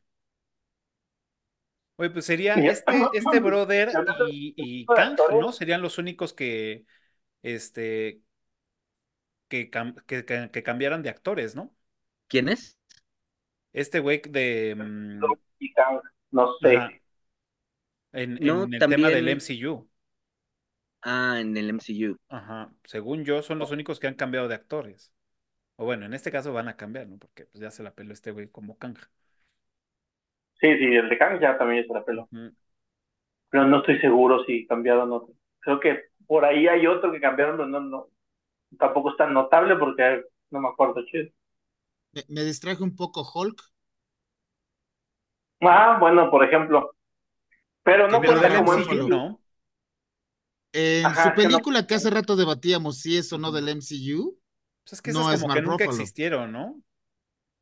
[1.98, 5.18] Oye, pues sería este, este brother y, y Kang.
[5.30, 5.52] ¿no?
[5.54, 6.86] Serían los únicos que,
[7.44, 8.22] este,
[9.50, 11.74] que, cam- que, que- que cambiaran de actores, ¿no?
[12.28, 12.78] ¿Quién es?
[13.74, 15.36] Este güey de, mm,
[16.32, 16.78] no sé.
[16.78, 16.90] ajá,
[18.14, 19.88] en, No, en el tema del MCU.
[21.02, 22.18] Ah, en el MCU.
[22.30, 25.12] Ajá, según yo, son los únicos que han cambiado de actores.
[25.78, 27.18] O bueno, en este caso van a cambiar, ¿no?
[27.18, 28.98] Porque pues, ya se la peló este güey como Kang.
[30.60, 32.30] Sí, sí, el de Kang ya también se la peló.
[33.50, 35.34] Pero no estoy seguro si cambiaron otro.
[35.60, 38.08] Creo que por ahí hay otro que cambiaron, pero no, no,
[38.80, 41.30] tampoco es tan notable porque no me acuerdo chido.
[42.14, 43.62] Me, me distraje un poco Hulk.
[45.62, 46.92] Ah, bueno, por ejemplo.
[47.84, 49.10] Pero no cuenta como MCU, MCU.
[49.10, 49.42] ¿no?
[50.74, 53.52] En Ajá, su es que no- película que hace rato debatíamos si es o no
[53.52, 54.38] del MCU,
[54.86, 56.14] Pues es que No es como Mark que nunca Ruffalo.
[56.24, 56.82] existieron, ¿no?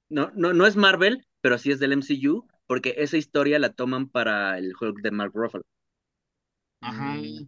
[0.08, 4.08] No, no, no es Marvel, pero sí es del MCU, porque esa historia la toman
[4.08, 5.66] para el Hulk de Mark Ruffalo.
[6.82, 7.20] ajá.
[7.22, 7.48] Mm,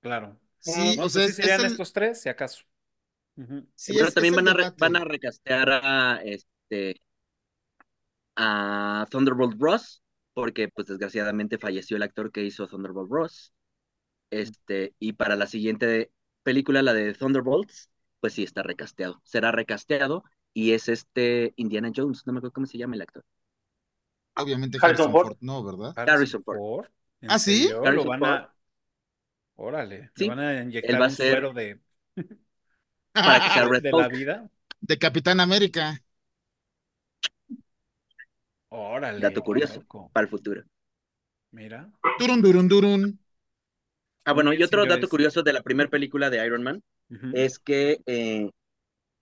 [0.00, 0.40] claro.
[0.58, 2.64] Sí, No, o sea, pues sí es, es serían el, estos tres, si acaso.
[3.74, 7.00] Sí, pero es, también van a, re- van a recastear a, este,
[8.36, 10.02] a Thunderbolt Ross,
[10.34, 13.52] porque pues desgraciadamente falleció el actor que hizo Thunderbolt Ross.
[14.30, 16.12] Este, y para la siguiente
[16.42, 17.90] película, la de Thunderbolts,
[18.26, 19.20] pues sí está recasteado.
[19.22, 23.22] Será recasteado y es este Indiana Jones, no me acuerdo cómo se llama el actor.
[24.34, 25.26] Obviamente Harrison Harrison Ford.
[25.28, 25.92] Ford, no, ¿verdad?
[25.96, 26.56] Harrison Ford.
[26.58, 26.86] Ford.
[27.20, 27.68] ¿En ¿Ah, sí?
[27.68, 28.24] Lo van Ford.
[28.24, 28.52] a.
[29.54, 31.80] Órale, Sí, le van a inyectar él va a un ser- suero de,
[33.12, 34.50] Para que sea Red de la vida.
[34.80, 36.02] De Capitán América.
[38.70, 39.20] Órale.
[39.20, 40.10] Dato curioso loco.
[40.12, 40.64] para el futuro.
[41.52, 41.88] Mira.
[42.18, 43.20] Turun, durun, durun.
[44.24, 45.00] Ah, bueno, y otro señores.
[45.00, 46.82] dato curioso de la primera película de Iron Man
[47.30, 48.50] Es que eh,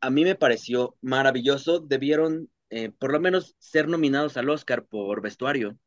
[0.01, 1.81] a mí me pareció maravilloso.
[1.81, 5.79] Debieron eh, por lo menos ser nominados al Oscar por vestuario,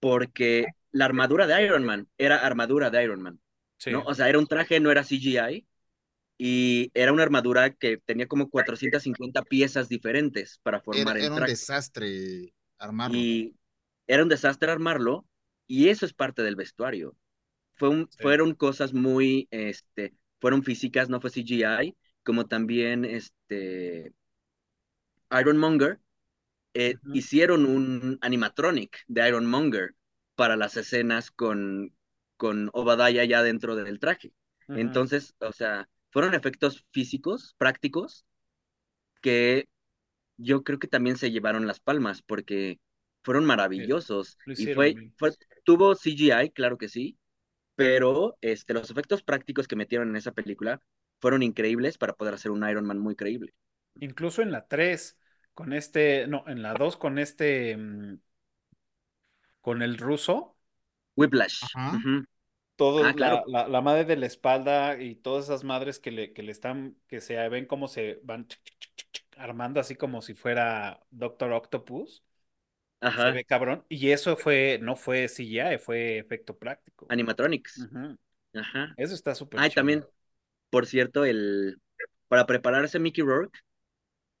[0.00, 3.40] porque la armadura de Iron Man era armadura de Iron Man,
[3.78, 3.90] Sí.
[3.90, 4.02] ¿no?
[4.04, 5.66] O sea, era un traje, no era CGI,
[6.38, 11.34] y era una armadura que tenía como 450 piezas diferentes para Era, formar el era
[11.34, 11.52] un traje.
[11.52, 13.16] desastre armarlo.
[13.16, 13.56] Y
[14.06, 15.26] era un desastre armarlo,
[15.66, 17.16] y eso es parte del vestuario.
[17.76, 18.18] Fue un, Sí.
[18.22, 24.14] Fueron cosas muy, este, fueron físicas, no fue CGI, como también este,
[25.30, 26.00] Ironmonger,
[26.74, 27.12] eh, Ujú.
[27.12, 29.94] hicieron un animatronic de Ironmonger
[30.36, 31.94] para las escenas con,
[32.36, 34.32] con Obadiah ya dentro del traje.
[34.74, 38.26] Entonces, o sea, fueron efectos físicos, prácticos,
[39.22, 39.68] que
[40.38, 42.80] yo creo que también se llevaron las palmas porque
[43.24, 44.38] fueron maravillosos.
[44.44, 45.32] lo y fue, fue-
[45.64, 47.18] tuvo CGI, claro que sí,
[47.84, 50.82] pero este, los efectos prácticos que metieron en esa película
[51.20, 53.54] fueron increíbles para poder hacer un Iron Man muy creíble.
[54.00, 55.18] Incluso en la 3,
[55.54, 58.16] con este, no, en la 2 con este, mm,
[59.62, 60.56] con el ruso,
[61.16, 61.60] Whiplash.
[61.60, 62.00] Ajá.
[62.76, 63.40] todo Ah, claro.
[63.44, 66.52] la, la- la madre de la espalda y todas esas madres que le, que le
[66.52, 68.48] están, que se ven como se van
[69.36, 72.24] armando así como si fuera Doctor Octopus,
[73.00, 73.30] se Ajá.
[73.30, 73.84] ve cabrón.
[73.88, 77.06] Y eso fue, no fue CGI, fue efecto práctico.
[77.08, 77.88] Animatronics.
[78.54, 78.94] Ajá.
[78.96, 79.80] Eso está súper Ah, y chido.
[79.80, 80.04] también,
[80.70, 81.78] por cierto, el
[82.28, 83.58] para prepararse Mickey Rourke,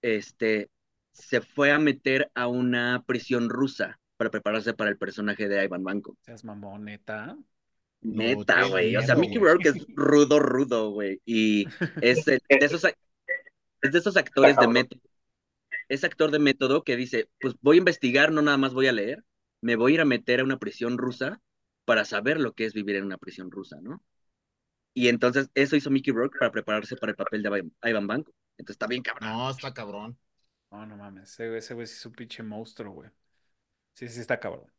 [0.02, 0.70] este,
[1.12, 5.82] se fue a meter a una prisión rusa para prepararse para el personaje de Ivan
[5.84, 6.16] Banco.
[6.20, 7.36] Seas mamón, neta.
[8.02, 8.96] Neta, güey.
[8.96, 9.38] O sea, Mickey.
[9.38, 11.20] Rourke es rudo, rudo, güey.
[11.24, 11.66] Y
[12.00, 15.00] es el- de esos, es de esos actores de método.
[15.90, 18.92] Es actor de método que dice, pues voy a investigar, no nada más voy a
[18.94, 19.24] leer.
[19.62, 21.42] Me voy a ir a meter a una prisión rusa
[21.86, 24.02] para saber lo que es vivir en una prisión rusa, ¿no?
[24.94, 27.50] Y entonces eso hizo Mickey Rourke para prepararse para el papel de
[27.82, 28.32] Ivan- Banco.
[28.58, 29.28] Entonces está bien cabrón.
[29.28, 30.18] No, está cabrón.
[30.72, 33.10] No, no mames, ese güey ese güey sí es un pinche monstruo, güey.
[33.94, 34.72] Sí, sí está cabrón.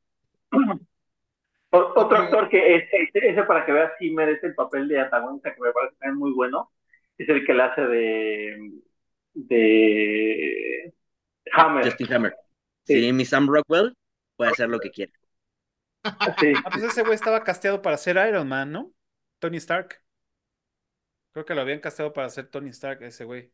[1.70, 5.54] Otro actor que ese, ese, ese para que veas sí merece el papel de antagonista,
[5.56, 6.72] que me parece también muy bueno,
[7.18, 8.72] es el que le hace de
[9.34, 10.94] de
[11.54, 11.86] Hammer.
[11.86, 12.36] Justin Hammer.
[12.84, 13.02] Sí.
[13.02, 13.94] Sí, mi Sam Rockwell
[14.36, 15.12] puede hacer lo que quiera.
[16.40, 16.54] Sí.
[16.66, 18.92] Ah, pues ese güey estaba casteado para ser Iron Man, ¿no?
[19.40, 20.02] Tony Stark.
[21.32, 23.54] Creo que lo habían casteado para ser Tony Stark, ese güey.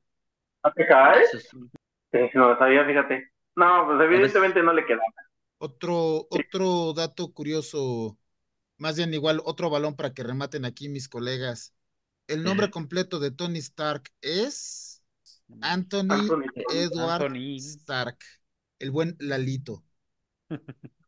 [0.63, 1.21] ¿A te cae?
[1.23, 3.31] Eso es- Sí, no lo sabía, fíjate.
[3.55, 5.01] No, pues evidentemente no le queda.
[5.57, 8.17] Otro, otro dato curioso,
[8.77, 11.73] más bien igual, otro balón para que rematen aquí mis colegas.
[12.27, 14.96] El nombre completo de Tony Stark es
[15.61, 16.45] Anthony Anthony.
[16.69, 17.57] Edward Anthony.
[17.59, 18.17] Stark,
[18.79, 19.83] el buen Lalito.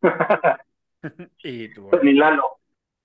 [1.43, 2.59] Y tú, Pues ni Lalo.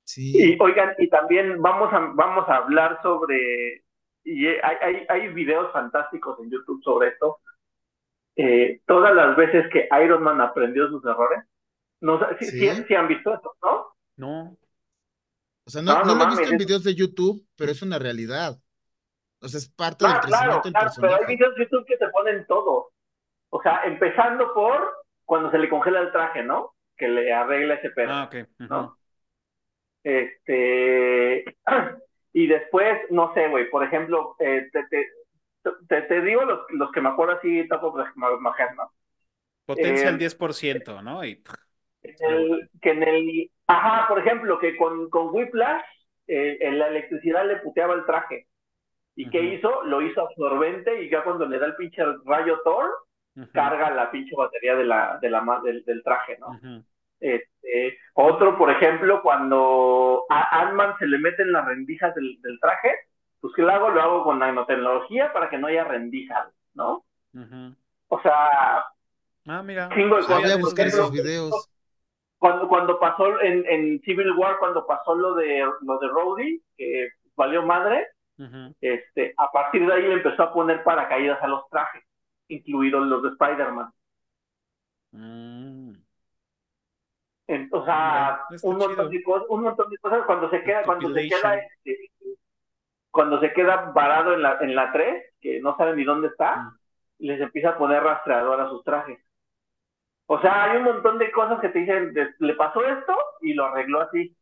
[0.04, 3.84] Sí, Y oigan, y también vamos a, vamos a hablar sobre,
[4.24, 7.38] y hay, hay, hay videos fantásticos en YouTube sobre esto,
[8.36, 11.44] Eh, todas las veces que Iron Man aprendió sus errores,
[12.00, 12.50] no Sí.
[12.50, 13.86] si- si han visto esto, ¿no?
[14.16, 14.56] No,
[15.66, 17.82] o sea, no, no, no no lo he visto en videos de YouTube, pero es
[17.82, 18.58] una realidad.
[19.44, 21.86] O sea, es parte Claro, del claro, crecimiento del claro, pero hay videos de YouTube
[21.86, 22.90] que te ponen todo.
[23.50, 24.94] O sea, empezando por
[25.24, 26.74] cuando se le congela el traje, ¿no?
[26.96, 28.12] Que le arregla ese pedo.
[28.12, 28.34] ah, ok.
[30.02, 31.44] Este,
[32.32, 35.06] y después, no sé, güey, por ejemplo, eh, te, te,
[35.88, 38.92] te, te digo los, los que me acuerdo así, my head, ¿no?
[39.66, 41.24] Potencia Eh, al 10%, ¿no?
[41.24, 41.42] Y
[42.02, 45.82] En el- que en el, ajá, por ejemplo, que con, con Whiplash,
[46.26, 48.46] eh, en la electricidad le puteaba el traje.
[49.16, 49.82] ¿Y qué hizo?
[49.84, 52.90] Lo hizo absorbente y ya cuando le da el pinche rayo Thor,
[53.52, 56.58] carga la pinche batería de la, de la, ma- del, del traje, ¿no?
[57.20, 62.90] Este, otro, por ejemplo, cuando a Ant-Man se le meten las rendijas del, del traje,
[63.40, 63.90] pues ¿qué lo hago?
[63.90, 67.04] Lo hago con nanotecnología para que no haya rendijas, ¿no?
[68.08, 68.84] O sea,
[69.46, 69.88] Ah, mira.
[69.94, 71.70] Chingo de Sí, Voy cosas, a ya buscar esos videos.
[72.38, 77.08] cuando, cuando pasó en, en Civil War, cuando pasó lo de lo de Rhodey, que
[77.36, 78.06] valió madre,
[78.80, 82.02] Este, a partir de ahí le empezó a poner paracaídas a los trajes,
[82.48, 83.90] incluidos los de Spider-Man.
[85.12, 85.92] Mm.
[87.46, 90.62] En- o sea, Mira, está un montón de cosas, un montón de cosas cuando se
[90.62, 92.10] queda, cuando se queda, este,
[93.10, 96.56] cuando se queda varado en la, en la 3, que no sabe ni dónde está,
[96.56, 96.78] Mm.
[97.18, 99.20] les empieza a poner rastreador a sus trajes.
[100.26, 103.66] O sea, hay un montón de cosas que te dicen, le pasó esto y lo
[103.66, 104.34] arregló así.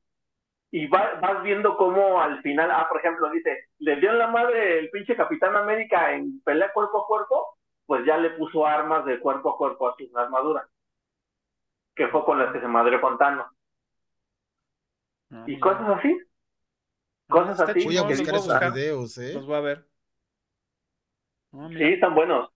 [0.72, 4.26] Y va- vas viendo cómo al final, ah, por ejemplo, dice, le dio en la
[4.28, 9.04] madre el pinche Capitán América en pelea cuerpo a cuerpo, pues ya le puso armas
[9.06, 10.68] de cuerpo a cuerpo a su armadura.
[11.96, 13.46] Que fue con las que se madreó con Thanos.
[15.30, 15.60] Ah, Y mira.
[15.60, 16.18] cosas así.
[17.28, 17.80] Ah, cosas así.
[17.82, 18.72] Voy a los buscar voy a esos buscar.
[18.72, 19.32] videos, ¿eh?
[19.32, 19.88] Los voy a ver.
[21.52, 22.50] Ah, mira, Sí, están buenos.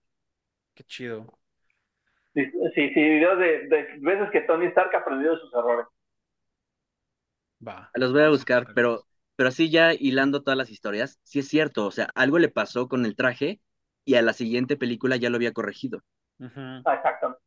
[0.73, 1.39] qué chido.
[2.33, 2.45] Sí,
[2.75, 5.87] sí, sí, videos de, de veces que Tony Stark aprendió de sus errores.
[7.65, 7.89] Va.
[7.95, 9.05] Los voy a buscar, pero,
[9.35, 12.87] pero así ya hilando todas las historias, sí es cierto, o sea, algo le pasó
[12.87, 13.61] con el traje
[14.05, 16.03] y a la siguiente película ya lo había corregido.
[16.39, 17.37] Ah, exacto.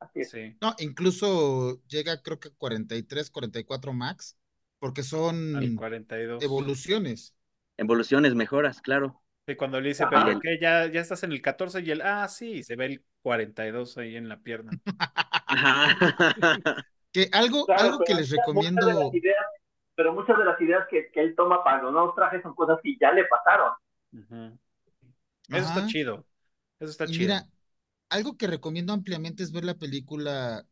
[0.00, 0.30] Así es.
[0.30, 0.56] Sí.
[0.60, 4.36] No, incluso llega creo que 43, 44 max,
[4.78, 6.42] porque son Al 42.
[6.42, 7.34] evoluciones.
[7.76, 9.22] Evoluciones, mejoras, claro.
[9.46, 10.26] Y cuando le dice, Ajá.
[10.26, 10.58] pero ¿qué?
[10.60, 14.16] Ya, ya estás en el 14 y el, ah, sí, se ve el 42 ahí
[14.16, 14.72] en la pierna.
[17.12, 19.46] Que algo, Claro, algo que les recomiendo, ideas
[19.94, 22.78] pero muchas de las ideas que, que él toma para los nuevos trajes son cosas
[22.82, 23.72] que ya le pasaron.
[25.50, 26.26] Eso está chido.
[26.80, 27.34] Eso está Y chido.
[27.34, 27.48] mira,
[28.10, 30.66] algo que recomiendo ampliamente es ver la película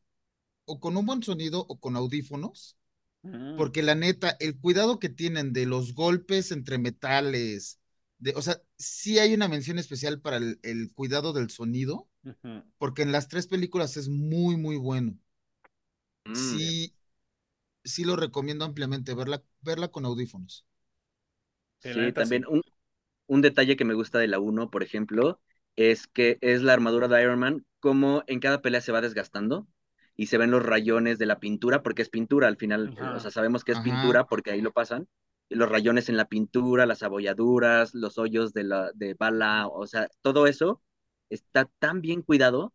[0.66, 2.78] o con un buen sonido o con audífonos,
[3.24, 3.56] Ujú.
[3.56, 7.80] porque la neta, el cuidado que tienen de los golpes entre metales,
[8.18, 12.08] de, o sea, sí hay una mención especial para el, el cuidado del sonido,
[12.78, 15.18] porque en las tres películas es muy, muy bueno.
[16.26, 16.76] Mm.
[16.78, 16.94] Sí,
[17.84, 20.66] sí lo recomiendo ampliamente, verla, verla con audífonos.
[21.78, 22.46] Sí, también sí.
[22.48, 22.62] un,
[23.26, 25.40] un detalle que me gusta de la 1, por ejemplo,
[25.76, 29.68] es que es la armadura de Iron Man, como en cada pelea se va desgastando
[30.16, 33.12] y se ven los rayones de la pintura, porque es pintura al final, Ajá.
[33.12, 33.82] o sea, sabemos que es Ajá.
[33.82, 35.08] pintura porque ahí lo pasan,
[35.48, 40.08] los rayones en la pintura, las abolladuras, los hoyos de la de bala, o sea,
[40.22, 40.82] todo eso
[41.30, 42.74] está tan bien cuidado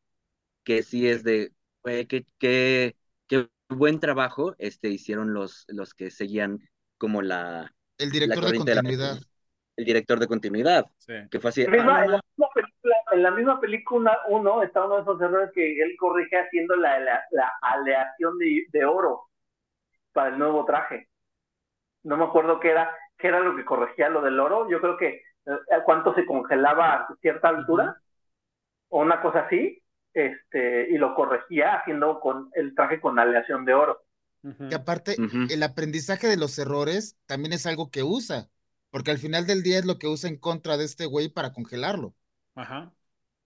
[0.63, 1.53] que sí es de,
[1.83, 2.95] güey, qué, qué
[3.75, 6.59] buen trabajo este, hicieron los, los que seguían
[6.97, 9.17] como la, El la director de corriente de la continuidad.
[9.77, 11.13] el director de continuidad, Sí.
[11.31, 14.19] que fue así, En la misma- ah, en, la misma película, en la misma película
[14.29, 18.65] uno está uno de esos errores que él corrige haciendo la, la, la aleación de,
[18.71, 19.23] de oro
[20.13, 21.07] para el nuevo traje.
[22.03, 24.69] No me acuerdo qué era, qué era lo que corregía lo del oro.
[24.69, 25.07] Yo creo que
[25.45, 25.51] eh,
[25.85, 27.95] cuánto se congelaba a cierta altura
[28.89, 29.81] o una cosa así,
[30.13, 34.01] este, y lo corregía haciendo con el traje con aleación de oro.
[34.69, 35.15] Que aparte,
[35.49, 38.49] el aprendizaje de los errores también es algo que usa,
[38.89, 41.53] porque al final del día es lo que usa en contra de este güey para
[41.53, 42.15] congelarlo.
[42.55, 42.91] Ajá.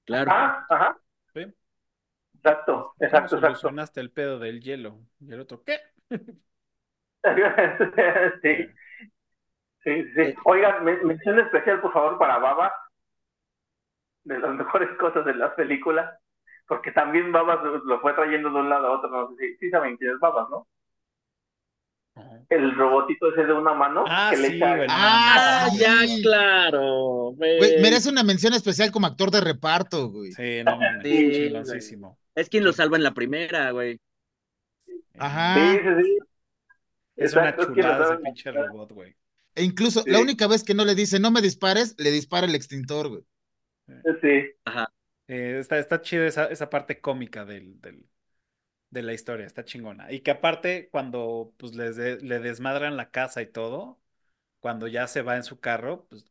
[0.05, 0.31] claro.
[0.33, 0.97] Ah, ajá.
[1.33, 1.41] Sí.
[2.35, 3.59] Exacto, ¿Cómo exacto, exacto.
[3.59, 4.99] solucionaste el pedo del hielo?
[5.19, 5.79] Y el otro, ¿qué?
[8.41, 8.69] sí.
[9.83, 10.33] Sí, sí.
[10.45, 12.73] Oigan, me- mención especial, por favor, para Baba,
[14.25, 16.19] de las mejores cosas de las películas,
[16.67, 19.69] porque también Baba lo- fue trayendo de un lado a otro, no sé si, sí
[19.69, 20.67] saben quién es Baba, ¿no?
[22.49, 24.75] El robotito ese de una mano Ah, que le sí, echa...
[24.75, 27.31] güey, no Ah, ya, claro.
[27.35, 27.57] güey.
[27.57, 30.31] Güey, merece una mención especial como actor de reparto, güey.
[30.31, 31.03] Sí, no mames.
[31.03, 32.17] Sí, chingoncísimo.
[32.35, 33.99] Es quien lo salva en la primera, güey.
[35.17, 35.55] Ajá.
[35.55, 36.17] Sí, sí, sí.
[37.17, 39.15] Es una Exacto, es chulada ese pinche robot, güey.
[39.55, 40.09] E incluso, Sí.
[40.11, 43.23] la única vez que no le dice no me dispares, le dispara el extintor, güey.
[44.21, 44.51] Sí.
[44.65, 44.89] Ajá.
[45.27, 48.07] Eh, está, está chido esa, esa parte cómica del, del-
[48.91, 50.11] de la historia, está chingona.
[50.11, 53.99] Y que aparte, cuando pues les de- le desmadran la casa y todo,
[54.61, 56.25] cuando ya se va en su carro, pues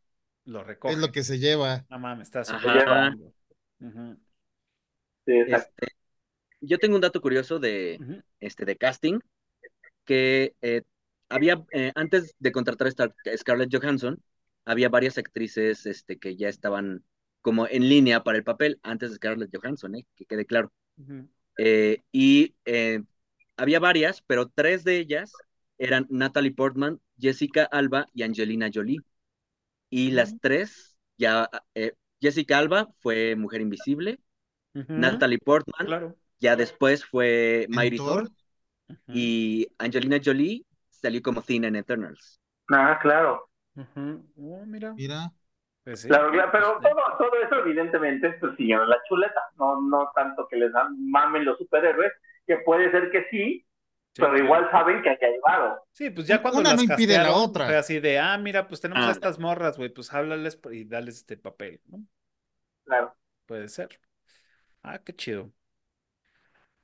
[0.45, 0.95] lo recoge.
[0.95, 1.87] Es lo que se lleva.
[1.91, 2.85] No mames, está súper
[5.27, 5.33] Sí.
[5.47, 5.89] Este,
[6.61, 8.01] yo tengo un dato curioso de,
[8.41, 9.21] este, de casting,
[10.05, 10.83] que eh,
[11.29, 14.23] había, eh, antes de contratar a Star- Scarlett Johansson,
[14.65, 17.05] había varias actrices este, que ya estaban
[17.45, 20.07] como en línea para el papel antes de Scarlett Johansson, ¿eh?
[20.17, 20.73] que quede claro.
[21.59, 23.03] Eh, y eh,
[23.57, 25.33] había varias, pero tres de ellas
[25.79, 29.01] eran Natalie Portman, Jessica Alba y Angelina Jolie.
[29.91, 34.21] Y las tres, ya, eh, Jessica Alba fue Mujer Invisible,
[34.95, 36.17] Natalie Portman, Claro.
[36.41, 38.31] ya después fue ¿En Mighty Thor?
[39.09, 42.41] Y Angelina Jolie salió como Thina en Eternals.
[42.71, 43.49] Ah, claro.
[44.37, 44.93] Oh, mira.
[44.97, 45.33] Mira.
[45.85, 46.09] Pues sí.
[46.09, 50.11] Claro, claro, pero Este, todo, todo eso evidentemente es pues, siguiendo la chuleta, no, no
[50.15, 52.13] tanto que les dan mamen los superhéroes,
[52.47, 53.67] que puede ser que sí,
[54.15, 55.79] sí, pero igual saben que aquí hay varo.
[55.93, 57.67] Sí, pues ya cuando Una las no impide la otra.
[57.67, 61.17] fue así de, ah, mira, pues tenemos a estas morras, güey, pues háblales y dales
[61.17, 62.05] este papel, ¿no?
[62.85, 63.15] Claro.
[63.47, 63.89] Puede ser.
[64.83, 65.53] Ah, qué chido.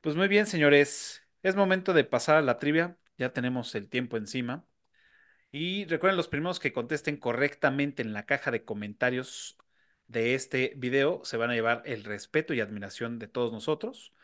[0.01, 1.23] Pues muy bien, señores.
[1.43, 2.97] Es momento de pasar a la trivia.
[3.17, 4.65] Ya tenemos el tiempo encima.
[5.53, 9.59] Y recuerden, los primeros que contesten correctamente en la caja de comentarios
[10.07, 14.15] de este video se van a llevar el respeto y admiración de todos nosotros.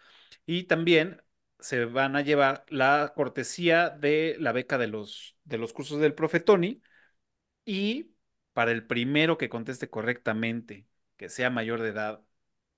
[0.47, 1.23] Y también
[1.61, 6.15] se van a llevar la cortesía de la beca de los, de los cursos del
[6.15, 6.82] profe Tony.
[7.65, 8.15] Y
[8.53, 10.86] para el primero que conteste correctamente,
[11.16, 12.23] que sea mayor de edad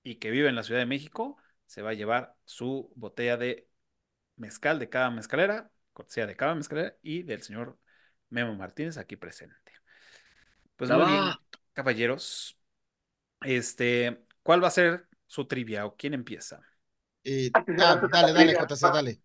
[0.03, 3.69] y que vive en la Ciudad de México, se va a llevar su botella de
[4.37, 7.79] mezcal de Cava Mezcalera, cortesía de Cava Mezcalera y del señor
[8.29, 9.71] Memo Martínez aquí presente.
[10.75, 11.39] Pues muy bien, ¡Bravo!
[11.73, 12.57] caballeros.
[13.41, 16.61] Este, ¿cuál va a ser su trivia o quién empieza?
[17.23, 19.21] Eh, ah, dale, dale, trivia, JC, dale.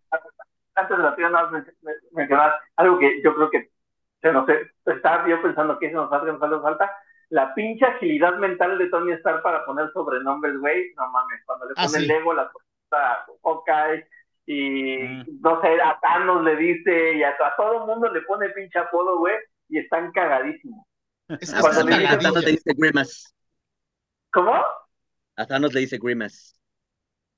[0.76, 3.70] Antes de la trivia, nada más men- men- mencionar algo que yo creo que
[4.20, 4.48] se nos
[4.86, 6.90] está yo pensando que se nos falta, nos falta, nos falta.
[7.30, 11.74] La pinche agilidad mental de Tony Stark para poner sobrenombres, güey, no mames, cuando le
[11.76, 12.06] Ah, pone sí.
[12.06, 14.06] Lego, la cosa Hawkeye,
[14.46, 15.40] y Mm.
[15.40, 18.78] no sé, a Thanos le dice, y a, a todo el mundo le pone pinche
[18.78, 19.34] apodo, güey,
[19.68, 20.86] y están cagadísimos.
[21.40, 23.28] Es, Cuando le dices- a Thanos le dice Grimace.
[24.32, 24.52] ¿Cómo?
[25.36, 26.54] A Thanos le dice Grimace.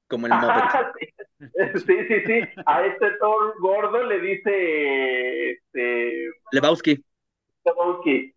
[0.09, 0.47] Como el Muppet.
[1.39, 1.78] Sí.
[1.87, 2.41] Sí, sí, sí.
[2.65, 7.05] A este Thor gordo le dice este Lebowski.
[7.65, 8.35] Lebowski.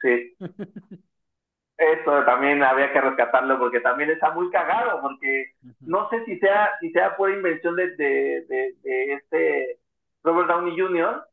[0.00, 0.36] Sí.
[1.80, 6.70] Eso también había que rescatarlo porque también está muy cagado, porque no sé si sea,
[6.80, 9.78] si sea por invención de, de, de, de este
[10.22, 11.24] Robert Downey Jr.,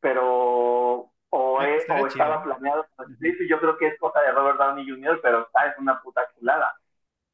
[0.00, 2.86] pero o, Ah, es- estaría o estaba planeado.
[3.48, 6.74] Yo creo que es cosa de Robert Downey Jr., pero está es una puta chulada.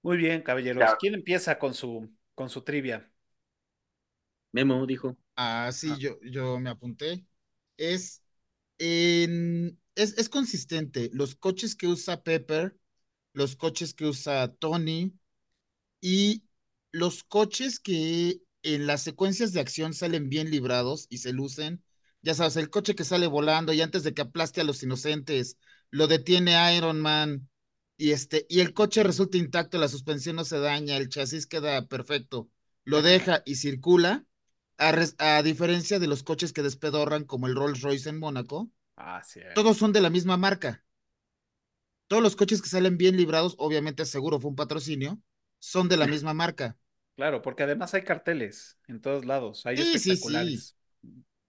[0.03, 0.79] Muy bien, caballeros.
[0.83, 0.97] Claro.
[0.99, 3.11] ¿Quién empieza con su, con su trivia?
[4.53, 5.17] Memo dijo.
[5.37, 5.97] Ah, sí, Ah.
[6.01, 7.25] yo, yo me apunté.
[7.77, 8.23] Es,
[8.79, 11.11] en, es, es consistente.
[11.13, 12.77] Los coches que usa Pepper,
[13.33, 15.15] los coches que usa Tony
[16.01, 16.45] y
[16.93, 21.83] los coches que en las secuencias de acción salen bien librados y se lucen.
[22.23, 25.59] Ya sabes, el coche que sale volando y antes de que aplaste a los inocentes,
[25.91, 27.49] lo detiene Iron Man
[27.97, 31.87] y este, y el coche resulta intacto, la suspensión no se daña, el chasis queda
[31.87, 32.51] perfecto,
[32.85, 34.25] lo deja y circula,
[34.79, 38.71] a, res- a diferencia de los coches que despedorran como el Rolls Royce en Mónaco,
[39.01, 39.41] Ah, sí.
[39.53, 40.85] todos son de la misma marca.
[42.09, 45.19] Todos los coches que salen bien librados, obviamente seguro fue un patrocinio,
[45.61, 46.77] son de la misma marca.
[47.17, 49.67] Claro, porque además hay carteles en todos lados.
[49.67, 50.63] Hay Sí, sí, sí.
[50.63, 50.77] espectaculares.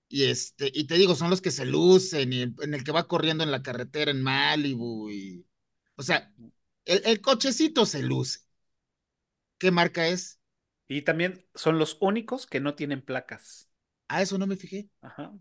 [0.09, 2.91] Y este, y te digo, son los que se lucen, y el- en el que
[2.91, 5.45] va corriendo en la carretera en Malibu, y
[5.97, 6.33] o sea,
[6.85, 8.39] el, el cochecito se luce.
[9.57, 10.39] ¿Qué marca es?
[10.87, 13.67] Y también son los únicos que no tienen placas.
[14.07, 14.89] Ah, eso no me fijé.
[15.01, 15.31] Ajá.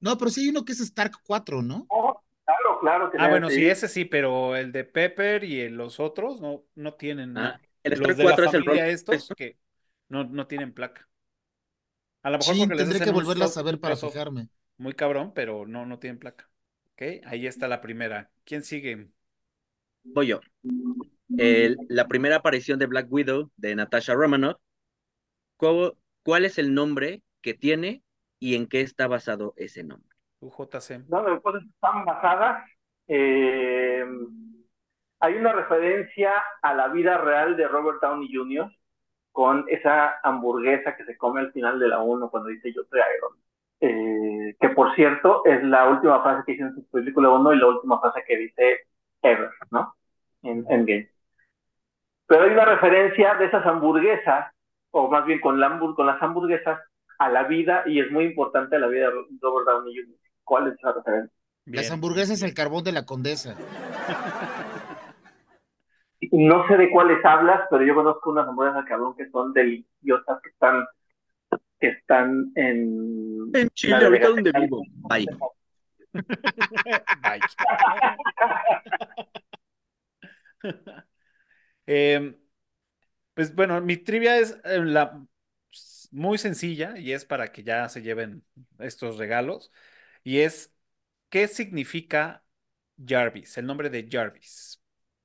[0.00, 1.88] No, pero sí hay uno que es Stark 4, ¿no?
[1.88, 3.54] Oh, claro, claro que Ah, bueno, sí.
[3.54, 7.34] sí, ese sí, pero el de Pepper y el- los otros no, no tienen.
[7.34, 7.54] no.
[7.54, 9.58] Ah, el Los Star de la 4 es el familia estos que
[10.08, 11.08] no, no tienen placa.
[12.22, 14.48] A lo mejor Sí, porque tendré que un volverla a un para fijarme.
[14.78, 16.50] Muy cabrón, pero no, no tienen placa.
[16.94, 18.30] Ok, ahí está la primera.
[18.44, 19.10] ¿Quién sigue?
[20.14, 20.40] Voy yo.
[21.36, 24.56] El- la primera aparición de Black Widow de Natasha Romanoff.
[25.56, 28.02] ¿Cuál, cuál es el nombre que tiene
[28.40, 30.08] y en qué está basado ese nombre?
[30.40, 31.08] UJC.
[31.08, 32.64] No, las cosas están basadas.
[33.06, 34.04] eh,
[35.20, 38.70] hay una referencia a la vida real de Robert Downey Jr.
[39.32, 43.00] con esa hamburguesa que se come al final de la 1 cuando dice yo soy
[43.00, 43.32] Iron.
[43.32, 43.40] Man".
[43.82, 47.58] Eh, que por cierto es la última frase que dice en su película 1 y
[47.58, 48.80] la última frase que dice
[49.22, 49.94] ever, ¿no?
[50.42, 51.10] En Endgame.
[52.26, 54.52] Pero hay una referencia de esas hamburguesas,
[54.90, 56.80] o más bien con, la con las hamburguesas,
[57.20, 60.16] a la vida, y es muy importante la vida de Robert Downey Jr.
[60.42, 61.36] ¿Cuál es esa referencia?
[61.66, 61.82] Bien.
[61.82, 63.56] Las hamburguesas, el carbón de la condesa.
[66.32, 70.48] No sé de cuáles hablas, pero yo conozco unas hamburguesas cabrón que son deliciosas, que
[70.48, 70.86] están,
[71.78, 73.50] que están en...
[73.52, 74.82] En la Chile, ahorita donde vivo.
[75.08, 75.26] Bye.
[77.22, 77.40] Bye.
[81.86, 82.36] Em,
[83.34, 85.20] pues bueno, mi trivia es eh, la
[86.10, 88.44] muy sencilla y es para que ya se lleven
[88.78, 89.72] estos regalos.
[90.24, 90.72] Y es,
[91.28, 92.44] ¿qué significa
[93.04, 93.58] Jarvis?
[93.58, 94.82] El nombre de Jarvis,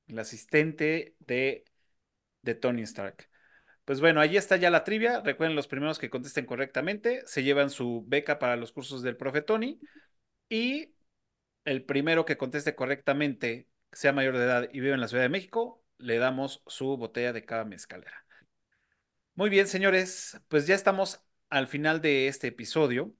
[0.07, 1.65] el asistente de,
[2.41, 3.29] de Tony Stark.
[3.85, 5.21] Pues bueno, ahí está ya la trivia.
[5.21, 9.41] Recuerden, los primeros que contesten correctamente se llevan su beca para los cursos del profe
[9.41, 9.79] Tony.
[10.49, 10.95] Y
[11.65, 15.29] el primero que conteste correctamente, sea mayor de edad y vive en la Ciudad de
[15.29, 18.24] México, le damos su botella de cava mezcalera.
[19.35, 23.13] Muy bien, señores, pues ya estamos al final de este episodio.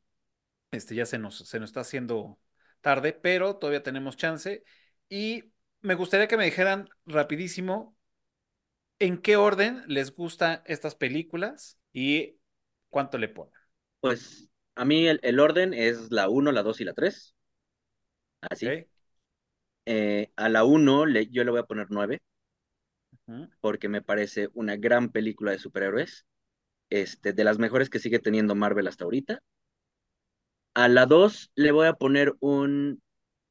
[0.71, 2.39] Este ya se nos, se nos está haciendo
[2.81, 4.63] tarde, pero todavía tenemos chance.
[5.09, 7.97] Y me gustaría que me dijeran rapidísimo
[8.99, 12.37] en qué orden les gustan estas películas y
[12.89, 13.53] cuánto le ponen.
[13.99, 17.35] Pues a mí el, el orden es la 1, la 2 y la 3.
[18.41, 18.67] Así.
[18.67, 18.87] ¿ok?
[19.85, 22.34] Eh, a la 1 le, yo le voy a poner 9 Ujú.
[23.61, 26.26] Porque me parece una gran película de superhéroes.
[26.91, 29.41] Este, de las mejores que sigue teniendo Marvel hasta ahorita.
[30.73, 33.02] A la 2 le voy a poner un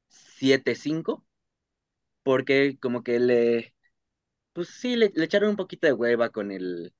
[0.07, 1.25] 7-5
[2.23, 3.75] porque como que le,
[4.53, 6.93] pues sí, le, le echaron un poquito de hueva con el,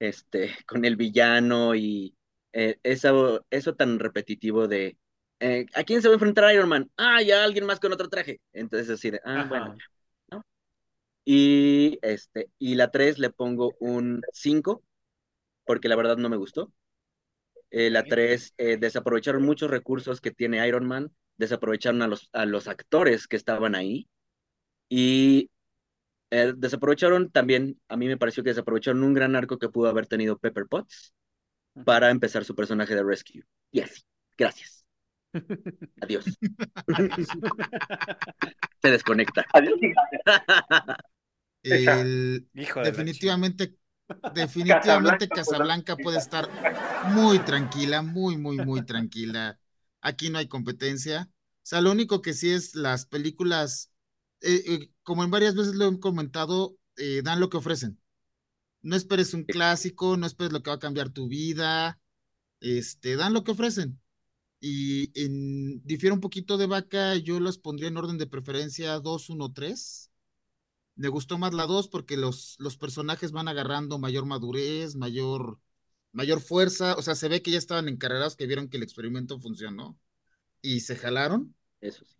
[0.00, 2.16] este, con el villano y
[2.52, 4.98] eh, eso, eso tan repetitivo de,
[5.40, 6.90] eh, ¿a quién se va a enfrentar Iron Man?
[6.98, 8.40] Ah, ya alguien más con otro traje.
[8.52, 9.48] Entonces así de, ah, Ajá.
[9.48, 9.82] bueno, ¿no?
[11.24, 14.82] Y, este, y la 3 le pongo un 5
[15.66, 16.72] porque la verdad no me gustó.
[17.70, 18.08] Eh, la Ok.
[18.08, 23.26] 3 eh, desaprovecharon muchos recursos que tiene Iron Man, desaprovecharon a los, a los actores
[23.28, 24.08] que estaban ahí
[24.88, 25.50] y
[26.30, 30.06] eh, desaprovecharon también, a mí me pareció que desaprovecharon un gran arco que pudo haber
[30.08, 31.14] tenido Pepper Potts
[31.84, 33.44] para empezar su personaje de Rescue.
[33.72, 34.02] Y así,
[34.38, 34.81] gracias.
[36.00, 36.24] Adiós.
[38.82, 39.44] Se desconecta.
[39.52, 40.02] Adiós, hija.
[41.62, 43.76] El, Hijo de la definitivamente
[44.34, 46.48] Definitivamente Casablanca, Casablanca puede estar
[47.10, 49.58] muy tranquila, muy, muy, muy tranquila.
[50.00, 51.30] Aquí no hay competencia.
[51.30, 53.90] O sea, lo único que sí es las películas,
[54.40, 58.00] eh, eh, como en varias veces lo he comentado, eh, dan lo que ofrecen.
[58.82, 62.00] No esperes un clásico, no esperes lo que va a cambiar tu vida.
[62.60, 64.00] Este, dan lo que ofrecen.
[64.64, 69.28] Y en, difiere un poquito de vaca, yo los pondría en orden de preferencia 2,
[69.28, 70.12] 1, 3.
[70.94, 75.58] Me gustó más la 2 porque los, los personajes van agarrando mayor madurez, mayor,
[76.12, 76.94] mayor fuerza.
[76.94, 79.98] O sea, se ve que ya estaban encarrerados, que vieron que el experimento funcionó
[80.60, 81.56] y se jalaron.
[81.80, 82.14] Eso sí.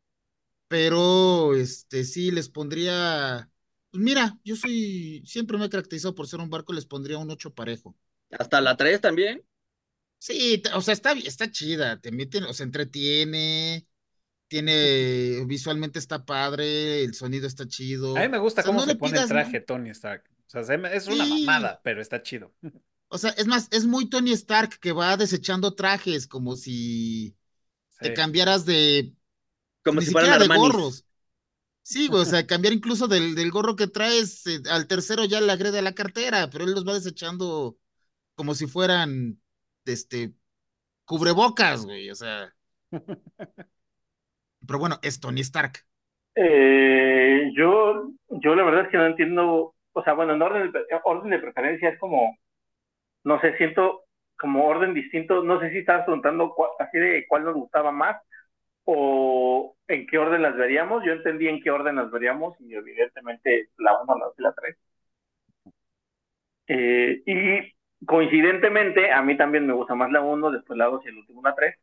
[0.66, 3.48] Pero este sí les pondría.
[3.92, 5.22] Pues mira, yo soy.
[5.26, 7.94] Siempre me he caracterizado por ser un barco, les pondría un 8 parejo.
[8.32, 9.44] Hasta la 3 también.
[10.24, 13.88] Sí, o sea, está, está chida, te meten, o sea, entretiene,
[14.46, 18.16] tiene, visualmente está padre, el sonido está chido.
[18.16, 20.24] A mí me gusta O sea, cómo no se pone el traje Tony Stark.
[20.54, 21.46] O sea, es una Sí.
[21.46, 22.52] mamada, pero está chido.
[23.08, 27.36] O sea, es más, es muy Tony Stark que va desechando trajes, como si
[28.00, 29.14] te cambiaras de,
[29.84, 31.04] Como ni si fueran siquiera de gorros.
[31.82, 35.40] Sí, güey, o sea, cambiar incluso del, del gorro que traes, eh, al tercero ya
[35.40, 37.78] le agrede la cartera, pero él los va desechando
[38.36, 39.41] como si fueran,
[39.86, 40.32] este,
[41.06, 42.54] cubrebocas, güey, o sea.
[44.66, 45.84] Pero bueno, es Tony Stark.
[46.34, 50.80] Eh, yo, yo la verdad es que no entiendo, o sea, bueno, en orden de,
[51.04, 52.38] orden de preferencia es como,
[53.24, 54.04] no sé, siento
[54.38, 58.16] como orden distinto, no sé si estabas preguntando cua- así de cuál nos gustaba más
[58.84, 63.70] o en qué orden las veríamos, yo entendí en qué orden las veríamos y evidentemente
[63.78, 64.76] la 1, la 2 y la 3.
[66.66, 67.72] Eh, y
[68.06, 71.42] coincidentemente, a mí también me gusta más la 1, después la 2 y el último
[71.42, 71.76] la 3.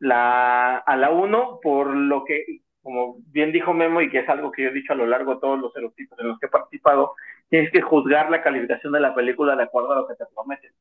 [0.00, 4.52] La, a la 1, por lo que, como bien dijo Memo, y que es algo
[4.52, 6.50] que yo he dicho a lo largo de todos los erotipos en los que he
[6.50, 7.14] participado,
[7.48, 10.72] tienes que juzgar la calificación de la película de acuerdo a lo que te prometen.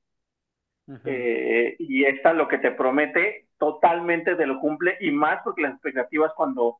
[1.03, 5.73] Eh, y esta lo que te promete totalmente te lo cumple y más porque las
[5.73, 6.79] expectativas cuando,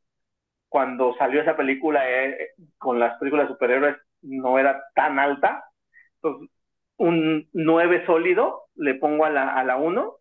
[0.70, 5.66] cuando salió esa película eh, con las películas de superhéroes no era tan alta.
[6.16, 6.50] Entonces,
[6.98, 10.18] un 9 sólido le pongo a la, a la 1,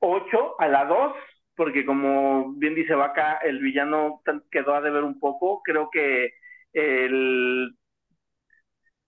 [0.00, 1.12] 8 a la 2,
[1.56, 5.62] porque como bien dice Vaca, el villano quedó a deber un poco.
[5.62, 6.30] Creo que
[6.72, 7.74] el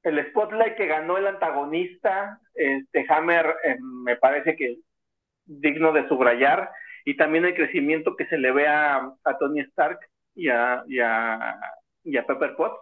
[0.03, 4.77] el spotlight que ganó el antagonista, este Hammer, eh, me parece que
[5.45, 6.71] digno de subrayar,
[7.05, 9.99] y también el crecimiento que se le ve a, a Tony Stark
[10.35, 11.57] y a, y a,
[12.05, 12.81] y a Pepper Potts,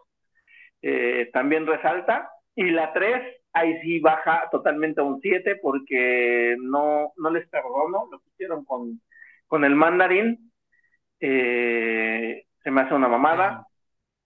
[0.83, 2.31] eh, también resalta.
[2.59, 8.09] Y la 3, ahí sí baja totalmente a un 7 porque no, no les perdono
[8.11, 9.01] lo que hicieron con,
[9.47, 10.51] con el mandarín.
[11.21, 13.65] Eh, se me hace una mamada.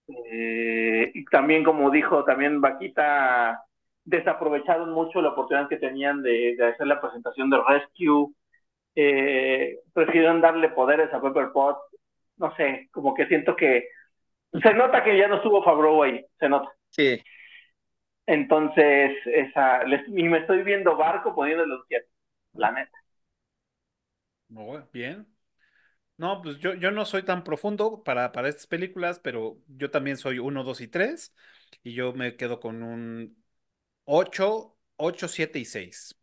[0.08, 3.66] Eh, y también, como dijo también Vaquita,
[4.02, 8.32] desaprovecharon mucho la oportunidad que tenían de, hacer la presentación de Rescue.
[8.94, 11.82] Eh, prefirieron darle poderes a Pepper Potts.
[12.38, 13.88] No sé, como que siento que
[14.52, 16.72] se nota que ya no estuvo Favreau ahí, se nota.
[16.88, 17.22] Sí.
[18.26, 22.08] Entonces, esa, les- y me estoy viendo barco poniéndole un 7,
[22.54, 22.72] la
[24.92, 25.26] bien.
[26.18, 30.16] No, pues yo, yo no soy tan profundo para, para estas películas, pero yo también
[30.18, 31.34] soy 1, 2 y 3.
[31.84, 33.42] Y yo me quedo con un
[34.04, 36.18] 8, 8, 7 y 6.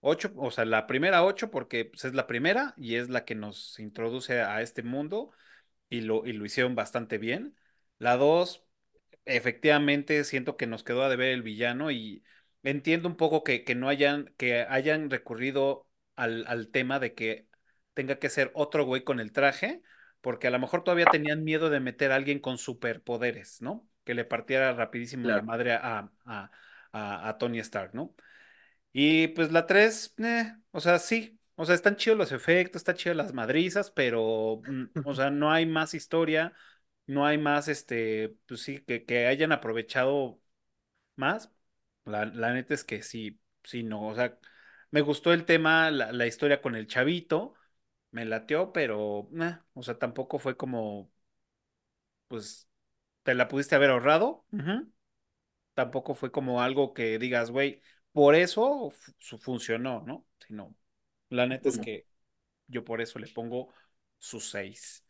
[0.00, 3.34] 8, o sea, la primera 8 porque pues, es la primera y es la que
[3.36, 5.32] nos introduce a este mundo
[5.90, 7.56] y lo, y lo hicieron bastante bien.
[7.98, 8.64] La 2,
[9.28, 12.24] efectivamente, siento que nos quedó a deber el villano y
[12.62, 17.48] entiendo un poco que, que no hayan, que hayan recurrido al, al tema de que
[17.94, 19.82] tenga que ser otro güey con el traje,
[20.20, 23.88] porque a lo mejor todavía tenían miedo de meter a alguien con superpoderes, ¿no?
[24.04, 26.50] Que le partiera rapidísimo la madre a, a,
[26.92, 28.14] a, a Tony Stark, ¿no?
[28.92, 30.14] Y pues la 3,
[30.70, 34.84] o sea, sí, o sea, están chidos los efectos, están chidas las madrizas, pero, mm,
[35.04, 36.52] o sea, no hay más historia,
[37.08, 40.40] no hay más, este, pues sí, que, que hayan aprovechado
[41.16, 41.52] más.
[42.04, 44.38] La, la neta es que sí, sí, no, o sea,
[44.92, 47.54] me gustó el tema, la, la historia con el chavito,
[48.12, 51.12] me lateó, pero, eh, o sea, tampoco fue como,
[52.28, 52.68] pues,
[53.22, 54.46] te la pudiste haber ahorrado.
[55.74, 57.80] Tampoco fue como algo que digas, güey,
[58.12, 58.90] por eso
[59.40, 60.26] funcionó, ¿no?
[60.46, 60.74] Sino,
[61.30, 62.06] la neta es que
[62.68, 63.74] yo por eso le pongo
[64.18, 65.04] su 6.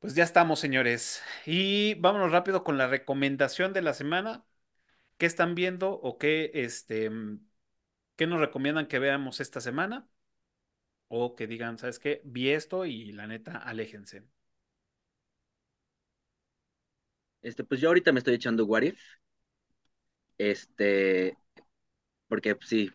[0.00, 1.22] Pues ya estamos, señores.
[1.46, 4.46] Y vámonos rápido con la recomendación de la semana.
[5.18, 7.46] ¿Qué están viendo o qué, este, mm,
[8.16, 10.08] qué nos recomiendan que veamos esta semana?
[11.08, 12.22] O que digan, ¿sabes qué?
[12.24, 14.24] Vi esto y la neta, aléjense.
[17.42, 18.84] Este, pues yo ahorita me estoy echando What.
[20.38, 21.36] Este,
[22.28, 22.90] porque pues, sí,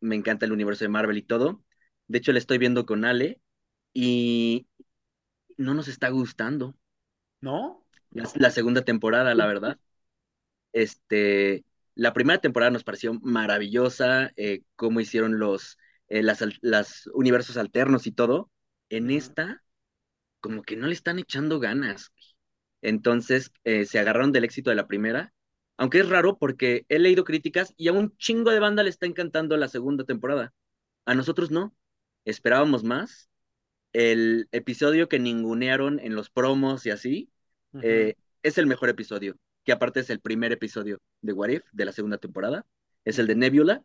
[0.00, 1.64] me encanta el universo de Marvel y todo.
[2.08, 3.40] De hecho, la estoy viendo con Ale
[3.94, 4.68] y
[5.56, 6.74] no nos está gustando
[7.40, 7.84] ¿No?
[8.10, 9.78] la, la segunda temporada, la verdad.
[10.72, 11.64] Este,
[11.94, 15.78] la primera temporada nos pareció maravillosa, eh, cómo hicieron los
[16.08, 18.50] eh, las, universos alternos y todo.
[18.88, 19.62] En esta,
[20.40, 22.12] como que no le están echando ganas.
[22.82, 25.34] Entonces, eh, se agarraron del éxito de la primera,
[25.76, 29.06] aunque es raro porque he leído críticas y a un chingo de banda le está
[29.06, 30.54] encantando la segunda temporada.
[31.06, 31.74] A nosotros no.
[32.24, 33.30] Esperábamos más.
[33.96, 37.30] El episodio que ningunearon en los promos y así,
[37.80, 41.86] eh, es el mejor episodio, que aparte es el primer episodio de What If de
[41.86, 42.66] la segunda temporada.
[43.06, 43.82] Es el de Nebula.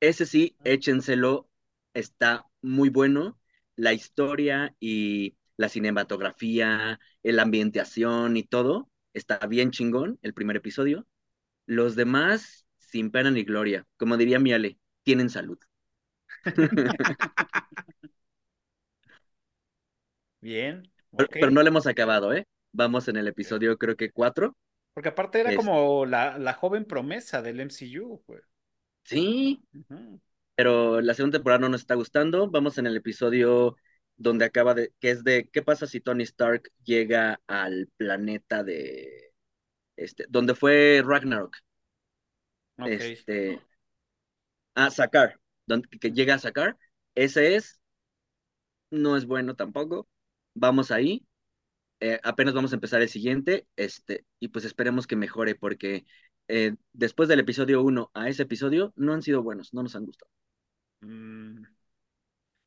[0.00, 1.48] Ese sí, échenselo,
[1.94, 3.38] está muy bueno.
[3.76, 11.06] La historia y la cinematografía, la ambientación y todo, está bien chingón, el primer episodio.
[11.64, 13.86] Los demás, sin pena ni gloria.
[13.96, 15.58] Como diría mi Ale, tienen salud.
[20.40, 22.46] Bien, Pero, no le hemos acabado, ¿eh?
[22.72, 24.56] Vamos en el episodio, creo que cuatro.
[24.94, 28.40] Porque aparte era Es- como la, la joven promesa del MCU, güey.
[29.04, 30.20] Sí, Ujú.
[30.56, 32.50] pero la segunda temporada no nos está gustando.
[32.50, 33.76] Vamos en el episodio
[34.16, 39.32] donde acaba de, que es de ¿qué pasa si Tony Stark llega al planeta de
[39.96, 41.56] este, donde fue Ragnarok?
[42.78, 43.00] Ok.
[43.00, 43.60] Este,
[44.74, 46.76] a Sakar, donde, que llega a Sakar.
[47.14, 47.80] Ese es,
[48.90, 50.08] no es bueno tampoco.
[50.64, 51.26] Vamos ahí.
[52.00, 56.06] Eh, apenas vamos a empezar el siguiente, este, y pues esperemos que mejore, porque
[56.48, 60.06] eh, después del episodio 1 a ese episodio no han sido buenos, no nos han
[60.06, 60.30] gustado.
[61.02, 61.64] Mm,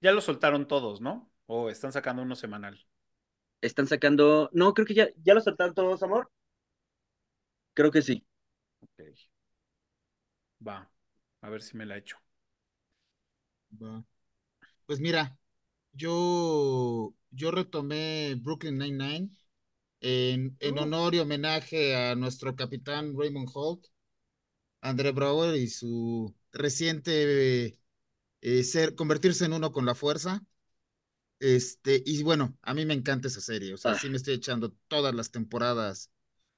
[0.02, 1.32] Ya lo soltaron todos, ¿no?
[1.48, 2.86] O están sacando uno semanal.
[3.62, 6.30] Están sacando, no, creo que ya, ya lo soltaron todos, amor.
[7.76, 8.26] Creo que sí.
[8.82, 9.04] Ok.
[10.68, 10.78] Va.
[11.42, 12.18] A ver si me la echo.
[13.82, 14.04] Va.
[14.88, 15.38] Pues mira,
[15.94, 19.30] yo, yo retomé Brooklyn Nine-Nine
[20.02, 20.84] en, en Uh.
[20.84, 23.86] honor y homenaje a nuestro capitán Raymond Holt,
[24.82, 27.80] André Brower y su reciente
[28.42, 30.44] eh, ser, convertirse en uno con la fuerza.
[31.40, 34.00] Este, y bueno, a mí me encanta esa serie, o sea, Ah.
[34.00, 36.10] sí me estoy echando todas las temporadas.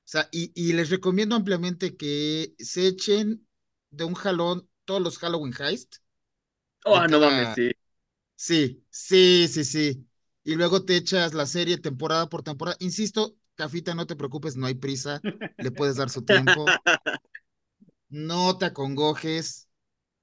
[0.05, 3.47] O sea, y, y les recomiendo ampliamente que se echen
[3.91, 5.97] de un jalón todos los Halloween Heist.
[6.85, 7.71] Oh, no mames, sí.
[8.35, 10.07] Sí, sí, sí, sí.
[10.45, 12.77] Y luego te echas la serie temporada por temporada.
[12.79, 15.25] Insisto, Cafita, no te preocupes, no hay prisa,
[15.59, 16.77] le puedes dar su tiempo.
[18.09, 19.69] No te acongojes.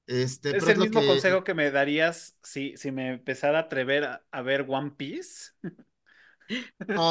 [0.07, 3.09] Este, Es pero el es lo mismo que consejo que me darías si, si me
[3.11, 5.53] empezara a atrever a, a ver One Piece.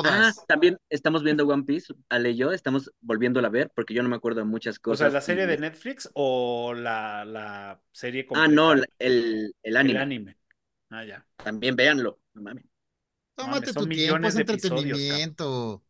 [0.04, 0.48] Ah, todas.
[0.48, 4.10] también estamos viendo One Piece, Ale y yo, estamos volviéndola a ver porque yo no
[4.10, 5.10] me acuerdo de muchas O sea, cosas.
[5.10, 9.78] la serie y- de Netflix o la, la serie Ah, no, completa, el, el el
[9.78, 9.98] anime.
[9.98, 10.38] anime.
[10.90, 11.26] Ah, ya.
[11.44, 12.20] También véanlo.
[12.34, 12.66] No mames.
[13.46, 15.84] Tómate tu tiempo, es entretenimiento.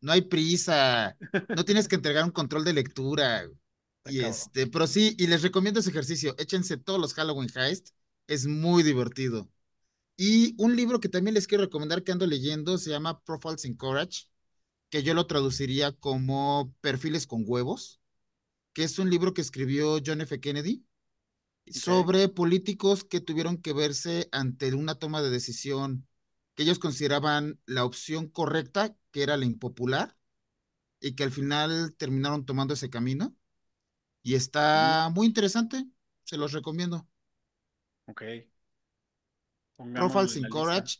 [0.00, 1.16] No hay prisa.
[1.56, 3.48] No tienes que entregar un control de lectura.
[4.06, 6.34] Y este, pero sí, y les recomiendo ese ejercicio.
[6.38, 7.90] Échense todos los Halloween Heist.
[8.26, 9.50] Es muy divertido.
[10.16, 13.76] Y un libro que también les quiero recomendar que ando leyendo se llama Profiles in
[13.76, 14.24] Courage,
[14.90, 18.00] que yo lo traduciría como Perfiles con huevos,
[18.72, 20.40] que es un libro que escribió John F.
[20.40, 20.84] Kennedy
[21.70, 26.07] sobre políticos que tuvieron que verse ante una toma de decisión
[26.58, 30.18] que ellos consideraban la opción correcta, que era la impopular,
[31.00, 33.36] y que al final terminaron tomando ese camino.
[34.22, 35.86] Y está muy interesante,
[36.24, 37.08] se los recomiendo.
[38.06, 38.22] Ok.
[39.94, 40.48] Profiles in.
[40.48, 40.98] Courage.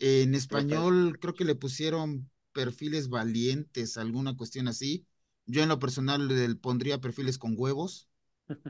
[0.00, 5.06] En español creo que le pusieron perfiles valientes, alguna cuestión así.
[5.46, 8.08] Yo en lo personal le pondría perfiles con huevos,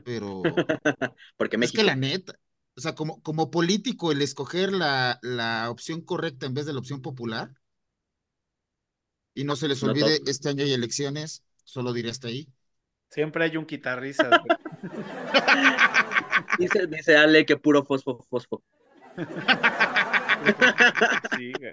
[0.03, 0.65] pero
[1.37, 1.73] Porque es México.
[1.73, 2.39] que la neta,
[2.81, 6.79] o sea, como, como político, el escoger la, la opción correcta en vez de la
[6.79, 7.53] opción popular,
[9.33, 12.47] y no se les No olvide, este año hay elecciones, solo diré hasta ahí.
[13.09, 14.41] Siempre hay un guitarrista.
[16.57, 18.63] Dice, dice Ale que puro fosfo, fosfo.
[21.29, 21.71] Sí, güey.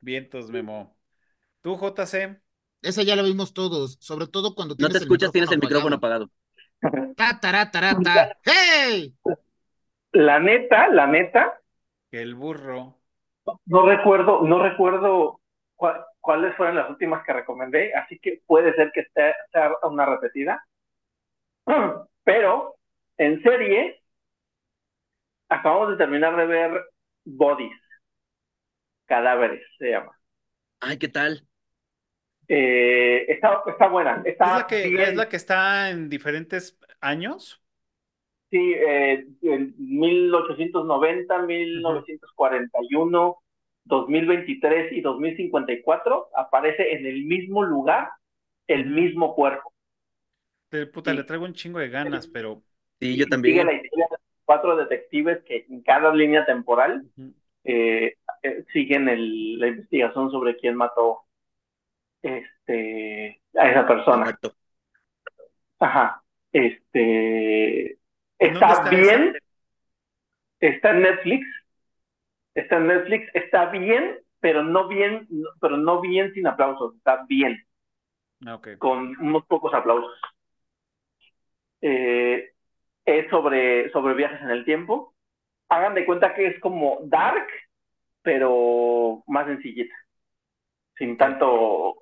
[0.00, 0.96] Vientos, Memo.
[1.62, 2.42] ¿Tú, JC?
[2.82, 5.58] Esa ya la vimos todos, sobre todo cuando No tienes te el escuchas, tienes el
[5.58, 5.96] micrófono apagado.
[5.96, 6.30] apagado.
[8.04, 8.36] Ta.
[8.44, 9.14] ¡Hey!
[10.12, 11.60] La neta, la neta,
[12.12, 12.98] el burro.
[13.66, 15.40] no recuerdo, no recuerdo
[15.76, 20.06] cua- cuáles fueron las últimas que recomendé, así que puede ser que esté- sea una
[20.06, 20.64] repetida.
[22.24, 22.76] Pero
[23.18, 24.00] en serie,
[25.48, 26.84] acabamos de terminar de ver
[27.24, 27.80] Bodies,
[29.06, 30.12] cadáveres se llama.
[30.80, 31.46] Ay, ¿qué tal?
[32.54, 34.22] Eh, está, está buena.
[34.24, 35.00] Está ¿Es la, que, bien.
[35.00, 37.62] ¿Es la que está en diferentes años?
[38.50, 43.36] Sí, eh, en 1890, 1941,
[43.84, 48.10] 2023 y 2054 aparece en el mismo lugar
[48.66, 49.72] el mismo cuerpo.
[50.70, 51.16] De puta, Sí.
[51.16, 52.62] le traigo un chingo de ganas, pero.
[53.00, 53.64] Sí, Y yo Sigue también.
[53.64, 57.04] la historia de cuatro detectives que en cada línea temporal
[57.64, 61.20] eh, eh, siguen el- la investigación sobre quién mató
[62.22, 64.24] este, a esa persona.
[64.24, 64.54] Muerto.
[65.78, 66.22] Ajá.
[66.52, 67.98] Este
[68.38, 69.36] ¿En dónde está está bien.
[70.60, 71.46] Está en Netflix.
[72.54, 73.34] Está en Netflix.
[73.34, 75.28] Está bien, pero no bien,
[75.60, 76.94] pero no bien sin aplausos.
[76.96, 77.64] Está bien,
[78.46, 80.18] Ah, con unos pocos aplausos.
[81.80, 82.50] Eh,
[83.04, 85.14] es sobre, sobre viajes en el tiempo.
[85.68, 87.46] Hagan de cuenta que es como Dark,
[88.22, 89.94] pero más sencillita.
[90.96, 92.01] Sin tanto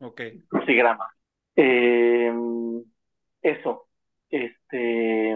[0.00, 0.20] Ok.
[0.48, 1.06] crucigrama.
[1.56, 2.32] Eh,
[3.42, 3.86] eso.
[4.30, 5.32] Este.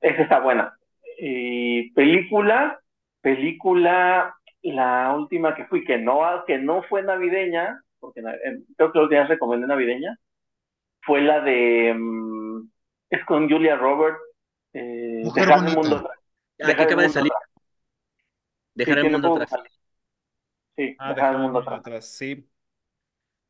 [0.00, 0.76] Esa está buena.
[1.18, 2.80] Y película.
[3.20, 4.34] Película.
[4.62, 9.04] La última que fui, que no, que no fue navideña, porque eh, creo que la
[9.04, 10.18] última vez recomendé navideña,
[11.02, 11.94] fue la de.
[11.96, 12.70] mm,
[13.10, 14.20] es con Julia Roberts.
[14.74, 15.76] Eh, Mujer Dejar el bonita.
[15.76, 16.18] mundo atrás.
[16.62, 17.32] Ah, Dejar el acaba de mundo salir.
[17.32, 17.50] atrás.
[18.74, 19.50] Dejar Sí, el mundo atrás.
[19.50, 19.70] salir.
[20.76, 21.80] Sí, Ah, dejar el mundo atrás.
[21.80, 22.06] atrás.
[22.08, 22.48] Sí.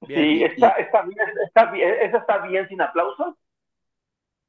[0.02, 0.24] Sí, Bien.
[0.24, 3.34] y- está, está bien, está bien, esa está bien sin aplausos.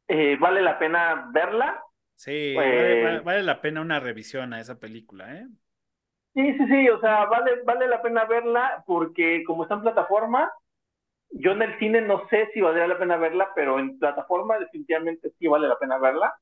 [0.07, 1.83] Eh, vale la pena verla.
[2.15, 5.47] Sí, Pues- vale, vale- vale la pena una revisión a esa película, ¿eh?
[6.33, 10.51] Sí, sí, sí, o sea, vale, vale la pena verla porque como está en plataforma,
[11.31, 15.31] yo en el cine no sé si valdría la pena verla, pero en plataforma definitivamente
[15.39, 16.35] sí vale la pena verla.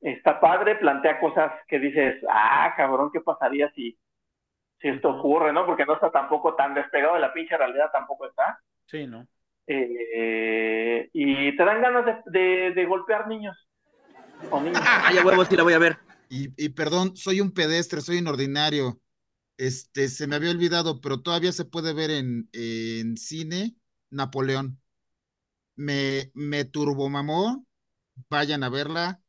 [0.00, 3.98] Está padre, plantea cosas que dices, ah, cabrón, ¿qué pasaría si,
[4.84, 5.64] si esto ocurre, no?
[5.64, 8.60] Porque no está tampoco tan despegado de la pinche realidad, tampoco está.
[8.86, 9.26] Sí, ¿no?
[9.66, 13.56] Eh, y te dan ganas de, de, de golpear niños
[14.50, 14.82] o niñas.
[14.86, 15.98] Ah, ya huevos, sí la voy a ver.
[16.28, 19.00] Y, y perdón, soy un pedestre, soy un ordinario.
[19.58, 23.76] Este, se me había olvidado, pero todavía se puede ver en, en cine
[24.10, 24.80] Napoleón.
[25.76, 27.66] Me, me turbomamó,
[28.30, 29.22] vayan a verla.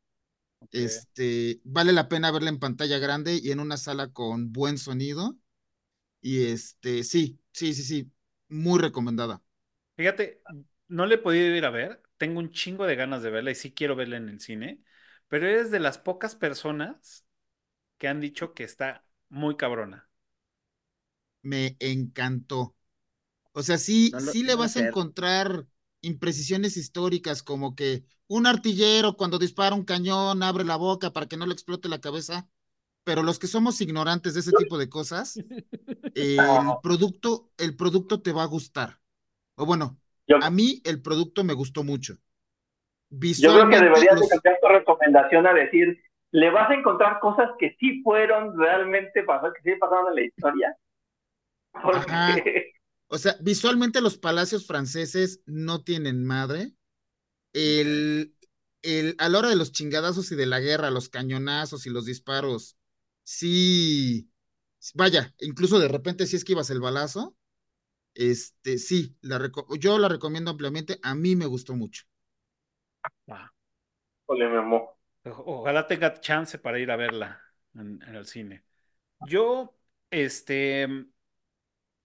[0.72, 5.36] Este, vale la pena verla en pantalla grande y en una sala con buen sonido.
[6.20, 8.12] Y este, sí, sí, sí, sí,
[8.48, 9.42] muy recomendada.
[9.96, 10.42] Fíjate,
[10.88, 12.02] no le he podido ir a ver.
[12.16, 14.82] Tengo un chingo de ganas de verla y sí quiero verla en el cine,
[15.28, 17.26] pero eres de las pocas personas
[17.98, 20.10] que han dicho que está muy cabrona.
[21.42, 22.74] Me encantó.
[23.52, 25.66] O sea, sí, No lo- sí le vas a encontrar
[26.02, 31.36] imprecisiones históricas como que un artillero cuando dispara un cañón abre la boca para que
[31.38, 32.48] no le explote la cabeza,
[33.06, 35.36] pero los que somos ignorantes de ese tipo de cosas,
[36.16, 36.40] el
[36.82, 38.98] producto, el producto te va a gustar.
[39.54, 42.14] O bueno, Yo, a mí el producto me gustó mucho.
[43.10, 46.02] yo creo que deberías de cambiar tu recomendación a decir,
[46.32, 50.22] le vas a encontrar cosas que sí fueron realmente pasadas, que sí pasaron en la
[50.22, 50.76] historia.
[51.80, 52.72] Porque.
[53.06, 56.72] O sea, visualmente los palacios franceses no tienen madre.
[57.52, 58.34] El,
[58.82, 62.04] el, a la hora de los chingadazos y de la guerra, los cañonazos y los
[62.04, 62.76] disparos,
[63.26, 64.30] sí,
[64.94, 67.36] vaya, incluso de repente si esquivas el balazo,
[68.14, 72.04] este, sí, la yo la recomiendo ampliamente, a mí me gustó mucho.
[73.28, 73.50] Ah,
[74.28, 74.96] Memo.
[75.24, 77.42] ojalá tenga chance para ir a verla
[77.74, 78.64] en, en el cine.
[79.20, 79.76] Yo,
[80.10, 80.86] este,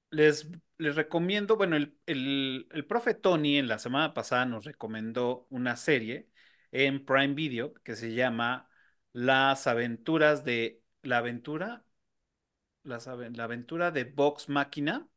[0.10, 5.48] les, les recomiendo, bueno, el, el, el profe Tony en la semana pasada nos recomendó
[5.50, 6.30] una serie
[6.72, 8.70] en Prime Video que se llama
[9.14, 11.84] Las aventuras de, la aventura,
[12.84, 15.08] la aventura de Vox Máquina,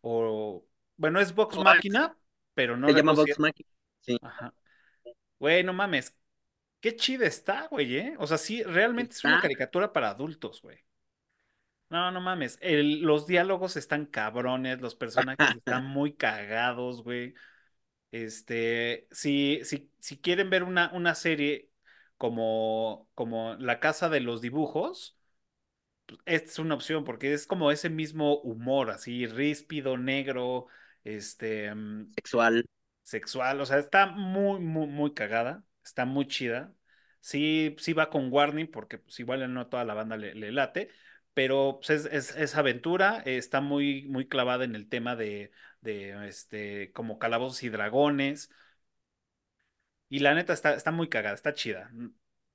[0.00, 0.64] o,
[0.96, 2.16] bueno, es Vox Oh, Máquina,
[2.54, 3.68] pero no Se llama Vox Machina.
[4.00, 4.18] Sí.
[4.22, 4.54] Ajá.
[5.38, 6.16] Güey, no mames.
[6.80, 8.14] Qué chida está, güey, ¿eh?
[8.18, 10.78] O sea, sí, realmente es una caricatura para adultos, güey.
[11.90, 12.58] No, no mames.
[12.62, 17.34] El- los diálogos están cabrones, los personajes están muy cagados, güey.
[18.10, 21.71] Este, si, si, si quieren ver una, una serie
[22.22, 25.18] como, como La Casa de los Dibujos,
[26.06, 30.66] pues, esta es una opción porque es como ese mismo humor, así, ríspido, negro,
[31.04, 32.64] este, mm, Sexual.
[33.02, 36.74] sexual, o sea, está muy, muy, muy cagada, está muy chida.
[37.20, 40.90] Sí, sí va con warning porque pues igual no toda la banda le, le late,
[41.34, 45.52] pero pues, es, es- es aventura, eh, está muy, muy clavada en el tema de,
[45.80, 48.50] de este, como calabozos y dragones.
[50.12, 51.90] Y la neta está, está muy cagada, está chida.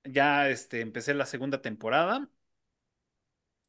[0.04, 2.30] Ya este, empecé la segunda temporada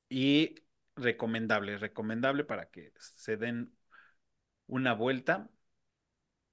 [0.09, 0.55] y
[0.97, 3.74] recomendable, recomendable para que se den
[4.66, 5.51] una vuelta.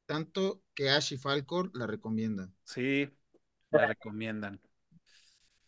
[0.06, 2.56] Tanto que Ash y Falcor la recomiendan.
[2.64, 3.10] Sí,
[3.72, 4.62] la recomiendan.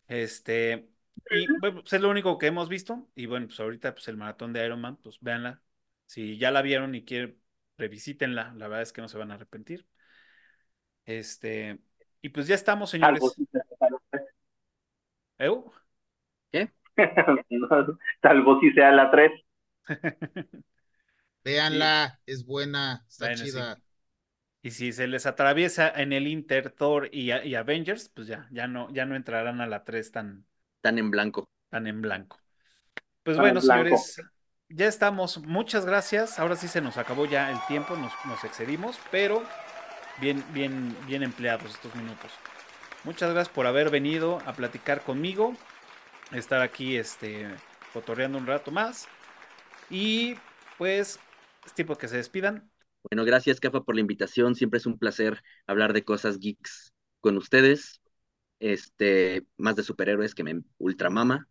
[0.07, 0.89] Este,
[1.31, 3.10] y bueno, pues es lo único que hemos visto.
[3.15, 5.61] Y bueno, pues ahorita pues el maratón de Iron Man, pues véanla.
[6.06, 7.41] Si ya la vieron y quieren,
[7.77, 8.53] revisítenla.
[8.56, 9.85] La verdad es que no se van a arrepentir.
[11.07, 11.79] Este,
[12.23, 13.21] y pues ya estamos, señores.
[13.21, 14.27] Salvo si sea la tres.
[15.39, 15.71] ¿Eu?
[16.51, 16.71] ¿Qué?
[18.21, 19.31] Salvo si sea la 3.
[21.43, 23.59] Véanla, es buena, está Bueno, sí.
[23.59, 23.81] chida.
[24.63, 28.67] Y si se les atraviesa en el Inter, Thor y, y Avengers, pues ya, ya
[28.67, 30.47] no, ya no entrarán a la 3 tan,
[30.81, 31.49] Tan en blanco.
[31.69, 32.38] tan en blanco.
[33.23, 33.97] Pues Tan bueno, blanco.
[34.01, 34.21] señores,
[34.69, 35.39] ya estamos.
[35.39, 36.39] Muchas gracias.
[36.39, 39.43] Ahora sí se nos acabó ya el tiempo, nos, nos excedimos, pero
[40.19, 42.31] bien, bien, bien empleados estos minutos.
[43.03, 45.56] Muchas gracias por haber venido a platicar conmigo,
[46.31, 47.48] estar aquí, este,
[47.94, 49.07] cotorreando un rato más.
[49.89, 50.35] Y
[50.77, 51.19] pues
[51.65, 52.69] es tiempo que se despidan.
[53.10, 54.56] Bueno, gracias, Cafa, por la invitación.
[54.56, 58.02] Siempre es un placer hablar de cosas geeks con ustedes.
[58.60, 61.48] Este, más de superhéroes que me ultramama.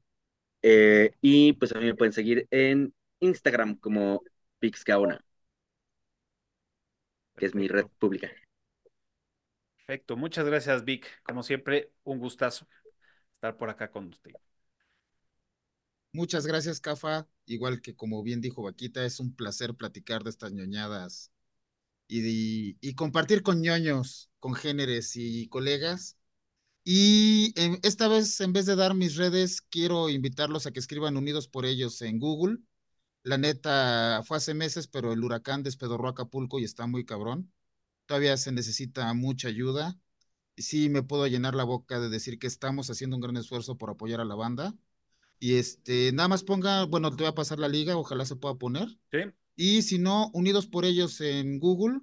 [0.62, 4.22] Eh, y pues a mí me pueden seguir en Instagram como
[4.58, 5.24] Pixgaona,
[7.36, 8.30] que es mi red pública.
[9.86, 11.06] Perfecto, muchas gracias, Vic.
[11.22, 12.66] Como siempre, un gustazo
[13.36, 14.36] estar por acá con usted.
[16.12, 17.28] Muchas gracias, Cafa.
[17.46, 21.30] Igual que como bien dijo Vaquita, es un placer platicar de estas ñoñadas
[22.08, 26.16] y, y compartir con ñoños, congéneres y colegas.
[26.84, 27.54] Y
[27.84, 31.66] esta vez, en vez de dar mis redes, quiero invitarlos a que escriban Unidos por
[31.66, 32.58] ellos en Google.
[33.24, 37.52] La neta, fue hace meses, pero el huracán despedorró Acapulco y está muy cabrón.
[38.06, 39.98] Todavía se necesita mucha ayuda.
[40.56, 43.90] Sí, me puedo llenar la boca de decir que estamos haciendo un gran esfuerzo por
[43.90, 44.74] apoyar a la banda.
[45.40, 48.56] Y este, nada más ponga, bueno, te voy a pasar la liga, ojalá se pueda
[48.56, 48.88] poner.
[49.12, 49.18] ¿Sí?
[49.56, 52.00] Y si no, Unidos por ellos en Google.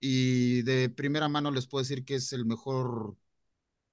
[0.00, 3.16] Y de primera mano les puedo decir que es el mejor,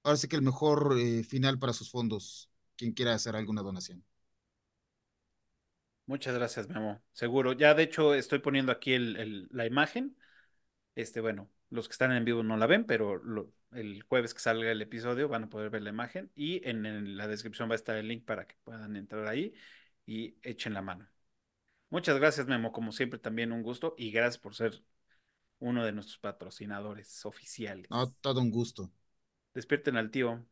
[0.04, 4.04] ahora sí que el mejor eh, final para sus fondos, quien quiera hacer alguna donación.
[6.06, 7.02] Muchas gracias, Memo.
[7.12, 7.52] Seguro.
[7.52, 10.16] Ya de hecho estoy poniendo aquí el- el- la imagen.
[10.94, 14.40] Este, bueno, los que están en vivo no la ven, pero lo- el jueves que
[14.40, 17.74] salga el episodio van a poder ver la imagen y en, en la descripción va
[17.74, 19.54] a estar el link para que puedan entrar ahí
[20.06, 21.08] y echen la mano.
[21.90, 22.72] Muchas gracias, Memo.
[22.72, 24.82] Como siempre, también un gusto y gracias por ser
[25.60, 27.90] uno de nuestros patrocinadores oficiales.
[27.90, 28.90] No, todo un gusto.
[29.54, 30.44] Despierten al tío.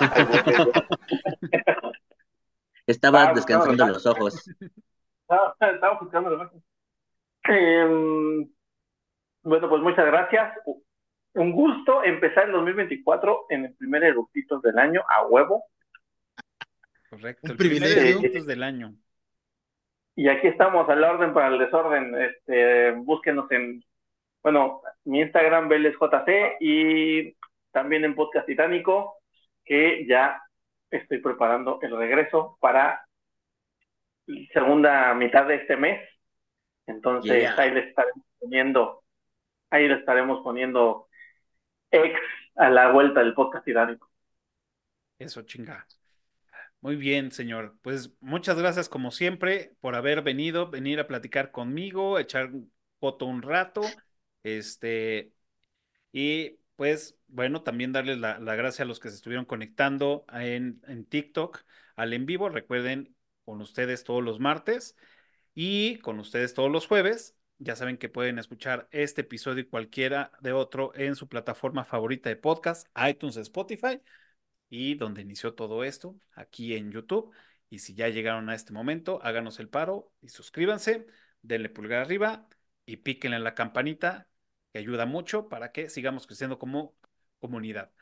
[2.86, 4.34] Estaba Ah, descansando los ojos.
[5.22, 6.62] Estaba, estaba buscando la imagen.
[9.42, 10.54] Bueno, pues muchas gracias.
[11.34, 15.64] Un gusto empezar el 2024 en el primer eructitos del año a huevo.
[17.08, 17.46] Correcto.
[17.46, 18.18] Un el primer privilegio.
[18.20, 18.94] Eructos del año.
[20.16, 22.14] Y aquí estamos al orden para el desorden.
[22.20, 23.82] Este, búsquenos en,
[24.42, 27.34] bueno, mi Instagram, VélezJC, y
[27.70, 29.18] también en Podcast Titánico,
[29.64, 30.42] que ya
[30.90, 33.06] estoy preparando el regreso para
[34.26, 36.00] la segunda mitad de este mes.
[36.86, 37.54] Entonces, Yeah.
[37.56, 39.02] ahí le estaremos poniendo,
[39.70, 41.08] ahí le estaremos poniendo
[41.90, 42.18] ex
[42.56, 44.10] a la vuelta del Podcast Titánico.
[45.18, 45.86] Eso, chinga.
[46.80, 47.76] Muy bien, señor.
[47.82, 52.50] Pues muchas gracias, como siempre, por haber venido, venir a platicar conmigo, echar
[53.00, 53.82] foto un rato.
[54.42, 55.32] Este,
[56.12, 60.80] y pues, bueno, también darles la, la gracia a los que se estuvieron conectando en,
[60.88, 61.64] en TikTok
[61.96, 62.48] al en vivo.
[62.48, 63.14] Recuerden,
[63.44, 64.96] con ustedes todos los martes
[65.54, 67.36] y con ustedes todos los jueves.
[67.62, 72.30] Ya saben que pueden escuchar este episodio y cualquiera de otro en su plataforma favorita
[72.30, 74.00] de podcast, iTunes, Spotify
[74.70, 77.34] y donde inició todo esto, aquí en YouTube.
[77.68, 81.06] Y si ya llegaron a este momento, háganos el paro y suscríbanse,
[81.42, 82.48] denle pulgar arriba
[82.86, 84.26] y píquenle en la campanita,
[84.72, 86.96] que ayuda mucho para que sigamos creciendo como
[87.40, 87.92] comunidad.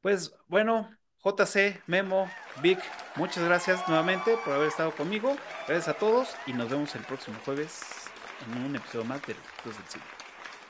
[0.00, 0.90] Pues bueno,
[1.22, 2.26] JC, Memo,
[2.62, 2.80] Vic,
[3.16, 5.36] muchas gracias nuevamente por haber estado conmigo.
[5.68, 8.11] Gracias a todos y nos vemos el próximo jueves
[8.46, 10.04] en un episodio más de Los del Cine.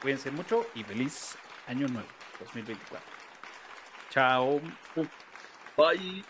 [0.01, 1.37] Cuídense mucho y feliz
[1.67, 2.09] año nuevo
[2.41, 3.07] 2024.
[4.11, 4.61] Chao.
[5.77, 6.25] Bye.